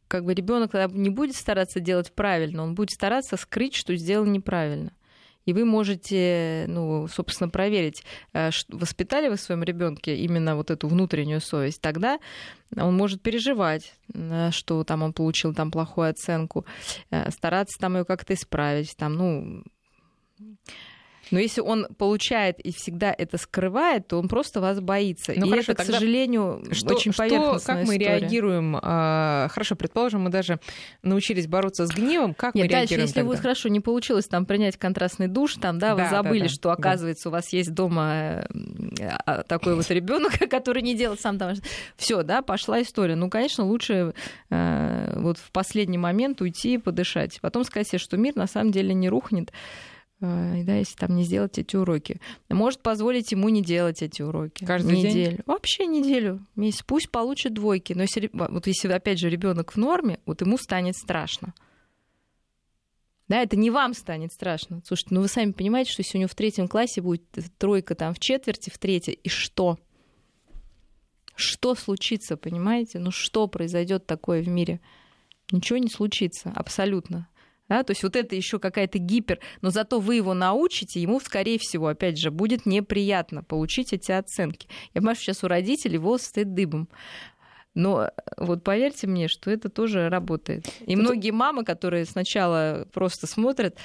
как 0.07 0.23
бы 0.23 0.33
ребенок 0.33 0.73
не 0.93 1.09
будет 1.09 1.35
стараться 1.35 1.79
делать 1.79 2.13
правильно, 2.13 2.63
он 2.63 2.75
будет 2.75 2.91
стараться 2.91 3.35
скрыть, 3.35 3.75
что 3.75 3.95
сделал 3.95 4.25
неправильно. 4.25 4.91
И 5.47 5.53
вы 5.53 5.63
можете, 5.63 6.65
ну, 6.67 7.07
собственно, 7.07 7.49
проверить, 7.49 8.03
э, 8.33 8.49
воспитали 8.67 9.29
вы 9.29 9.37
в 9.37 9.39
своем 9.41 9.63
ребенке 9.63 10.17
именно 10.17 10.55
вот 10.57 10.71
эту 10.71 10.89
внутреннюю 10.89 11.39
совесть. 11.39 11.81
Тогда 11.81 12.19
он 12.75 12.97
может 12.97 13.21
переживать, 13.21 13.93
э, 14.13 14.51
что 14.51 14.83
там 14.83 15.03
он 15.03 15.13
получил 15.13 15.53
там 15.53 15.71
плохую 15.71 16.09
оценку, 16.09 16.65
э, 17.11 17.31
стараться 17.31 17.79
там 17.79 17.95
ее 17.95 18.03
как-то 18.03 18.33
исправить, 18.33 18.97
там, 18.97 19.15
ну, 19.15 19.63
но 21.31 21.39
если 21.39 21.61
он 21.61 21.87
получает 21.97 22.59
и 22.59 22.71
всегда 22.71 23.13
это 23.17 23.37
скрывает, 23.37 24.07
то 24.07 24.19
он 24.19 24.27
просто 24.27 24.61
вас 24.61 24.79
боится. 24.79 25.33
Ну, 25.35 25.47
и 25.47 25.49
хорошо, 25.49 25.71
это, 25.73 25.83
к 25.83 25.85
сожалению, 25.85 26.63
Что, 26.71 26.95
очень 26.95 27.11
что, 27.11 27.23
поверхностная 27.23 27.75
как 27.77 27.87
мы 27.87 27.95
история. 27.95 28.19
реагируем? 28.19 28.77
а, 28.81 29.47
хорошо, 29.49 29.75
предположим, 29.75 30.21
мы 30.21 30.29
даже 30.29 30.59
научились 31.03 31.47
бороться 31.47 31.85
с 31.87 31.91
гневом. 31.91 32.33
Как 32.33 32.55
Нет, 32.55 32.65
мы 32.65 32.69
дальше, 32.69 32.81
реагируем 32.95 33.05
если 33.07 33.15
тогда? 33.21 33.27
вот 33.29 33.39
хорошо 33.39 33.69
не 33.69 33.79
получилось 33.79 34.25
там 34.27 34.45
принять 34.45 34.77
контрастный 34.77 35.27
душ, 35.27 35.55
там, 35.55 35.79
да, 35.79 35.95
вы 35.95 36.01
Да, 36.01 36.09
забыли, 36.09 36.39
да, 36.41 36.45
да, 36.45 36.49
что 36.53 36.69
да. 36.69 36.73
оказывается 36.73 37.29
у 37.29 37.31
вас 37.31 37.51
есть 37.53 37.73
дома 37.73 38.47
а, 39.25 39.43
такой 39.43 39.75
вот 39.75 39.89
ребенок, 39.89 40.33
который 40.49 40.81
не 40.81 40.95
делает 40.95 41.19
сам 41.21 41.37
там. 41.37 41.53
Все, 41.95 42.23
да, 42.23 42.41
пошла 42.41 42.81
история. 42.81 43.15
Ну, 43.15 43.29
конечно, 43.29 43.63
лучше 43.65 44.13
э, 44.49 45.13
вот 45.19 45.37
в 45.37 45.51
последний 45.51 45.97
момент 45.97 46.41
уйти 46.41 46.75
и 46.75 46.77
подышать. 46.77 47.39
Потом 47.41 47.63
сказать 47.63 47.87
себе, 47.87 47.99
что 47.99 48.17
мир 48.17 48.35
на 48.35 48.47
самом 48.47 48.71
деле 48.71 48.93
не 48.93 49.09
рухнет. 49.09 49.51
Э, 50.21 50.63
Да, 50.63 50.75
если 50.75 50.95
там 50.95 51.15
не 51.15 51.23
сделать 51.23 51.57
эти 51.57 51.75
уроки. 51.75 52.19
Может 52.49 52.81
позволить 52.81 53.31
ему 53.31 53.49
не 53.49 53.61
делать 53.61 54.01
эти 54.01 54.21
уроки. 54.21 54.65
Каждый 54.65 54.95
день? 54.97 55.05
неделю. 55.07 55.43
Вообще 55.45 55.85
неделю, 55.85 56.45
месяц. 56.55 56.83
Пусть 56.83 57.09
получит 57.09 57.53
двойки. 57.53 57.93
Но 57.93 58.03
если, 58.03 58.29
вот 58.33 58.67
если 58.67 58.91
опять 58.91 59.19
же 59.19 59.29
ребенок 59.29 59.73
в 59.73 59.77
норме, 59.77 60.19
вот 60.25 60.41
ему 60.41 60.57
станет 60.57 60.95
страшно. 60.95 61.53
Да, 63.27 63.41
это 63.41 63.57
не 63.57 63.69
вам 63.69 63.93
станет 63.93 64.31
страшно. 64.31 64.81
Слушайте, 64.85 65.13
ну 65.13 65.21
вы 65.21 65.27
сами 65.27 65.51
понимаете, 65.51 65.91
что 65.91 66.01
если 66.01 66.17
у 66.17 66.21
него 66.21 66.29
в 66.29 66.35
третьем 66.35 66.67
классе 66.67 67.01
будет 67.01 67.23
тройка 67.57 67.93
там 67.93 68.13
в 68.13 68.19
четверти, 68.19 68.69
в 68.69 68.77
третьей, 68.77 69.15
и 69.15 69.27
что? 69.27 69.77
Что 71.35 71.75
случится, 71.75 72.37
понимаете? 72.37 72.99
Ну 72.99 73.11
что 73.11 73.47
произойдет 73.47 74.05
такое 74.05 74.41
в 74.41 74.47
мире? 74.47 74.79
Ничего 75.51 75.77
не 75.77 75.89
случится, 75.89 76.51
абсолютно. 76.55 77.27
Да, 77.69 77.83
то 77.83 77.91
есть 77.91 78.03
вот 78.03 78.15
это 78.15 78.35
еще 78.35 78.59
какая-то 78.59 78.97
гипер, 78.97 79.39
но 79.61 79.71
зато 79.71 79.99
вы 79.99 80.15
его 80.15 80.33
научите, 80.33 81.01
ему, 81.01 81.19
скорее 81.19 81.59
всего, 81.59 81.87
опять 81.87 82.17
же, 82.17 82.31
будет 82.31 82.65
неприятно 82.65 83.43
получить 83.43 83.91
эти 83.91 84.11
оценки. 84.11 84.69
Я 84.93 85.01
понимаю, 85.01 85.15
что 85.15 85.25
сейчас 85.25 85.43
у 85.43 85.47
родителей 85.47 85.97
волосы 85.97 86.27
стоит 86.27 86.53
дыбом. 86.53 86.87
Но 87.73 88.09
вот 88.37 88.63
поверьте 88.63 89.05
мне, 89.05 89.27
что 89.27 89.51
это 89.51 89.69
тоже 89.69 90.09
работает. 90.09 90.67
И 90.81 90.95
Тут- 90.95 91.03
многие 91.03 91.31
мамы, 91.31 91.63
которые 91.63 92.05
сначала 92.05 92.87
просто 92.93 93.27
смотрят, 93.27 93.77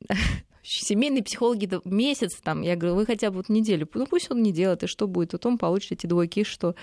семейные 0.62 1.22
психологи 1.22 1.68
месяц 1.84 2.40
там, 2.42 2.62
я 2.62 2.76
говорю, 2.76 2.96
вы 2.96 3.06
хотя 3.06 3.30
бы 3.30 3.36
вот 3.36 3.48
неделю, 3.48 3.88
ну 3.94 4.06
пусть 4.06 4.30
он 4.30 4.42
не 4.42 4.52
делает, 4.52 4.82
и 4.84 4.86
что 4.86 5.06
будет, 5.06 5.34
вот 5.34 5.44
он 5.46 5.58
получит 5.58 5.92
эти 5.92 6.06
двойки, 6.06 6.40
и 6.40 6.44
что? 6.44 6.74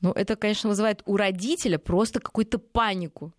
Ну, 0.00 0.12
это, 0.12 0.36
конечно, 0.36 0.68
вызывает 0.68 1.02
у 1.06 1.16
родителя 1.16 1.78
просто 1.78 2.20
какую-то 2.20 2.58
панику. 2.58 3.32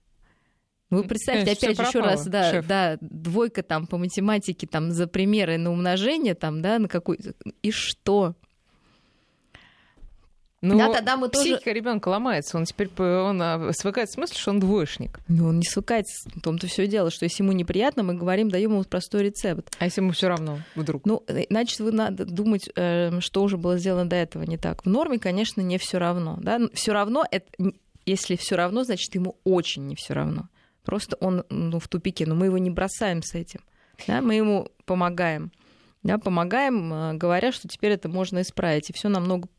Вы 0.91 1.03
представьте, 1.03 1.45
Конечно, 1.45 1.67
опять 1.69 1.77
же, 1.77 1.83
еще 1.89 1.99
раз, 1.99 2.25
да, 2.27 2.51
шеф. 2.51 2.67
да, 2.67 2.97
двойка 3.01 3.63
там 3.63 3.87
по 3.87 3.97
математике, 3.97 4.67
там 4.67 4.91
за 4.91 5.07
примеры 5.07 5.57
на 5.57 5.71
умножение, 5.71 6.35
там, 6.35 6.61
да, 6.61 6.77
на 6.79 6.87
какой 6.87 7.19
и 7.63 7.71
что? 7.71 8.35
Ну, 10.61 10.77
Да, 10.77 10.91
тогда 10.91 11.15
мы 11.15 11.29
тоже- 11.29 11.45
психика 11.57 11.71
ребенка 11.71 12.07
ломается. 12.09 12.57
Он 12.57 12.65
теперь 12.65 12.89
он 12.99 13.39
а, 13.41 13.71
свыкает 13.73 14.09
с 14.09 14.17
мыслью, 14.17 14.39
что 14.39 14.49
он 14.51 14.59
двоечник. 14.59 15.19
Ну, 15.27 15.47
он 15.49 15.59
не 15.59 15.65
свыкается, 15.65 16.27
в 16.33 16.41
том-то 16.41 16.65
все 16.67 16.87
дело, 16.87 17.11
что 17.11 17.25
если 17.25 17.43
ему 17.43 17.51
неприятно, 17.51 18.01
мы 18.01 18.15
говорим, 18.15 18.49
даем 18.49 18.71
ему 18.71 18.83
простой 18.83 19.23
рецепт. 19.23 19.75
А 19.77 19.85
если 19.85 20.01
ему 20.01 20.11
все 20.11 20.27
равно 20.27 20.59
вдруг? 20.75 21.05
Ну, 21.05 21.23
э, 21.27 21.43
значит, 21.51 21.79
вы 21.81 21.91
надо 21.91 22.25
думать, 22.25 22.67
э, 22.75 23.19
что 23.19 23.43
уже 23.43 23.57
было 23.57 23.77
сделано 23.77 24.09
до 24.09 24.15
этого 24.15 24.41
не 24.43 24.57
так. 24.57 24.83
В 24.85 24.89
норме, 24.89 25.19
конечно, 25.19 25.61
не 25.61 25.77
все 25.77 25.99
равно. 25.99 26.37
Да? 26.41 26.59
Все 26.73 26.93
равно, 26.93 27.25
это, 27.29 27.45
если 28.07 28.35
все 28.35 28.55
равно, 28.55 28.83
значит, 28.85 29.13
ему 29.13 29.37
очень 29.43 29.85
не 29.85 29.95
все 29.95 30.13
равно. 30.15 30.47
Просто 30.85 31.17
он 31.17 31.43
ну, 31.49 31.79
в 31.79 31.87
тупике, 31.87 32.25
но 32.25 32.35
мы 32.35 32.45
его 32.45 32.57
не 32.57 32.69
бросаем 32.69 33.21
с 33.23 33.33
этим. 33.35 33.61
Да? 34.07 34.21
Мы 34.21 34.35
ему 34.35 34.69
помогаем. 34.85 35.51
Да? 36.03 36.17
Помогаем, 36.17 36.93
э, 36.93 37.13
говоря, 37.15 37.51
что 37.51 37.67
теперь 37.67 37.91
это 37.91 38.07
можно 38.07 38.41
исправить. 38.41 38.89
И 38.89 38.93
все 38.93 39.09
намного 39.09 39.49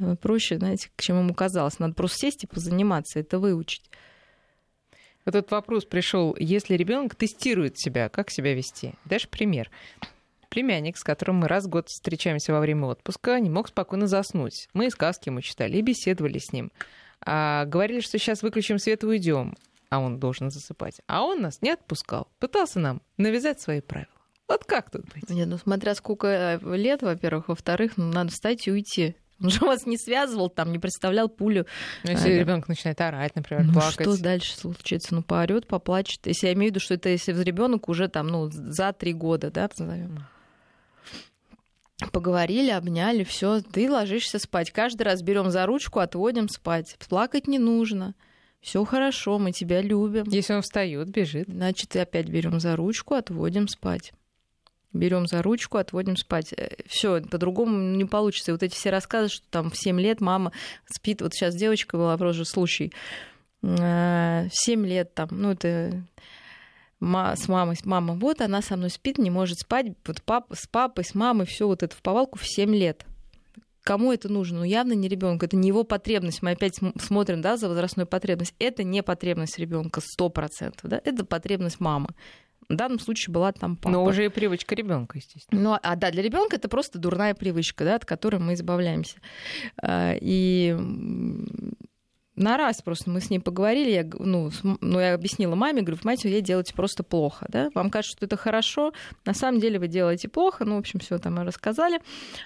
э, 0.00 0.16
проще, 0.16 0.58
знаете, 0.58 0.90
чем 0.96 1.18
ему 1.18 1.34
казалось. 1.34 1.78
Надо 1.78 1.94
просто 1.94 2.18
сесть 2.18 2.44
и 2.44 2.46
позаниматься, 2.46 3.20
это 3.20 3.38
выучить. 3.38 3.90
Вот 5.24 5.34
этот 5.34 5.50
вопрос 5.50 5.84
пришел, 5.84 6.34
если 6.38 6.74
ребенок 6.74 7.14
тестирует 7.14 7.78
себя, 7.78 8.08
как 8.08 8.30
себя 8.30 8.54
вести? 8.54 8.94
Дашь 9.04 9.28
пример. 9.28 9.70
Племянник, 10.48 10.96
с 10.96 11.04
которым 11.04 11.36
мы 11.36 11.48
раз 11.48 11.66
в 11.66 11.68
год 11.68 11.88
встречаемся 11.88 12.54
во 12.54 12.60
время 12.60 12.86
отпуска, 12.86 13.38
не 13.38 13.50
мог 13.50 13.68
спокойно 13.68 14.06
заснуть. 14.06 14.70
Мы 14.72 14.86
и 14.86 14.90
сказки 14.90 15.28
ему 15.28 15.42
читали, 15.42 15.76
и 15.76 15.82
беседовали 15.82 16.38
с 16.38 16.50
ним. 16.52 16.72
А, 17.20 17.66
говорили, 17.66 18.00
что 18.00 18.18
сейчас 18.18 18.42
выключим 18.42 18.78
свет 18.78 19.02
и 19.02 19.06
уйдем, 19.06 19.54
а 19.90 20.00
он 20.00 20.18
должен 20.18 20.50
засыпать. 20.50 21.00
А 21.06 21.22
он 21.24 21.40
нас 21.42 21.62
не 21.62 21.70
отпускал. 21.70 22.28
Пытался 22.38 22.78
нам 22.80 23.02
навязать 23.16 23.60
свои 23.60 23.80
правила. 23.80 24.10
Вот 24.48 24.64
как 24.64 24.90
тут 24.90 25.04
быть? 25.12 25.28
Нет, 25.28 25.48
ну 25.48 25.58
смотря 25.58 25.94
сколько 25.94 26.26
э, 26.62 26.76
лет, 26.76 27.02
во-первых, 27.02 27.48
во-вторых, 27.48 27.96
ну, 27.96 28.10
надо 28.10 28.30
встать 28.30 28.66
и 28.66 28.72
уйти. 28.72 29.14
Он 29.40 29.50
же 29.50 29.60
вас 29.60 29.86
не 29.86 29.96
связывал, 29.96 30.48
там, 30.50 30.72
не 30.72 30.78
представлял 30.80 31.28
пулю. 31.28 31.64
Ну, 32.02 32.10
если 32.10 32.30
Ага. 32.30 32.40
ребенок 32.40 32.66
начинает 32.66 33.00
орать, 33.00 33.36
например, 33.36 33.64
Ну, 33.66 33.74
плакать. 33.74 33.92
что 34.06 34.20
дальше 34.20 34.56
случится? 34.56 35.14
Ну, 35.14 35.22
поорет, 35.22 35.68
поплачет. 35.68 36.26
Если 36.26 36.48
я 36.48 36.54
имею 36.54 36.72
в 36.72 36.74
виду, 36.74 36.80
что 36.80 36.94
это 36.94 37.08
если 37.10 37.32
ребенок 37.42 37.88
уже 37.88 38.08
там, 38.08 38.26
ну, 38.28 38.50
за 38.50 38.92
три 38.92 39.12
года, 39.12 39.50
да, 39.52 39.68
назовем. 39.78 40.24
Поговорили, 42.12 42.70
обняли, 42.70 43.24
все, 43.24 43.60
ты 43.60 43.90
ложишься 43.90 44.38
спать. 44.38 44.70
Каждый 44.70 45.02
раз 45.02 45.20
берем 45.22 45.50
за 45.50 45.66
ручку, 45.66 45.98
отводим 45.98 46.48
спать. 46.48 46.96
Плакать 47.08 47.48
не 47.48 47.58
нужно. 47.58 48.14
Все 48.60 48.84
хорошо, 48.84 49.38
мы 49.38 49.52
тебя 49.52 49.80
любим. 49.80 50.24
Если 50.26 50.52
он 50.52 50.62
встает, 50.62 51.08
бежит. 51.10 51.48
Значит, 51.48 51.94
опять 51.96 52.28
берем 52.28 52.60
за 52.60 52.76
ручку, 52.76 53.14
отводим 53.14 53.68
спать. 53.68 54.12
Берем 54.92 55.26
за 55.26 55.42
ручку, 55.42 55.78
отводим 55.78 56.16
спать. 56.16 56.54
Все, 56.86 57.20
по-другому 57.20 57.78
не 57.96 58.04
получится. 58.04 58.50
И 58.50 58.52
вот 58.52 58.62
эти 58.62 58.74
все 58.74 58.90
рассказы, 58.90 59.28
что 59.28 59.46
там 59.50 59.70
в 59.70 59.76
7 59.76 60.00
лет 60.00 60.20
мама 60.20 60.52
спит. 60.86 61.22
Вот 61.22 61.34
сейчас 61.34 61.54
девочка 61.54 61.96
была, 61.96 62.16
просто 62.16 62.44
случай. 62.44 62.92
Э, 63.62 64.48
В 64.48 64.50
7 64.52 64.86
лет 64.86 65.14
там, 65.14 65.28
ну 65.30 65.52
это 65.52 66.02
с 67.00 67.48
мамой, 67.48 67.76
мама, 67.84 68.14
вот 68.14 68.40
она 68.40 68.60
со 68.60 68.76
мной 68.76 68.90
спит, 68.90 69.18
не 69.18 69.30
может 69.30 69.58
спать, 69.60 69.86
вот 70.04 70.20
пап, 70.22 70.52
с 70.52 70.66
папой, 70.66 71.04
с 71.04 71.14
мамой, 71.14 71.46
все 71.46 71.68
вот 71.68 71.84
это 71.84 71.94
в 71.94 72.02
повалку 72.02 72.38
в 72.38 72.46
7 72.46 72.74
лет. 72.74 73.04
Кому 73.88 74.12
это 74.12 74.28
нужно? 74.30 74.58
Ну, 74.58 74.64
явно 74.64 74.92
не 74.92 75.08
ребенку. 75.08 75.46
Это 75.46 75.56
не 75.56 75.68
его 75.68 75.82
потребность. 75.82 76.42
Мы 76.42 76.50
опять 76.50 76.74
см- 76.76 77.02
смотрим 77.02 77.40
да, 77.40 77.56
за 77.56 77.70
возрастную 77.70 78.06
потребность. 78.06 78.54
Это 78.58 78.82
не 78.84 79.02
потребность 79.02 79.58
ребенка 79.58 80.02
100%. 80.20 80.74
Да? 80.82 81.00
Это 81.02 81.24
потребность 81.24 81.80
мамы. 81.80 82.08
В 82.68 82.74
данном 82.76 82.98
случае 82.98 83.32
была 83.32 83.50
там 83.52 83.76
папа. 83.76 83.88
Но 83.88 84.04
уже 84.04 84.26
и 84.26 84.28
привычка 84.28 84.74
ребенка, 84.74 85.16
естественно. 85.16 85.58
Ну, 85.62 85.78
а 85.82 85.96
да, 85.96 86.10
для 86.10 86.22
ребенка 86.22 86.56
это 86.56 86.68
просто 86.68 86.98
дурная 86.98 87.32
привычка, 87.34 87.82
да, 87.84 87.94
от 87.94 88.04
которой 88.04 88.36
мы 88.40 88.52
избавляемся. 88.52 89.16
А, 89.80 90.14
И 90.20 90.76
на 92.38 92.56
раз 92.56 92.80
просто 92.82 93.10
мы 93.10 93.20
с 93.20 93.30
ней 93.30 93.40
поговорили, 93.40 93.90
я, 93.90 94.08
ну, 94.18 94.50
ну, 94.80 95.00
я 95.00 95.14
объяснила 95.14 95.54
маме, 95.54 95.82
говорю, 95.82 96.00
мать, 96.04 96.24
вы 96.24 96.40
делаете 96.40 96.72
просто 96.74 97.02
плохо, 97.02 97.46
да, 97.48 97.70
вам 97.74 97.90
кажется, 97.90 98.16
что 98.16 98.26
это 98.26 98.36
хорошо, 98.36 98.92
на 99.24 99.34
самом 99.34 99.60
деле 99.60 99.78
вы 99.78 99.88
делаете 99.88 100.28
плохо, 100.28 100.64
ну, 100.64 100.76
в 100.76 100.78
общем, 100.78 101.00
все 101.00 101.18
там 101.18 101.34
мы 101.34 101.44
рассказали. 101.44 102.00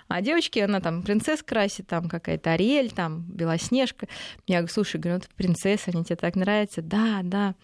А 0.09 0.20
девочке, 0.22 0.64
она 0.64 0.81
там 0.81 1.02
принцесс 1.02 1.42
красит, 1.42 1.87
там 1.87 2.09
какая-то 2.09 2.52
Ариэль, 2.52 2.90
там 2.90 3.22
Белоснежка. 3.22 4.09
Я 4.46 4.59
говорю, 4.59 4.72
слушай, 4.72 5.00
говорю, 5.00 5.18
ну, 5.18 5.20
ты 5.20 5.28
принцесса, 5.37 5.90
они 5.92 6.05
тебе 6.05 6.16
так 6.16 6.37
нравятся? 6.37 6.83
Да, 6.83 7.20
да. 7.22 7.55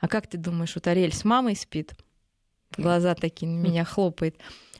А 0.00 0.08
как 0.08 0.26
ты 0.26 0.38
думаешь, 0.38 0.74
вот 0.74 0.86
Ариэль 0.86 1.12
с 1.12 1.24
мамой 1.24 1.56
спит? 1.56 1.92
Глаза 2.76 3.14
такие 3.14 3.50
на 3.50 3.60
меня 3.60 3.84
хлопает. 3.84 4.36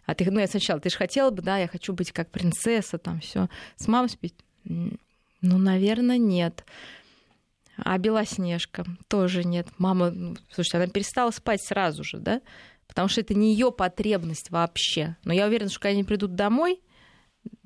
А 0.07 0.15
ты, 0.15 0.31
ну, 0.31 0.41
я 0.41 0.47
сначала, 0.47 0.81
ты 0.81 0.91
же 0.91 0.97
хотела 0.97 1.31
бы, 1.31 1.43
да, 1.43 1.59
я 1.59 1.69
хочу 1.69 1.93
быть 1.93 2.13
как 2.13 2.31
принцесса, 2.31 2.99
там 2.99 3.21
все. 3.21 3.49
С 3.77 3.89
мамой 3.89 4.09
спит? 4.09 4.35
Ну, 5.45 5.59
наверное, 5.59 6.17
нет. 6.17 6.65
А 7.77 7.99
Белоснежка 7.99 8.87
тоже 9.09 9.45
нет. 9.45 9.69
Мама, 9.77 10.11
ну, 10.11 10.37
слушайте, 10.51 10.79
она 10.79 10.87
перестала 10.87 11.31
спать 11.33 11.63
сразу 11.63 12.03
же, 12.03 12.19
да? 12.19 12.41
Потому 12.87 13.09
что 13.09 13.21
это 13.21 13.35
не 13.35 13.53
ее 13.53 13.71
потребность 13.71 14.51
вообще. 14.51 15.17
Но 15.23 15.35
я 15.35 15.47
уверена, 15.47 15.69
что 15.69 15.81
когда 15.81 15.91
они 15.91 16.05
придут 16.05 16.35
домой, 16.35 16.81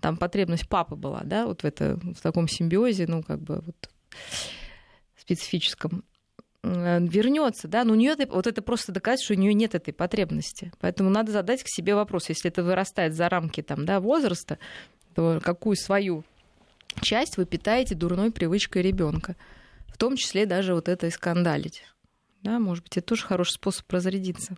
там 0.00 0.16
потребность 0.16 0.68
папы 0.68 0.96
была, 0.96 1.20
да, 1.22 1.46
вот 1.46 1.62
в, 1.62 1.64
это, 1.64 2.00
в 2.02 2.20
таком 2.20 2.48
симбиозе, 2.48 3.06
ну, 3.06 3.22
как 3.22 3.40
бы 3.40 3.62
вот 3.64 3.90
специфическом 5.16 6.04
вернется, 6.64 7.68
да, 7.68 7.84
но 7.84 7.92
у 7.92 7.96
нее 7.96 8.16
вот 8.28 8.48
это 8.48 8.60
просто 8.60 8.90
доказать, 8.90 9.22
что 9.22 9.34
у 9.34 9.36
нее 9.36 9.54
нет 9.54 9.76
этой 9.76 9.94
потребности. 9.94 10.72
Поэтому 10.80 11.10
надо 11.10 11.30
задать 11.30 11.62
к 11.62 11.68
себе 11.68 11.94
вопрос, 11.94 12.28
если 12.28 12.50
это 12.50 12.64
вырастает 12.64 13.14
за 13.14 13.28
рамки 13.28 13.62
там, 13.62 13.84
да, 13.86 14.00
возраста, 14.00 14.58
то 15.14 15.40
какую 15.44 15.76
свою 15.76 16.24
часть 17.00 17.36
вы 17.36 17.46
питаете 17.46 17.94
дурной 17.94 18.30
привычкой 18.30 18.82
ребенка, 18.82 19.36
в 19.88 19.98
том 19.98 20.16
числе 20.16 20.46
даже 20.46 20.74
вот 20.74 20.88
это 20.88 21.06
и 21.06 21.10
скандалить. 21.10 21.84
Да, 22.42 22.58
может 22.58 22.84
быть, 22.84 22.96
это 22.96 23.06
тоже 23.06 23.24
хороший 23.24 23.52
способ 23.52 23.90
разрядиться. 23.92 24.56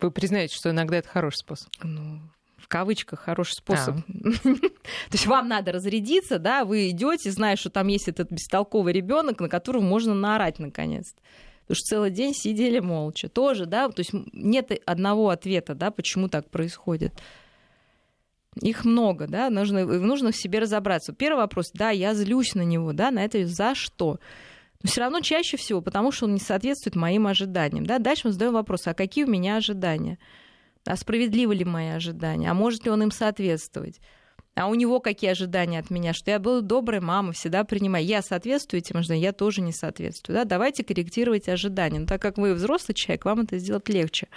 Вы 0.00 0.10
признаете, 0.10 0.54
что 0.54 0.70
иногда 0.70 0.98
это 0.98 1.08
хороший 1.08 1.38
способ? 1.38 1.68
Ну, 1.82 2.20
в 2.58 2.68
кавычках 2.68 3.20
хороший 3.20 3.54
способ. 3.54 3.96
То 4.42 5.12
есть 5.12 5.26
вам 5.26 5.48
надо 5.48 5.72
разрядиться, 5.72 6.38
да, 6.38 6.64
вы 6.64 6.90
идете, 6.90 7.30
зная, 7.30 7.56
что 7.56 7.70
там 7.70 7.88
есть 7.88 8.08
этот 8.08 8.30
бестолковый 8.30 8.92
ребенок, 8.92 9.40
на 9.40 9.48
которого 9.48 9.82
можно 9.82 10.14
наорать 10.14 10.58
наконец-то. 10.58 11.20
Потому 11.62 11.76
что 11.76 11.84
целый 11.86 12.10
день 12.10 12.32
сидели 12.34 12.78
молча. 12.78 13.28
Тоже, 13.28 13.66
да, 13.66 13.88
то 13.88 14.00
есть 14.00 14.12
нет 14.32 14.70
одного 14.84 15.30
ответа, 15.30 15.74
да, 15.74 15.90
почему 15.90 16.28
так 16.28 16.48
происходит. 16.48 17.12
Их 18.62 18.84
много, 18.84 19.26
да, 19.26 19.50
нужно, 19.50 19.84
нужно 19.84 20.32
в 20.32 20.36
себе 20.36 20.60
разобраться. 20.60 21.12
Первый 21.12 21.38
вопрос, 21.38 21.70
да, 21.74 21.90
я 21.90 22.14
злюсь 22.14 22.54
на 22.54 22.62
него, 22.62 22.92
да, 22.92 23.10
на 23.10 23.24
это 23.24 23.46
за 23.46 23.74
что? 23.74 24.18
Но 24.82 24.88
все 24.88 25.00
равно 25.02 25.20
чаще 25.20 25.56
всего, 25.56 25.80
потому 25.82 26.12
что 26.12 26.26
он 26.26 26.34
не 26.34 26.40
соответствует 26.40 26.96
моим 26.96 27.26
ожиданиям. 27.26 27.84
Да? 27.86 27.98
Дальше 27.98 28.22
мы 28.26 28.32
задаем 28.32 28.52
вопрос, 28.52 28.86
а 28.86 28.94
какие 28.94 29.24
у 29.24 29.30
меня 29.30 29.56
ожидания? 29.56 30.18
А 30.86 30.96
справедливы 30.96 31.54
ли 31.54 31.64
мои 31.64 31.88
ожидания? 31.88 32.50
А 32.50 32.54
может 32.54 32.84
ли 32.84 32.90
он 32.90 33.02
им 33.02 33.10
соответствовать? 33.10 34.00
А 34.56 34.68
у 34.68 34.74
него 34.74 35.00
какие 35.00 35.30
ожидания 35.30 35.78
от 35.78 35.90
меня? 35.90 36.14
Что 36.14 36.30
я 36.30 36.38
была 36.38 36.62
доброй 36.62 37.00
мамой, 37.00 37.34
всегда 37.34 37.62
принимаю. 37.64 38.04
Я 38.04 38.22
соответствую 38.22 38.80
этим 38.80 38.96
ожиданиям, 38.96 39.24
я 39.24 39.32
тоже 39.32 39.60
не 39.60 39.72
соответствую. 39.72 40.38
Да? 40.38 40.44
Давайте 40.44 40.82
корректировать 40.82 41.46
ожидания. 41.48 42.00
Но 42.00 42.06
так 42.06 42.22
как 42.22 42.38
вы 42.38 42.54
взрослый 42.54 42.94
человек, 42.94 43.26
вам 43.26 43.40
это 43.40 43.58
сделать 43.58 43.88
легче. 43.90 44.28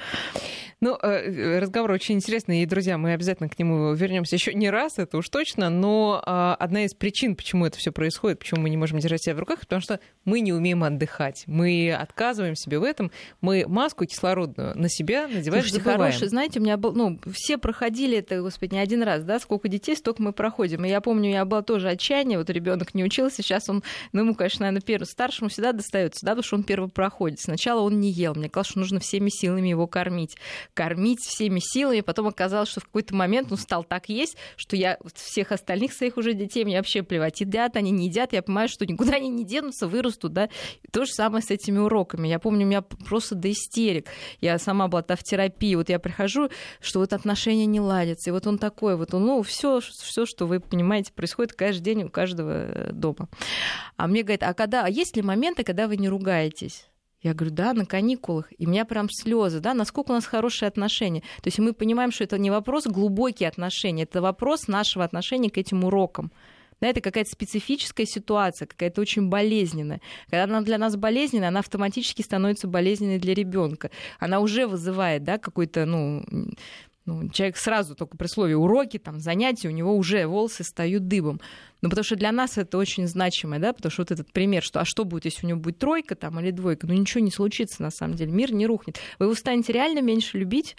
Ну, 0.81 0.97
э, 1.01 1.59
разговор 1.59 1.91
очень 1.91 2.15
интересный, 2.15 2.63
и, 2.63 2.65
друзья, 2.65 2.97
мы 2.97 3.13
обязательно 3.13 3.49
к 3.49 3.57
нему 3.59 3.93
вернемся 3.93 4.35
еще 4.35 4.53
не 4.53 4.69
раз, 4.69 4.97
это 4.97 5.17
уж 5.17 5.27
точно, 5.27 5.69
но 5.69 6.21
а, 6.25 6.55
одна 6.55 6.85
из 6.85 6.93
причин, 6.93 7.35
почему 7.35 7.65
это 7.65 7.77
все 7.77 7.91
происходит, 7.91 8.39
почему 8.39 8.61
мы 8.61 8.69
не 8.69 8.77
можем 8.77 8.99
держать 8.99 9.21
себя 9.21 9.35
в 9.35 9.39
руках, 9.39 9.59
потому 9.59 9.81
что 9.81 9.99
мы 10.23 10.39
не 10.39 10.53
умеем 10.53 10.83
отдыхать. 10.85 11.43
Мы 11.47 11.93
отказываем 11.93 12.55
себе 12.55 12.79
в 12.79 12.83
этом, 12.83 13.11
мы 13.41 13.65
маску 13.67 14.05
кислородную 14.05 14.77
на 14.77 14.87
себя 14.89 15.27
надеваем, 15.27 15.63
Слушайте, 15.63 15.83
забываем. 15.83 16.11
хороший, 16.13 16.29
знаете, 16.29 16.59
у 16.59 16.63
меня 16.63 16.77
был, 16.77 16.93
ну, 16.93 17.19
все 17.33 17.57
проходили 17.57 18.17
это, 18.17 18.41
господи, 18.41 18.75
не 18.75 18.79
один 18.79 19.03
раз, 19.03 19.23
да, 19.23 19.39
сколько 19.39 19.67
детей, 19.67 19.97
столько 19.97 20.08
мы 20.17 20.33
проходим. 20.33 20.85
И 20.85 20.89
я 20.89 21.01
помню, 21.01 21.29
я 21.29 21.45
была 21.45 21.61
тоже 21.61 21.89
отчаяние, 21.89 22.39
вот 22.39 22.49
ребенок 22.49 22.95
не 22.95 23.03
учился, 23.03 23.43
сейчас 23.43 23.69
он, 23.69 23.83
ну, 24.13 24.21
ему, 24.21 24.33
конечно, 24.33 24.63
наверное, 24.63 24.81
первый, 24.81 25.05
старшему 25.05 25.49
всегда 25.49 25.73
достается, 25.73 26.25
да, 26.25 26.31
потому 26.31 26.43
что 26.43 26.55
он 26.55 26.63
первый 26.63 26.89
проходит. 26.89 27.39
Сначала 27.41 27.81
он 27.81 27.99
не 27.99 28.09
ел, 28.11 28.33
мне 28.33 28.49
казалось, 28.49 28.69
что 28.69 28.79
нужно 28.79 28.99
всеми 28.99 29.29
силами 29.29 29.67
его 29.67 29.85
кормить. 29.85 30.37
Кормить 30.73 31.19
всеми 31.19 31.59
силами, 31.61 32.01
потом 32.01 32.27
оказалось, 32.27 32.69
что 32.69 32.79
в 32.79 32.85
какой-то 32.85 33.13
момент 33.13 33.51
он 33.51 33.57
стал 33.57 33.83
так 33.83 34.09
есть, 34.09 34.37
что 34.55 34.75
я 34.75 34.97
всех 35.13 35.51
остальных 35.51 35.93
своих 35.93 36.17
уже 36.17 36.33
детей, 36.33 36.63
мне 36.63 36.77
вообще 36.77 37.03
плевать, 37.03 37.41
едят 37.41 37.75
они, 37.75 37.91
не 37.91 38.07
едят, 38.07 38.33
я 38.33 38.41
понимаю, 38.41 38.69
что 38.69 38.85
никуда 38.85 39.17
они 39.17 39.29
не 39.29 39.43
денутся, 39.43 39.87
вырастут, 39.87 40.33
да. 40.33 40.49
И 40.83 40.87
то 40.91 41.05
же 41.05 41.11
самое 41.11 41.43
с 41.43 41.51
этими 41.51 41.77
уроками. 41.77 42.27
Я 42.27 42.39
помню, 42.39 42.65
у 42.65 42.69
меня 42.69 42.81
просто 42.81 43.35
до 43.35 43.51
истерик. 43.51 44.07
Я 44.39 44.57
сама 44.57 44.87
была 44.87 45.03
в 45.09 45.23
терапии, 45.23 45.75
вот 45.75 45.89
я 45.89 45.99
прихожу, 45.99 46.49
что 46.79 46.99
вот 46.99 47.13
отношения 47.13 47.65
не 47.65 47.79
ладятся, 47.79 48.29
и 48.29 48.33
вот 48.33 48.47
он 48.47 48.57
такой, 48.57 48.95
вот 48.95 49.13
он, 49.13 49.25
ну, 49.25 49.41
все, 49.41 49.81
все, 50.05 50.25
что 50.25 50.47
вы 50.47 50.59
понимаете, 50.59 51.13
происходит 51.13 51.53
каждый 51.53 51.83
день 51.83 52.03
у 52.03 52.09
каждого 52.09 52.51
э, 52.51 52.91
дома. 52.91 53.29
А 53.97 54.07
мне 54.07 54.23
говорят, 54.23 54.43
а 54.43 54.53
когда, 54.53 54.85
а 54.85 54.89
есть 54.89 55.15
ли 55.15 55.21
моменты, 55.21 55.63
когда 55.63 55.87
вы 55.87 55.97
не 55.97 56.09
ругаетесь? 56.09 56.89
Я 57.21 57.33
говорю, 57.33 57.53
да, 57.53 57.73
на 57.73 57.85
каникулах. 57.85 58.51
И 58.57 58.65
у 58.65 58.69
меня 58.69 58.85
прям 58.85 59.09
слезы, 59.09 59.59
да, 59.59 59.73
насколько 59.73 60.11
у 60.11 60.13
нас 60.13 60.25
хорошие 60.25 60.67
отношения. 60.67 61.21
То 61.41 61.47
есть 61.47 61.59
мы 61.59 61.73
понимаем, 61.73 62.11
что 62.11 62.23
это 62.23 62.37
не 62.37 62.49
вопрос 62.49 62.85
глубокие 62.85 63.49
отношения, 63.49 64.03
это 64.03 64.21
вопрос 64.21 64.67
нашего 64.67 65.03
отношения 65.03 65.49
к 65.49 65.57
этим 65.57 65.83
урокам. 65.83 66.31
Да, 66.81 66.87
это 66.87 67.01
какая-то 67.01 67.29
специфическая 67.29 68.05
ситуация, 68.05 68.65
какая-то 68.65 69.01
очень 69.01 69.27
болезненная. 69.27 69.99
Когда 70.29 70.45
она 70.45 70.61
для 70.61 70.77
нас 70.77 70.95
болезненная, 70.95 71.49
она 71.49 71.59
автоматически 71.59 72.21
становится 72.21 72.69
болезненной 72.69 73.19
для 73.19 73.33
ребенка. 73.33 73.91
Она 74.17 74.39
уже 74.39 74.65
вызывает 74.65 75.25
да, 75.25 75.37
какой-то 75.37 75.85
ну, 75.85 76.23
ну, 77.09 77.29
человек 77.29 77.57
сразу 77.57 77.95
только 77.95 78.17
при 78.17 78.27
слове 78.27 78.55
уроки, 78.55 78.97
там, 78.99 79.19
занятия, 79.19 79.67
у 79.67 79.71
него 79.71 79.95
уже 79.95 80.27
волосы 80.27 80.63
встают 80.63 81.07
дыбом. 81.07 81.41
Ну, 81.81 81.89
потому 81.89 82.03
что 82.03 82.15
для 82.15 82.31
нас 82.31 82.57
это 82.57 82.77
очень 82.77 83.07
значимо, 83.07 83.59
да, 83.59 83.73
потому 83.73 83.91
что 83.91 84.03
вот 84.03 84.11
этот 84.11 84.31
пример, 84.31 84.61
что 84.63 84.79
а 84.79 84.85
что 84.85 85.05
будет, 85.05 85.25
если 85.25 85.45
у 85.45 85.49
него 85.49 85.59
будет 85.59 85.79
тройка 85.79 86.15
там 86.15 86.39
или 86.39 86.51
двойка, 86.51 86.87
ну 86.87 86.93
ничего 86.93 87.23
не 87.23 87.31
случится 87.31 87.81
на 87.81 87.89
самом 87.89 88.15
деле, 88.15 88.31
мир 88.31 88.53
не 88.53 88.67
рухнет. 88.67 88.99
Вы 89.17 89.25
его 89.25 89.35
станете 89.35 89.73
реально 89.73 90.01
меньше 90.01 90.37
любить, 90.37 90.75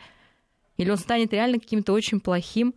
или 0.76 0.90
он 0.90 0.96
станет 0.96 1.32
реально 1.32 1.58
каким-то 1.58 1.92
очень 1.92 2.20
плохим, 2.20 2.74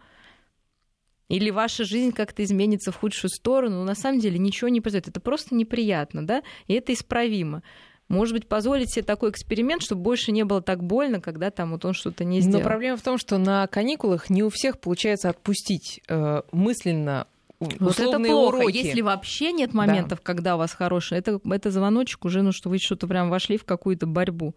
или 1.30 1.50
ваша 1.50 1.84
жизнь 1.84 2.12
как-то 2.12 2.44
изменится 2.44 2.92
в 2.92 2.98
худшую 2.98 3.32
сторону, 3.32 3.78
но 3.78 3.84
на 3.86 3.96
самом 3.96 4.20
деле 4.20 4.38
ничего 4.38 4.70
не 4.70 4.82
произойдет. 4.82 5.10
Это 5.10 5.20
просто 5.20 5.56
неприятно, 5.56 6.26
да, 6.26 6.44
и 6.68 6.74
это 6.74 6.94
исправимо. 6.94 7.64
Может 8.10 8.34
быть, 8.34 8.48
позволить 8.48 8.92
себе 8.92 9.04
такой 9.04 9.32
эксперимент, 9.32 9.82
чтобы 9.82 10.02
больше 10.02 10.32
не 10.32 10.44
было 10.44 10.62
так 10.62 10.84
больно, 10.84 11.22
когда 11.22 11.52
там 11.52 11.72
вот 11.72 11.86
он 11.86 11.94
что-то 11.94 12.24
не 12.26 12.42
сделал. 12.42 12.60
Но 12.60 12.66
проблема 12.66 12.98
в 12.98 13.02
том, 13.02 13.18
что 13.18 13.38
на 13.38 13.66
каникулах 13.68 14.30
не 14.30 14.44
у 14.44 14.50
всех 14.50 14.80
получается 14.80 15.30
отпустить 15.30 16.02
э, 16.10 16.42
мысленно 16.52 17.28
вот 17.60 18.00
это 18.00 18.20
плохо. 18.20 18.56
Уроки. 18.56 18.76
Если 18.76 19.02
вообще 19.02 19.52
нет 19.52 19.74
моментов, 19.74 20.20
да. 20.20 20.24
когда 20.24 20.56
у 20.56 20.58
вас 20.58 20.74
хорошие, 20.74 21.20
это, 21.20 21.40
это 21.50 21.72
звоночек 21.72 22.26
уже, 22.26 22.42
ну 22.42 22.52
что 22.52 22.70
вы 22.70 22.78
что-то 22.78 23.08
прям 23.08 23.30
вошли 23.30 23.58
в 23.58 23.64
какую-то 23.64 24.06
борьбу. 24.06 24.54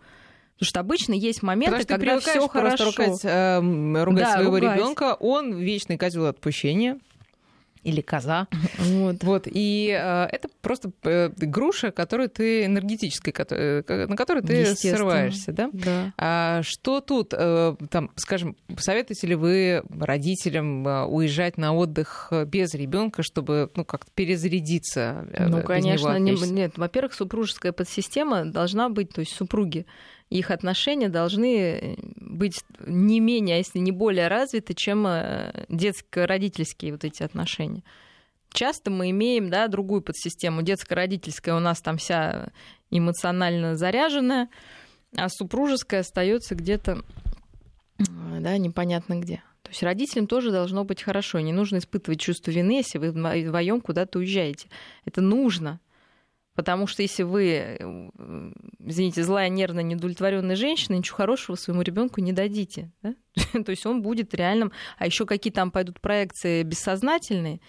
Потому 0.54 0.68
что 0.68 0.80
обычно 0.80 1.12
есть 1.12 1.42
моменты, 1.42 1.80
Потому 1.80 1.98
когда 2.00 2.18
все 2.20 2.48
хорошо. 2.48 2.84
Ругать, 2.86 3.24
э, 3.24 4.04
ругать 4.04 4.24
да, 4.24 4.32
своего 4.34 4.58
ребенка, 4.58 5.14
он 5.20 5.54
вечный 5.54 5.98
козел 5.98 6.26
отпущения 6.26 6.98
или 7.86 8.00
коза. 8.00 8.48
Вот. 8.78 9.22
вот. 9.22 9.46
И 9.46 9.96
э, 9.96 10.24
это 10.24 10.48
просто 10.60 10.90
э, 11.04 11.30
груша, 11.36 11.92
которую 11.92 12.28
ты 12.28 12.64
энергетической, 12.64 13.32
э, 13.50 14.06
на 14.08 14.16
которой 14.16 14.42
ты 14.42 14.74
срываешься. 14.74 15.52
Да? 15.52 15.70
Да. 15.72 16.12
А 16.18 16.62
что 16.64 17.00
тут, 17.00 17.32
э, 17.32 17.76
там, 17.88 18.10
скажем, 18.16 18.56
советуете 18.76 19.28
ли 19.28 19.34
вы 19.36 19.82
родителям 20.00 20.86
э, 20.86 21.04
уезжать 21.04 21.58
на 21.58 21.74
отдых 21.74 22.32
без 22.46 22.74
ребенка, 22.74 23.22
чтобы 23.22 23.70
ну, 23.76 23.84
как-то 23.84 24.10
перезарядиться? 24.14 25.26
Э, 25.32 25.46
ну, 25.46 25.62
конечно, 25.62 26.18
не, 26.18 26.32
нет. 26.50 26.72
Во-первых, 26.76 27.14
супружеская 27.14 27.70
подсистема 27.70 28.44
должна 28.44 28.88
быть, 28.88 29.10
то 29.10 29.20
есть 29.20 29.32
супруги 29.32 29.86
их 30.30 30.50
отношения 30.50 31.08
должны 31.08 31.56
э, 31.56 31.96
быть 32.16 32.64
не 32.84 33.20
менее, 33.20 33.56
а 33.56 33.58
если 33.58 33.78
не 33.78 33.92
более 33.92 34.28
развиты, 34.28 34.74
чем 34.74 35.06
э, 35.06 35.66
детско-родительские 35.68 36.92
вот 36.92 37.04
эти 37.04 37.22
отношения. 37.22 37.82
Часто 38.52 38.90
мы 38.90 39.10
имеем 39.10 39.50
да, 39.50 39.68
другую 39.68 40.02
подсистему. 40.02 40.62
Детско-родительская 40.62 41.54
у 41.54 41.60
нас 41.60 41.80
там 41.80 41.98
вся 41.98 42.50
эмоционально 42.90 43.76
заряженная, 43.76 44.48
а 45.16 45.28
супружеская 45.28 46.00
остается 46.00 46.54
где-то 46.54 47.02
э, 47.98 48.04
да, 48.40 48.58
непонятно 48.58 49.20
где. 49.20 49.42
То 49.62 49.70
есть 49.70 49.82
родителям 49.82 50.26
тоже 50.26 50.50
должно 50.50 50.84
быть 50.84 51.02
хорошо. 51.02 51.40
Не 51.40 51.52
нужно 51.52 51.78
испытывать 51.78 52.20
чувство 52.20 52.50
вины, 52.50 52.78
если 52.78 52.98
вы 52.98 53.10
вдвоем 53.10 53.80
куда-то 53.80 54.20
уезжаете. 54.20 54.68
Это 55.04 55.20
нужно. 55.20 55.80
Потому 56.56 56.86
что 56.86 57.02
если 57.02 57.22
вы, 57.22 57.76
э, 57.78 58.50
извините, 58.80 59.22
злая, 59.22 59.50
нервная, 59.50 59.82
неудовлетворенная 59.82 60.56
женщина, 60.56 60.96
ничего 60.96 61.18
хорошего 61.18 61.54
своему 61.54 61.82
ребенку 61.82 62.22
не 62.22 62.32
дадите. 62.32 62.90
Да? 63.02 63.14
То 63.64 63.70
есть 63.70 63.84
он 63.84 64.00
будет 64.00 64.34
реальным. 64.34 64.72
А 64.98 65.06
еще 65.06 65.26
какие 65.26 65.52
там 65.52 65.70
пойдут 65.70 66.00
проекции 66.00 66.62
бессознательные 66.62 67.60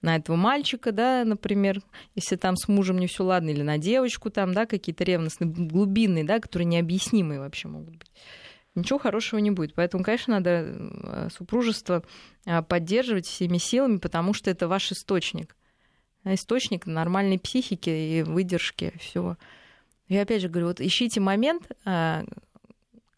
на 0.00 0.16
этого 0.16 0.36
мальчика, 0.36 0.92
да, 0.92 1.24
например, 1.26 1.82
если 2.14 2.36
там 2.36 2.56
с 2.56 2.66
мужем 2.68 2.98
не 2.98 3.06
все 3.06 3.22
ладно, 3.22 3.50
или 3.50 3.60
на 3.60 3.76
девочку 3.76 4.30
там, 4.30 4.54
да, 4.54 4.64
какие-то 4.64 5.04
ревностные, 5.04 5.50
глубинные, 5.50 6.24
да, 6.24 6.40
которые 6.40 6.66
необъяснимые 6.66 7.38
вообще 7.38 7.68
могут 7.68 7.96
быть. 7.96 8.10
Ничего 8.74 8.98
хорошего 8.98 9.40
не 9.40 9.50
будет. 9.50 9.74
Поэтому, 9.74 10.02
конечно, 10.02 10.36
надо 10.36 10.50
э, 10.50 11.28
супружество 11.30 12.02
э, 12.46 12.62
поддерживать 12.62 13.26
всеми 13.26 13.58
силами, 13.58 13.98
потому 13.98 14.32
что 14.32 14.50
это 14.50 14.68
ваш 14.68 14.90
источник 14.92 15.54
источник 16.24 16.86
нормальной 16.86 17.38
психики 17.38 17.90
и 17.90 18.22
выдержки 18.22 18.92
всего. 18.98 19.36
Я 20.08 20.22
опять 20.22 20.42
же 20.42 20.48
говорю, 20.48 20.68
вот 20.68 20.80
ищите 20.80 21.20
момент, 21.20 21.70
а, 21.84 22.24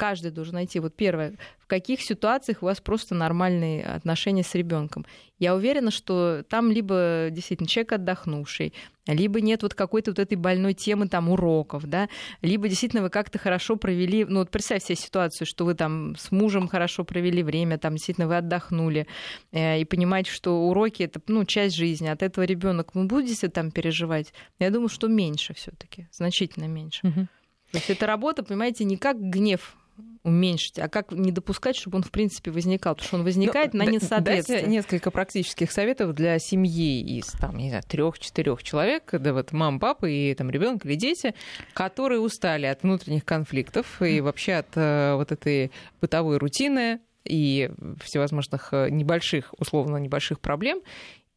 каждый 0.03 0.33
должен 0.33 0.55
найти. 0.55 0.81
Вот 0.81 0.97
первое, 0.97 1.35
в 1.61 1.69
каких 1.69 2.03
ситуациях 2.03 2.61
у 2.61 2.67
вас 2.67 2.81
просто 2.81 3.15
нормальные 3.15 3.85
отношения 3.85 4.43
с 4.43 4.53
ребенком. 4.57 5.07
Я 5.39 5.55
уверена, 5.55 5.93
что 5.93 6.43
там 6.49 6.73
либо 6.73 7.29
действительно 7.31 7.69
человек 7.69 7.93
отдохнувший, 7.93 8.75
либо 9.07 9.41
нет 9.41 9.63
вот 9.63 9.75
какой-то 9.75 10.11
вот 10.11 10.19
этой 10.19 10.35
больной 10.35 10.75
темы 10.75 11.07
там 11.07 11.29
уроков, 11.29 11.87
да, 11.87 12.09
либо 12.41 12.69
действительно 12.69 13.03
вы 13.03 13.11
как-то 13.11 13.39
хорошо 13.39 13.77
провели, 13.77 14.25
ну 14.25 14.41
вот 14.41 14.51
представь 14.51 14.83
себе 14.83 14.97
ситуацию, 14.97 15.47
что 15.47 15.65
вы 15.65 15.75
там 15.75 16.17
с 16.17 16.33
мужем 16.33 16.67
хорошо 16.67 17.05
провели 17.05 17.45
время, 17.45 17.79
там 17.79 17.93
действительно 17.95 18.27
вы 18.27 18.39
отдохнули, 18.39 19.07
э, 19.53 19.83
и 19.83 19.85
понимаете, 19.85 20.33
что 20.33 20.69
уроки 20.69 21.05
это, 21.05 21.21
ну, 21.29 21.45
часть 21.45 21.77
жизни, 21.77 22.09
от 22.09 22.25
этого 22.25 22.43
ребенок 22.43 22.97
вы 22.97 23.05
будете 23.05 23.49
там 23.49 23.71
переживать? 23.71 24.35
Я 24.59 24.71
думаю, 24.71 24.89
что 24.89 25.07
меньше 25.07 25.55
все 25.55 25.71
таки 25.71 26.09
значительно 26.11 26.65
меньше. 26.65 27.07
Угу. 27.07 27.29
То 27.71 27.79
есть 27.79 27.89
это 27.89 28.07
работа, 28.07 28.43
понимаете, 28.43 28.83
не 28.83 28.97
как 28.97 29.17
гнев 29.21 29.77
уменьшить, 30.23 30.79
а 30.79 30.89
как 30.89 31.13
не 31.13 31.33
допускать, 31.33 31.77
чтобы 31.77 31.97
он, 31.97 32.03
в 32.03 32.11
принципе, 32.11 32.51
возникал, 32.51 32.95
потому 32.95 33.07
что 33.09 33.17
он 33.17 33.25
возникает 33.25 33.75
Но, 33.75 33.85
на 33.85 33.91
несоответствие. 33.91 34.61
Дайте 34.61 34.71
несколько 34.71 35.11
практических 35.11 35.73
советов 35.73 36.15
для 36.15 36.39
семьи 36.39 37.19
из, 37.19 37.27
там, 37.27 37.57
не 37.57 37.71
знаю, 37.71 37.83
трех-четырех 37.89 38.63
человек, 38.63 39.11
да 39.13 39.33
вот 39.33 39.53
мам, 39.53 39.81
папа 39.81 40.07
и 40.07 40.35
там 40.35 40.51
ребенок 40.51 40.87
или 40.87 40.95
дети, 40.95 41.35
которые 41.75 42.21
устали 42.21 42.67
от 42.67 42.83
внутренних 42.83 43.25
конфликтов 43.25 44.01
и 44.01 44.21
вообще 44.21 44.55
от 44.55 44.69
э, 44.77 45.15
вот 45.17 45.33
этой 45.33 45.73
бытовой 46.01 46.39
рутины, 46.39 47.01
и 47.25 47.71
всевозможных 48.03 48.71
э, 48.73 48.91
небольших, 48.91 49.55
условно 49.59 49.97
небольших 49.97 50.41
проблем, 50.41 50.81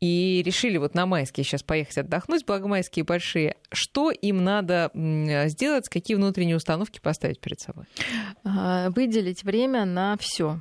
и 0.01 0.43
решили 0.45 0.77
вот 0.77 0.93
на 0.93 1.05
майские 1.05 1.43
сейчас 1.43 1.63
поехать 1.63 1.97
отдохнуть, 1.97 2.45
благо 2.45 2.67
майские 2.67 3.05
большие, 3.05 3.55
что 3.71 4.11
им 4.11 4.43
надо 4.43 4.91
сделать, 5.47 5.89
какие 5.89 6.15
внутренние 6.15 6.57
установки 6.57 6.99
поставить 6.99 7.39
перед 7.39 7.59
собой? 7.59 7.85
А, 8.43 8.89
выделить 8.89 9.43
время 9.43 9.85
на 9.85 10.17
все 10.19 10.59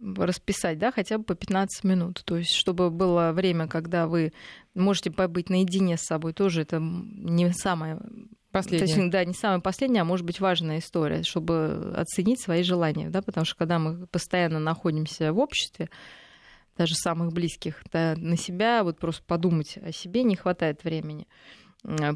расписать, 0.00 0.78
да, 0.78 0.90
хотя 0.90 1.18
бы 1.18 1.24
по 1.24 1.34
15 1.34 1.84
минут. 1.84 2.22
То 2.24 2.36
есть, 2.36 2.54
чтобы 2.54 2.90
было 2.90 3.30
время, 3.32 3.68
когда 3.68 4.06
вы 4.08 4.32
можете 4.74 5.10
побыть 5.10 5.48
наедине 5.48 5.96
с 5.96 6.02
собой, 6.02 6.32
тоже 6.32 6.62
это 6.62 6.78
не 6.80 7.52
самое 7.52 8.00
Последняя. 8.52 8.86
Точнее, 8.86 9.10
да, 9.10 9.24
не 9.24 9.32
самая 9.32 9.60
последняя, 9.60 10.02
а 10.02 10.04
может 10.04 10.26
быть 10.26 10.38
важная 10.38 10.78
история, 10.78 11.22
чтобы 11.22 11.94
оценить 11.96 12.38
свои 12.38 12.62
желания, 12.62 13.08
да, 13.08 13.22
потому 13.22 13.46
что 13.46 13.56
когда 13.56 13.78
мы 13.78 14.06
постоянно 14.06 14.58
находимся 14.58 15.32
в 15.32 15.38
обществе, 15.38 15.88
даже 16.76 16.94
самых 16.94 17.32
близких, 17.32 17.82
да, 17.92 18.14
на 18.16 18.36
себя, 18.36 18.84
вот 18.84 18.98
просто 18.98 19.22
подумать 19.26 19.78
о 19.82 19.92
себе 19.92 20.22
не 20.22 20.36
хватает 20.36 20.84
времени. 20.84 21.26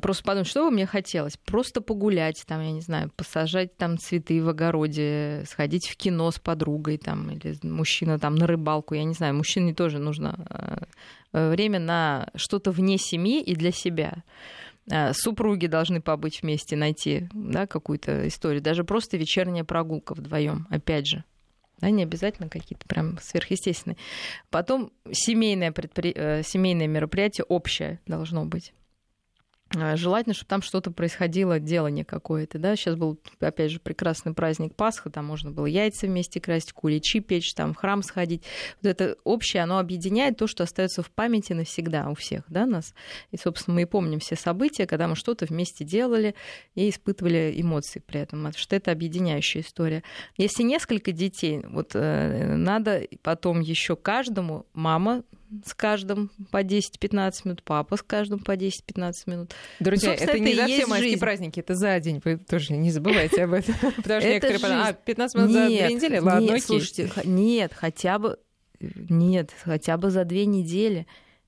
Просто 0.00 0.22
подумать, 0.22 0.46
что 0.46 0.64
бы 0.64 0.70
мне 0.70 0.86
хотелось? 0.86 1.36
Просто 1.38 1.80
погулять, 1.80 2.44
там, 2.46 2.62
я 2.62 2.70
не 2.70 2.82
знаю, 2.82 3.10
посажать 3.16 3.76
там 3.76 3.98
цветы 3.98 4.40
в 4.40 4.48
огороде, 4.48 5.42
сходить 5.48 5.88
в 5.88 5.96
кино 5.96 6.30
с 6.30 6.38
подругой, 6.38 6.98
там, 6.98 7.32
или 7.32 7.56
мужчина 7.62 8.18
там 8.20 8.36
на 8.36 8.46
рыбалку, 8.46 8.94
я 8.94 9.02
не 9.02 9.14
знаю, 9.14 9.34
мужчине 9.34 9.74
тоже 9.74 9.98
нужно 9.98 10.86
э, 11.32 11.50
время 11.50 11.80
на 11.80 12.28
что-то 12.36 12.70
вне 12.70 12.96
семьи 12.96 13.42
и 13.42 13.56
для 13.56 13.72
себя. 13.72 14.22
Э, 14.88 15.12
супруги 15.12 15.66
должны 15.66 16.00
побыть 16.00 16.42
вместе, 16.42 16.76
найти 16.76 17.28
да, 17.32 17.66
какую-то 17.66 18.28
историю. 18.28 18.62
Даже 18.62 18.84
просто 18.84 19.16
вечерняя 19.16 19.64
прогулка 19.64 20.14
вдвоем, 20.14 20.68
опять 20.70 21.08
же 21.08 21.24
да, 21.78 21.90
не 21.90 22.02
обязательно 22.02 22.48
какие-то 22.48 22.86
прям 22.86 23.18
сверхъестественные. 23.20 23.96
Потом 24.50 24.92
семейное, 25.12 25.72
предпри... 25.72 26.12
Э, 26.14 26.42
семейное 26.42 26.86
мероприятие 26.86 27.44
общее 27.44 28.00
должно 28.06 28.44
быть. 28.44 28.72
А, 29.74 29.96
желательно, 29.96 30.32
чтобы 30.32 30.48
там 30.48 30.62
что-то 30.62 30.92
происходило, 30.92 31.58
делание 31.58 32.04
какое-то, 32.04 32.58
да. 32.58 32.76
Сейчас 32.76 32.94
был, 32.94 33.18
опять 33.40 33.72
же, 33.72 33.80
прекрасный 33.80 34.32
праздник 34.32 34.76
Пасха, 34.76 35.10
там 35.10 35.24
можно 35.24 35.50
было 35.50 35.66
яйца 35.66 36.06
вместе 36.06 36.40
красить, 36.40 36.72
куличи 36.72 37.18
печь, 37.18 37.52
там 37.52 37.74
в 37.74 37.76
храм 37.76 38.02
сходить. 38.02 38.44
Вот 38.80 38.88
это 38.88 39.16
общее, 39.24 39.64
оно 39.64 39.78
объединяет 39.78 40.38
то, 40.38 40.46
что 40.46 40.62
остается 40.62 41.02
в 41.02 41.10
памяти 41.10 41.52
навсегда 41.52 42.08
у 42.10 42.14
всех, 42.14 42.44
да, 42.48 42.64
нас. 42.64 42.94
И, 43.32 43.36
собственно, 43.36 43.74
мы 43.74 43.82
и 43.82 43.86
помним 43.86 44.20
все 44.20 44.36
события, 44.36 44.86
когда 44.86 45.08
мы 45.08 45.16
что-то 45.16 45.46
вместе 45.46 45.84
делали 45.84 46.36
и 46.76 46.88
испытывали 46.88 47.52
эмоции 47.56 48.00
при 48.06 48.20
этом, 48.20 48.52
что 48.54 48.76
это 48.76 48.92
объединяющая 48.92 49.62
история. 49.62 50.04
Если 50.36 50.62
несколько 50.62 51.10
детей, 51.10 51.62
вот 51.66 51.90
э, 51.94 52.54
надо 52.54 53.02
потом 53.22 53.60
еще 53.60 53.96
каждому, 53.96 54.66
мама 54.74 55.24
с 55.64 55.74
каждым 55.74 56.30
по 56.50 56.62
10-15 56.62 57.32
минут, 57.44 57.62
папа 57.62 57.96
с 57.96 58.02
каждым 58.02 58.38
по 58.40 58.56
10-15 58.56 59.12
минут. 59.26 59.54
Друзья, 59.80 60.10
ну, 60.10 60.14
это 60.16 60.38
не 60.38 60.54
за 60.54 60.66
все 60.66 60.86
майские 60.86 61.10
жизнь. 61.10 61.20
праздники, 61.20 61.60
это 61.60 61.74
за 61.74 61.98
день. 62.00 62.20
Вы 62.24 62.36
тоже 62.38 62.72
не 62.72 62.90
забывайте 62.90 63.44
об 63.44 63.52
этом. 63.52 63.74
Потому 63.96 64.20
что 64.20 64.28
некоторые 64.30 64.58
а, 64.60 64.92
15 64.92 65.36
минут 65.36 65.50
за 65.50 65.66
две 65.66 65.94
недели? 65.94 66.18
Ладно, 66.18 66.58
слушайте, 66.60 67.10
нет, 67.24 67.72
хотя 67.74 68.18
бы 68.18 68.38
нет, 68.80 69.52
хотя 69.64 69.96
бы 69.96 70.10
за 70.10 70.24
две 70.24 70.46
недели. 70.46 71.06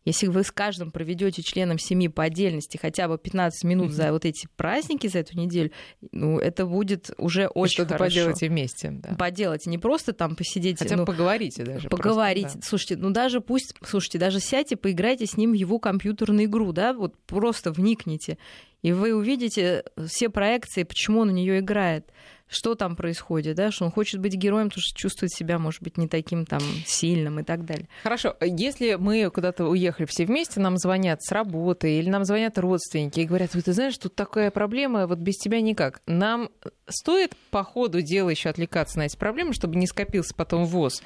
Если 0.09 0.27
вы 0.27 0.43
с 0.43 0.51
каждым 0.51 0.91
проведете 0.91 1.43
членом 1.43 1.79
семьи 1.79 2.09
по 2.09 2.25
отдельности 2.25 2.79
хотя 2.79 3.09
бы 3.09 3.19
15 3.19 3.65
минут 3.65 3.93
за 3.93 4.11
вот 4.11 4.25
эти 4.25 4.49
праздники 4.57 5.07
за 5.07 5.19
эту 5.19 5.37
неделю, 5.37 5.71
ну, 6.13 6.39
это 6.39 6.65
будет 6.65 7.11
уже 7.19 7.49
очень 7.49 7.75
что-то 7.75 7.95
хорошо. 7.95 8.17
поделайте 8.17 8.49
вместе. 8.49 8.91
Да. 8.91 9.15
Поделайте, 9.19 9.69
не 9.69 9.77
просто 9.77 10.15
там 10.15 10.35
посидеть. 10.35 10.79
Хотя 10.79 10.97
ну, 10.97 11.05
поговорите 11.05 11.63
даже. 11.63 11.91
Поговорите. 11.91 12.49
Просто, 12.49 12.61
да. 12.61 12.67
Слушайте, 12.67 12.97
ну 12.97 13.11
даже 13.11 13.43
пусть, 13.43 13.75
слушайте, 13.85 14.19
даже 14.19 14.41
сядьте, 14.41 14.77
поиграйте 14.77 15.27
с 15.27 15.37
ним 15.37 15.51
в 15.51 15.55
его 15.55 15.79
компьютерную 15.79 16.47
игру, 16.47 16.73
да, 16.73 16.95
вот 16.95 17.15
просто 17.27 17.71
вникните. 17.71 18.39
И 18.81 18.93
вы 18.93 19.13
увидите 19.13 19.85
все 20.07 20.31
проекции, 20.31 20.85
почему 20.85 21.21
он 21.21 21.31
в 21.31 21.33
нее 21.33 21.59
играет 21.59 22.11
что 22.49 22.75
там 22.75 22.97
происходит, 22.97 23.57
да, 23.57 23.71
что 23.71 23.85
он 23.85 23.91
хочет 23.91 24.21
быть 24.21 24.35
героем, 24.35 24.69
потому 24.69 24.83
что 24.83 24.99
чувствует 24.99 25.33
себя, 25.33 25.59
может 25.59 25.83
быть, 25.83 25.99
не 25.99 26.09
таким 26.09 26.47
там 26.47 26.61
сильным 26.87 27.41
и 27.41 27.43
так 27.43 27.65
далее. 27.65 27.89
Хорошо, 28.03 28.37
если 28.41 28.95
мы 28.95 29.31
куда-то 29.31 29.67
уехали 29.67 30.07
все 30.07 30.25
вместе, 30.25 30.61
нам 30.61 30.79
звонят 30.79 31.23
с 31.23 31.31
работы 31.31 31.99
или 31.99 32.09
нам 32.09 32.25
звонят 32.25 32.59
родственники 32.59 33.21
и 33.21 33.27
говорят, 33.27 33.51
ты 33.51 33.73
знаешь, 33.73 33.99
тут 33.99 34.15
такая 34.15 34.51
проблема, 34.51 35.07
вот 35.07 35.19
без 35.19 35.37
тебя 35.37 35.61
никак. 35.61 36.01
Нам 36.07 36.51
стоит 36.89 37.37
по 37.51 37.63
ходу 37.63 38.01
дела 38.01 38.31
еще 38.31 38.49
отвлекаться 38.49 38.99
на 38.99 39.07
эти 39.07 39.17
проблемы, 39.17 39.53
чтобы 39.53 39.77
не 39.77 39.87
скопился 39.87 40.35
потом 40.35 40.65
ВОЗ? 40.65 41.03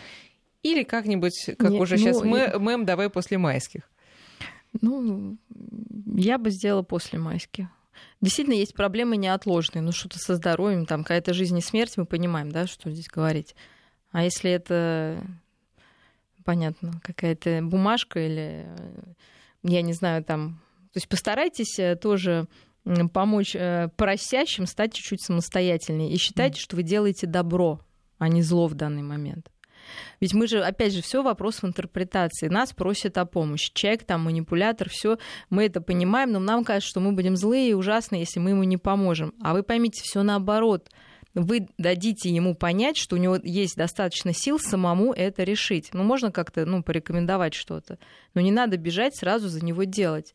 Или 0.63 0.85
как-нибудь, 0.85 1.35
как 1.59 1.71
Нет, 1.71 1.81
уже 1.81 1.97
ну, 1.97 2.01
сейчас 2.01 2.23
мы, 2.23 2.57
мэм, 2.59 2.85
давай 2.85 3.11
после 3.11 3.37
майских? 3.37 3.83
Ну, 4.81 5.37
я 6.07 6.39
бы 6.39 6.51
сделала 6.51 6.83
после 6.83 7.19
майских. 7.19 7.67
Действительно, 8.23 8.55
есть 8.55 8.75
проблемы 8.75 9.17
неотложные, 9.17 9.83
ну 9.83 9.91
что-то 9.91 10.19
со 10.19 10.37
здоровьем, 10.37 10.87
там 10.87 11.03
какая-то 11.03 11.35
жизнь 11.35 11.59
и 11.59 11.61
смерть, 11.61 11.95
мы 11.97 12.07
понимаем, 12.07 12.53
да, 12.53 12.69
что 12.69 12.89
здесь 12.91 13.09
говорить. 13.09 13.57
А 14.13 14.23
если 14.23 14.49
это, 14.49 15.27
понятно, 16.45 17.01
какая-то 17.03 17.61
бумажка 17.63 18.21
или, 18.21 18.67
я 19.65 19.83
не 19.83 19.93
знаю, 19.93 20.23
там... 20.23 20.63
То 20.93 20.99
есть 20.99 21.09
постарайтесь 21.09 21.79
э, 21.81 21.97
тоже 21.97 22.47
помочь 23.13 23.57
э, 23.57 23.89
просящим 23.97 24.67
стать 24.67 24.95
чуть-чуть 24.95 25.23
самостоятельнее 25.23 26.13
и 26.13 26.17
считайте, 26.17 26.61
mm. 26.61 26.63
что 26.63 26.77
вы 26.77 26.85
делаете 26.85 27.27
добро, 27.27 27.81
а 28.19 28.29
не 28.29 28.43
зло 28.43 28.69
в 28.69 28.75
данный 28.75 29.03
момент. 29.03 29.51
Ведь 30.21 30.35
мы 30.35 30.47
же, 30.47 30.63
опять 30.63 30.93
же, 30.93 31.03
все 31.03 31.23
вопрос 31.23 31.63
в 31.63 31.67
интерпретации. 31.67 32.49
Нас 32.49 32.73
просят 32.73 33.19
о 33.19 33.25
помощи. 33.25 33.71
Человек, 33.75 34.05
там, 34.05 34.23
манипулятор, 34.23 34.89
все, 34.89 35.19
мы 35.51 35.67
это 35.67 35.81
понимаем, 35.81 36.33
но 36.33 36.39
нам 36.39 36.65
кажется, 36.65 36.89
что 36.89 37.01
мы 37.01 37.13
будем 37.13 37.37
злые 37.37 37.71
и 37.71 37.75
ужасные, 37.75 38.21
если 38.21 38.41
мы 38.41 38.51
ему 38.51 38.65
не 38.65 38.77
поможем. 38.77 39.35
А 39.43 39.53
вы 39.53 39.63
поймите, 39.63 40.03
все 40.03 40.23
наоборот 40.23 40.89
вы 41.35 41.69
дадите 41.79 42.29
ему 42.29 42.55
понять, 42.55 42.97
что 42.97 43.17
у 43.17 43.19
него 43.19 43.39
есть 43.43 43.77
достаточно 43.77 44.33
сил 44.35 44.59
самому 44.59 45.13
это 45.13 45.45
решить. 45.45 45.91
Ну, 45.93 46.03
можно 46.03 46.31
как-то 46.31 46.67
ну, 46.67 46.83
порекомендовать 46.83 47.55
что-то, 47.55 47.99
но 48.35 48.41
не 48.41 48.53
надо 48.53 48.77
бежать 48.77 49.17
сразу 49.17 49.49
за 49.49 49.65
него 49.65 49.85
делать. 49.85 50.33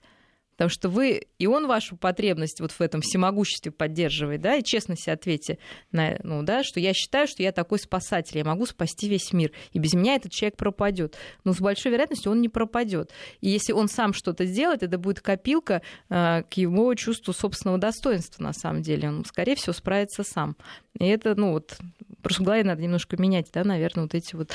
Потому 0.57 0.69
что 0.69 0.89
вы, 0.89 1.27
и 1.37 1.45
он 1.45 1.67
вашу 1.67 1.95
потребность 1.95 2.59
вот 2.61 2.71
в 2.71 2.81
этом 2.81 3.01
всемогуществе 3.01 3.71
поддерживает, 3.71 4.41
да, 4.41 4.55
и 4.55 4.63
честно 4.63 4.95
себе 4.97 5.13
ответьте, 5.13 5.59
на, 5.91 6.17
ну, 6.23 6.41
да, 6.41 6.63
что 6.63 6.79
я 6.79 6.93
считаю, 6.93 7.27
что 7.27 7.43
я 7.43 7.51
такой 7.51 7.77
спасатель, 7.77 8.39
я 8.39 8.43
могу 8.43 8.65
спасти 8.65 9.07
весь 9.07 9.33
мир, 9.33 9.51
и 9.73 9.77
без 9.77 9.93
меня 9.93 10.15
этот 10.15 10.31
человек 10.31 10.57
пропадет. 10.57 11.15
Но 11.43 11.53
с 11.53 11.59
большой 11.59 11.91
вероятностью 11.91 12.31
он 12.31 12.41
не 12.41 12.49
пропадет. 12.49 13.11
И 13.39 13.49
если 13.49 13.71
он 13.71 13.87
сам 13.87 14.13
что-то 14.13 14.45
сделает, 14.45 14.81
это 14.81 14.97
будет 14.97 15.21
копилка 15.21 15.83
э, 16.09 16.41
к 16.49 16.53
его 16.53 16.91
чувству 16.95 17.33
собственного 17.33 17.77
достоинства, 17.77 18.41
на 18.41 18.53
самом 18.53 18.81
деле. 18.81 19.09
Он, 19.09 19.25
скорее 19.25 19.55
всего, 19.55 19.73
справится 19.73 20.23
сам. 20.23 20.57
И 20.97 21.05
это, 21.05 21.35
ну, 21.35 21.51
вот, 21.51 21.77
просто 22.23 22.43
голове 22.43 22.63
надо 22.63 22.81
немножко 22.81 23.15
менять, 23.17 23.49
да, 23.53 23.63
наверное, 23.63 24.05
вот 24.05 24.15
эти 24.15 24.35
вот 24.35 24.51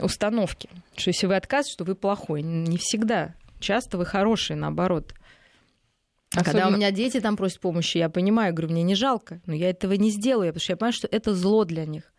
установки. 0.00 0.70
Что 0.96 1.10
если 1.10 1.26
вы 1.26 1.36
отказываете, 1.36 1.72
что 1.74 1.84
вы 1.84 1.94
плохой. 1.94 2.40
Не 2.40 2.78
всегда 2.78 3.34
часто 3.64 3.98
вы 3.98 4.04
хорошие, 4.04 4.56
наоборот. 4.56 5.14
А 6.34 6.40
Особенно... 6.40 6.44
когда 6.44 6.68
у 6.68 6.76
меня 6.76 6.90
дети 6.90 7.20
там 7.20 7.36
просят 7.36 7.60
помощи, 7.60 7.98
я 7.98 8.08
понимаю, 8.08 8.52
говорю, 8.54 8.72
мне 8.72 8.82
не 8.82 8.94
жалко, 8.94 9.40
но 9.46 9.54
я 9.54 9.70
этого 9.70 9.92
не 9.94 10.10
сделаю, 10.10 10.52
потому 10.52 10.62
что 10.62 10.72
я 10.72 10.76
понимаю, 10.76 10.92
что 10.92 11.08
это 11.10 11.34
зло 11.34 11.64
для 11.64 11.86
них. 11.86 12.12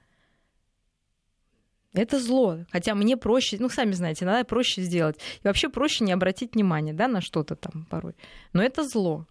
Это 1.93 2.19
зло. 2.19 2.65
Хотя 2.71 2.93
мне 2.93 3.15
проще, 3.15 3.57
ну, 3.59 3.69
сами 3.69 3.93
знаете, 3.93 4.25
иногда 4.25 4.43
проще 4.43 4.81
сделать. 4.81 5.17
И 5.41 5.47
вообще 5.47 5.69
проще 5.69 6.03
не 6.03 6.11
обратить 6.11 6.53
внимания, 6.53 6.93
да, 6.93 7.07
на 7.07 7.21
что-то 7.21 7.55
там 7.55 7.85
порой. 7.89 8.15
Но 8.51 8.61
это 8.61 8.83
зло. 8.83 9.27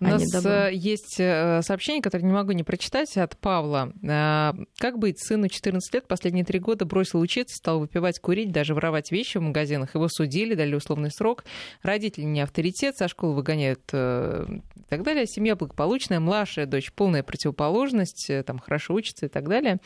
У 0.00 0.04
нас 0.04 0.22
а 0.46 0.68
есть 0.68 1.16
э, 1.18 1.60
сообщение, 1.62 2.00
которое 2.00 2.24
не 2.24 2.32
могу 2.32 2.52
не 2.52 2.62
прочитать, 2.62 3.14
от 3.18 3.36
Павла. 3.36 3.92
А, 4.08 4.54
как 4.78 4.98
быть? 4.98 5.22
Сыну 5.22 5.48
14 5.48 5.92
лет, 5.92 6.08
последние 6.08 6.44
три 6.44 6.58
года 6.58 6.86
бросил 6.86 7.20
учиться, 7.20 7.54
стал 7.56 7.80
выпивать, 7.80 8.18
курить, 8.18 8.50
даже 8.50 8.74
воровать 8.74 9.12
вещи 9.12 9.36
в 9.36 9.42
магазинах. 9.42 9.94
Его 9.94 10.08
судили, 10.08 10.54
дали 10.54 10.74
условный 10.74 11.10
срок. 11.10 11.44
Родители 11.82 12.24
не 12.24 12.40
авторитет, 12.40 12.96
со 12.96 13.08
школы 13.08 13.34
выгоняют 13.34 13.82
э, 13.92 14.46
и 14.76 14.82
так 14.88 15.02
далее. 15.02 15.26
Семья 15.26 15.54
благополучная, 15.54 16.18
младшая 16.18 16.64
дочь 16.64 16.90
полная 16.92 17.22
противоположность, 17.22 18.30
э, 18.30 18.42
там 18.42 18.58
хорошо 18.58 18.94
учится 18.94 19.26
и 19.26 19.28
так 19.28 19.48
далее. 19.48 19.80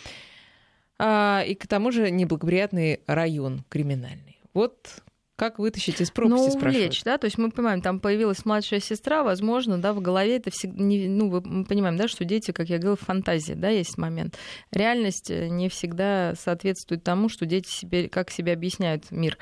А, 0.96 1.42
и 1.44 1.56
к 1.56 1.66
тому 1.66 1.90
же 1.90 2.12
неблагоприятный 2.12 3.00
район 3.08 3.64
криминальный. 3.68 4.38
Вот 4.52 5.02
как 5.36 5.58
вытащить 5.58 6.00
из 6.00 6.10
пропасти, 6.10 6.56
ну, 6.56 6.68
увлечь, 6.68 7.02
да, 7.02 7.18
то 7.18 7.24
есть 7.24 7.38
мы 7.38 7.50
понимаем, 7.50 7.82
там 7.82 7.98
появилась 7.98 8.44
младшая 8.44 8.80
сестра, 8.80 9.24
возможно, 9.24 9.78
да, 9.78 9.92
в 9.92 10.00
голове 10.00 10.36
это 10.36 10.50
всегда, 10.50 10.82
не, 10.82 11.08
ну, 11.08 11.28
мы 11.44 11.64
понимаем, 11.64 11.96
да, 11.96 12.06
что 12.06 12.24
дети, 12.24 12.52
как 12.52 12.68
я 12.68 12.78
говорила, 12.78 12.96
фантазия, 12.96 13.56
да, 13.56 13.68
есть 13.68 13.98
момент. 13.98 14.36
Реальность 14.70 15.30
э, 15.30 15.48
не 15.48 15.68
всегда 15.68 16.34
соответствует 16.36 17.02
тому, 17.02 17.28
что 17.28 17.46
дети 17.46 17.68
себе, 17.68 18.08
как 18.08 18.30
себе 18.30 18.52
объясняют 18.52 19.10
мир. 19.10 19.38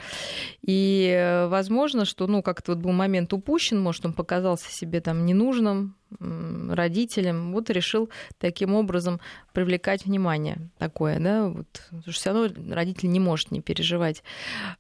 И 0.63 1.13
э, 1.15 1.49
возможно, 1.49 2.07
что, 2.07 2.27
ну, 2.27 2.43
как-то 2.43 2.73
вот 2.73 2.81
был 2.81 2.93
момент 2.93 3.33
упущен, 3.33 3.79
может, 3.79 4.07
он 4.07 4.15
показался 4.15 4.71
себе 4.71 5.01
там 5.01 5.27
ненужным, 5.27 5.97
родителям, 6.19 7.53
вот 7.53 7.71
решил 7.71 8.11
таким 8.39 8.75
образом 8.75 9.21
привлекать 9.53 10.05
внимание 10.05 10.71
такое, 10.79 11.19
да, 11.19 11.49
вот, 11.49 11.67
потому 11.85 12.03
что 12.03 12.13
все 12.13 12.33
равно 12.33 12.75
родитель 12.75 13.11
не 13.11 13.21
может 13.21 13.51
не 13.51 13.61
переживать. 13.61 14.23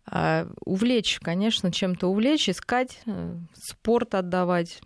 А 0.06 0.48
увлечь, 0.64 1.20
конечно, 1.20 1.72
чем-то 1.72 2.08
увлечь, 2.08 2.48
искать, 2.48 3.00
э, 3.06 3.36
спорт 3.54 4.14
отдавать, 4.14 4.80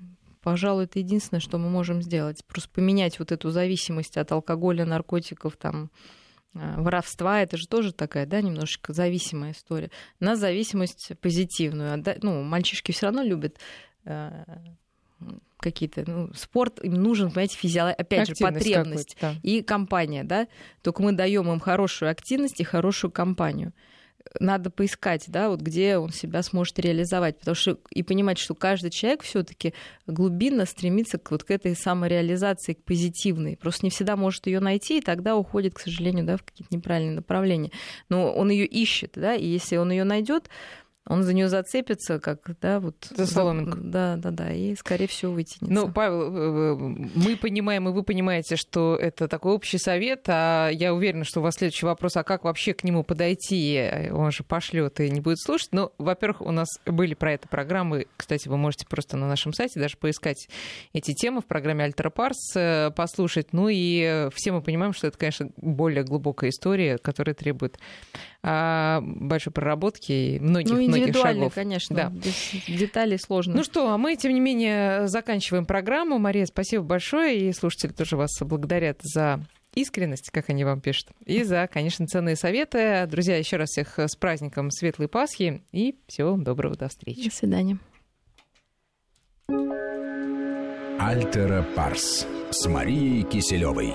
пожалуй, 0.46 0.84
это 0.84 1.00
единственное, 1.00 1.40
что 1.40 1.58
мы 1.58 1.68
можем 1.68 2.02
сделать. 2.02 2.44
Просто 2.46 2.70
поменять 2.70 3.18
вот 3.18 3.32
эту 3.32 3.50
зависимость 3.50 4.16
от 4.16 4.30
алкоголя, 4.30 4.84
наркотиков, 4.84 5.56
там, 5.56 5.90
э, 6.54 6.80
воровства, 6.80 7.42
это 7.42 7.56
же 7.56 7.66
тоже 7.66 7.92
такая, 7.92 8.26
да, 8.26 8.40
немножечко 8.40 8.92
зависимая 8.92 9.52
история, 9.52 9.90
на 10.20 10.36
зависимость 10.36 11.12
позитивную. 11.20 12.02
Ну, 12.22 12.42
мальчишки 12.42 12.92
все 12.92 13.06
равно 13.06 13.22
любят 13.22 13.58
э, 14.04 14.44
какие-то, 15.58 16.04
ну, 16.06 16.30
спорт 16.34 16.82
им 16.82 16.94
нужен, 16.94 17.30
понимаете, 17.30 17.56
физиология, 17.56 17.96
опять 17.96 18.30
активность 18.30 18.40
же, 18.40 18.54
потребность 18.54 19.16
да. 19.20 19.34
и 19.42 19.62
компания, 19.62 20.24
да, 20.24 20.48
только 20.82 21.02
мы 21.02 21.12
даем 21.12 21.50
им 21.50 21.60
хорошую 21.60 22.10
активность 22.10 22.60
и 22.60 22.64
хорошую 22.64 23.10
компанию. 23.10 23.72
Надо 24.40 24.70
поискать, 24.70 25.24
да, 25.28 25.48
вот 25.48 25.60
где 25.60 25.98
он 25.98 26.10
себя 26.10 26.42
сможет 26.42 26.78
реализовать, 26.80 27.38
потому 27.38 27.54
что 27.54 27.78
и 27.90 28.02
понимать, 28.02 28.38
что 28.38 28.54
каждый 28.54 28.90
человек 28.90 29.22
все-таки 29.22 29.72
глубинно 30.06 30.66
стремится 30.66 31.16
к 31.18 31.30
вот 31.30 31.44
к 31.44 31.50
этой 31.50 31.76
самореализации, 31.76 32.74
к 32.74 32.82
позитивной. 32.82 33.56
Просто 33.56 33.86
не 33.86 33.90
всегда 33.90 34.16
может 34.16 34.46
ее 34.48 34.58
найти, 34.58 34.98
и 34.98 35.00
тогда 35.00 35.36
уходит, 35.36 35.74
к 35.74 35.80
сожалению, 35.80 36.24
да, 36.24 36.36
в 36.36 36.42
какие-то 36.42 36.74
неправильные 36.74 37.14
направления. 37.14 37.70
Но 38.08 38.32
он 38.34 38.50
ее 38.50 38.66
ищет, 38.66 39.12
да, 39.14 39.34
и 39.34 39.46
если 39.46 39.76
он 39.76 39.92
ее 39.92 40.02
найдет, 40.02 40.50
он 41.06 41.22
за 41.22 41.34
нее 41.34 41.48
зацепится, 41.48 42.18
как, 42.18 42.40
да, 42.60 42.80
вот... 42.80 42.96
За 43.10 43.26
соломинку. 43.26 43.78
Да, 43.80 44.16
да, 44.16 44.30
да, 44.30 44.52
и, 44.52 44.74
скорее 44.74 45.06
всего, 45.06 45.32
вытянется. 45.32 45.72
Ну, 45.72 45.90
Павел, 45.92 46.22
э, 46.22 46.72
э, 46.72 46.74
мы 47.14 47.36
понимаем, 47.36 47.88
и 47.88 47.92
вы 47.92 48.02
понимаете, 48.02 48.56
что 48.56 48.96
это 48.96 49.28
такой 49.28 49.52
общий 49.52 49.78
совет, 49.78 50.24
а 50.28 50.68
я 50.68 50.92
уверена, 50.92 51.24
что 51.24 51.40
у 51.40 51.42
вас 51.44 51.54
следующий 51.54 51.86
вопрос, 51.86 52.16
а 52.16 52.24
как 52.24 52.44
вообще 52.44 52.74
к 52.74 52.82
нему 52.82 53.04
подойти? 53.04 54.10
Он 54.12 54.32
же 54.32 54.42
пошлет 54.42 54.98
и 54.98 55.08
не 55.08 55.20
будет 55.20 55.38
слушать. 55.38 55.68
Но, 55.70 55.92
во-первых, 55.98 56.40
у 56.40 56.50
нас 56.50 56.68
были 56.84 57.14
про 57.14 57.34
это 57.34 57.46
программы, 57.46 58.06
кстати, 58.16 58.48
вы 58.48 58.56
можете 58.56 58.86
просто 58.86 59.16
на 59.16 59.28
нашем 59.28 59.52
сайте 59.52 59.78
даже 59.78 59.96
поискать 59.96 60.48
эти 60.92 61.14
темы 61.14 61.40
в 61.40 61.46
программе 61.46 61.84
Альтера 61.84 62.10
Парс, 62.10 62.56
э, 62.56 62.90
послушать. 62.90 63.52
Ну 63.52 63.68
и 63.70 64.28
все 64.34 64.50
мы 64.50 64.60
понимаем, 64.60 64.92
что 64.92 65.06
это, 65.06 65.16
конечно, 65.16 65.50
более 65.56 66.02
глубокая 66.02 66.50
история, 66.50 66.98
которая 66.98 67.34
требует 67.34 67.78
большой 69.02 69.52
проработки 69.52 70.12
и 70.12 70.38
многих, 70.38 70.72
ну, 70.72 70.82
многих 70.82 71.16
шагов. 71.16 71.54
конечно, 71.54 71.96
да. 71.96 72.10
без 72.10 72.78
деталей 72.78 73.18
сложно. 73.18 73.56
Ну 73.56 73.64
что, 73.64 73.90
а 73.90 73.98
мы, 73.98 74.16
тем 74.16 74.32
не 74.32 74.40
менее, 74.40 75.08
заканчиваем 75.08 75.66
программу. 75.66 76.18
Мария, 76.18 76.46
спасибо 76.46 76.84
большое, 76.84 77.48
и 77.48 77.52
слушатели 77.52 77.92
тоже 77.92 78.16
вас 78.16 78.30
благодарят 78.40 79.00
за 79.02 79.40
искренность, 79.74 80.30
как 80.30 80.48
они 80.48 80.64
вам 80.64 80.80
пишут, 80.80 81.08
и 81.24 81.42
за, 81.42 81.68
конечно, 81.70 82.06
ценные 82.06 82.36
советы. 82.36 83.06
Друзья, 83.08 83.36
еще 83.36 83.56
раз 83.56 83.70
всех 83.70 83.98
с 83.98 84.16
праздником 84.16 84.70
Светлой 84.70 85.08
Пасхи, 85.08 85.62
и 85.72 85.96
всего 86.06 86.30
вам 86.30 86.44
доброго, 86.44 86.76
до 86.76 86.88
встречи. 86.88 87.28
До 87.28 87.34
свидания. 87.34 87.78
Альтера 90.98 91.64
Парс 91.76 92.26
с 92.50 92.66
Марией 92.66 93.22
Киселевой. 93.22 93.94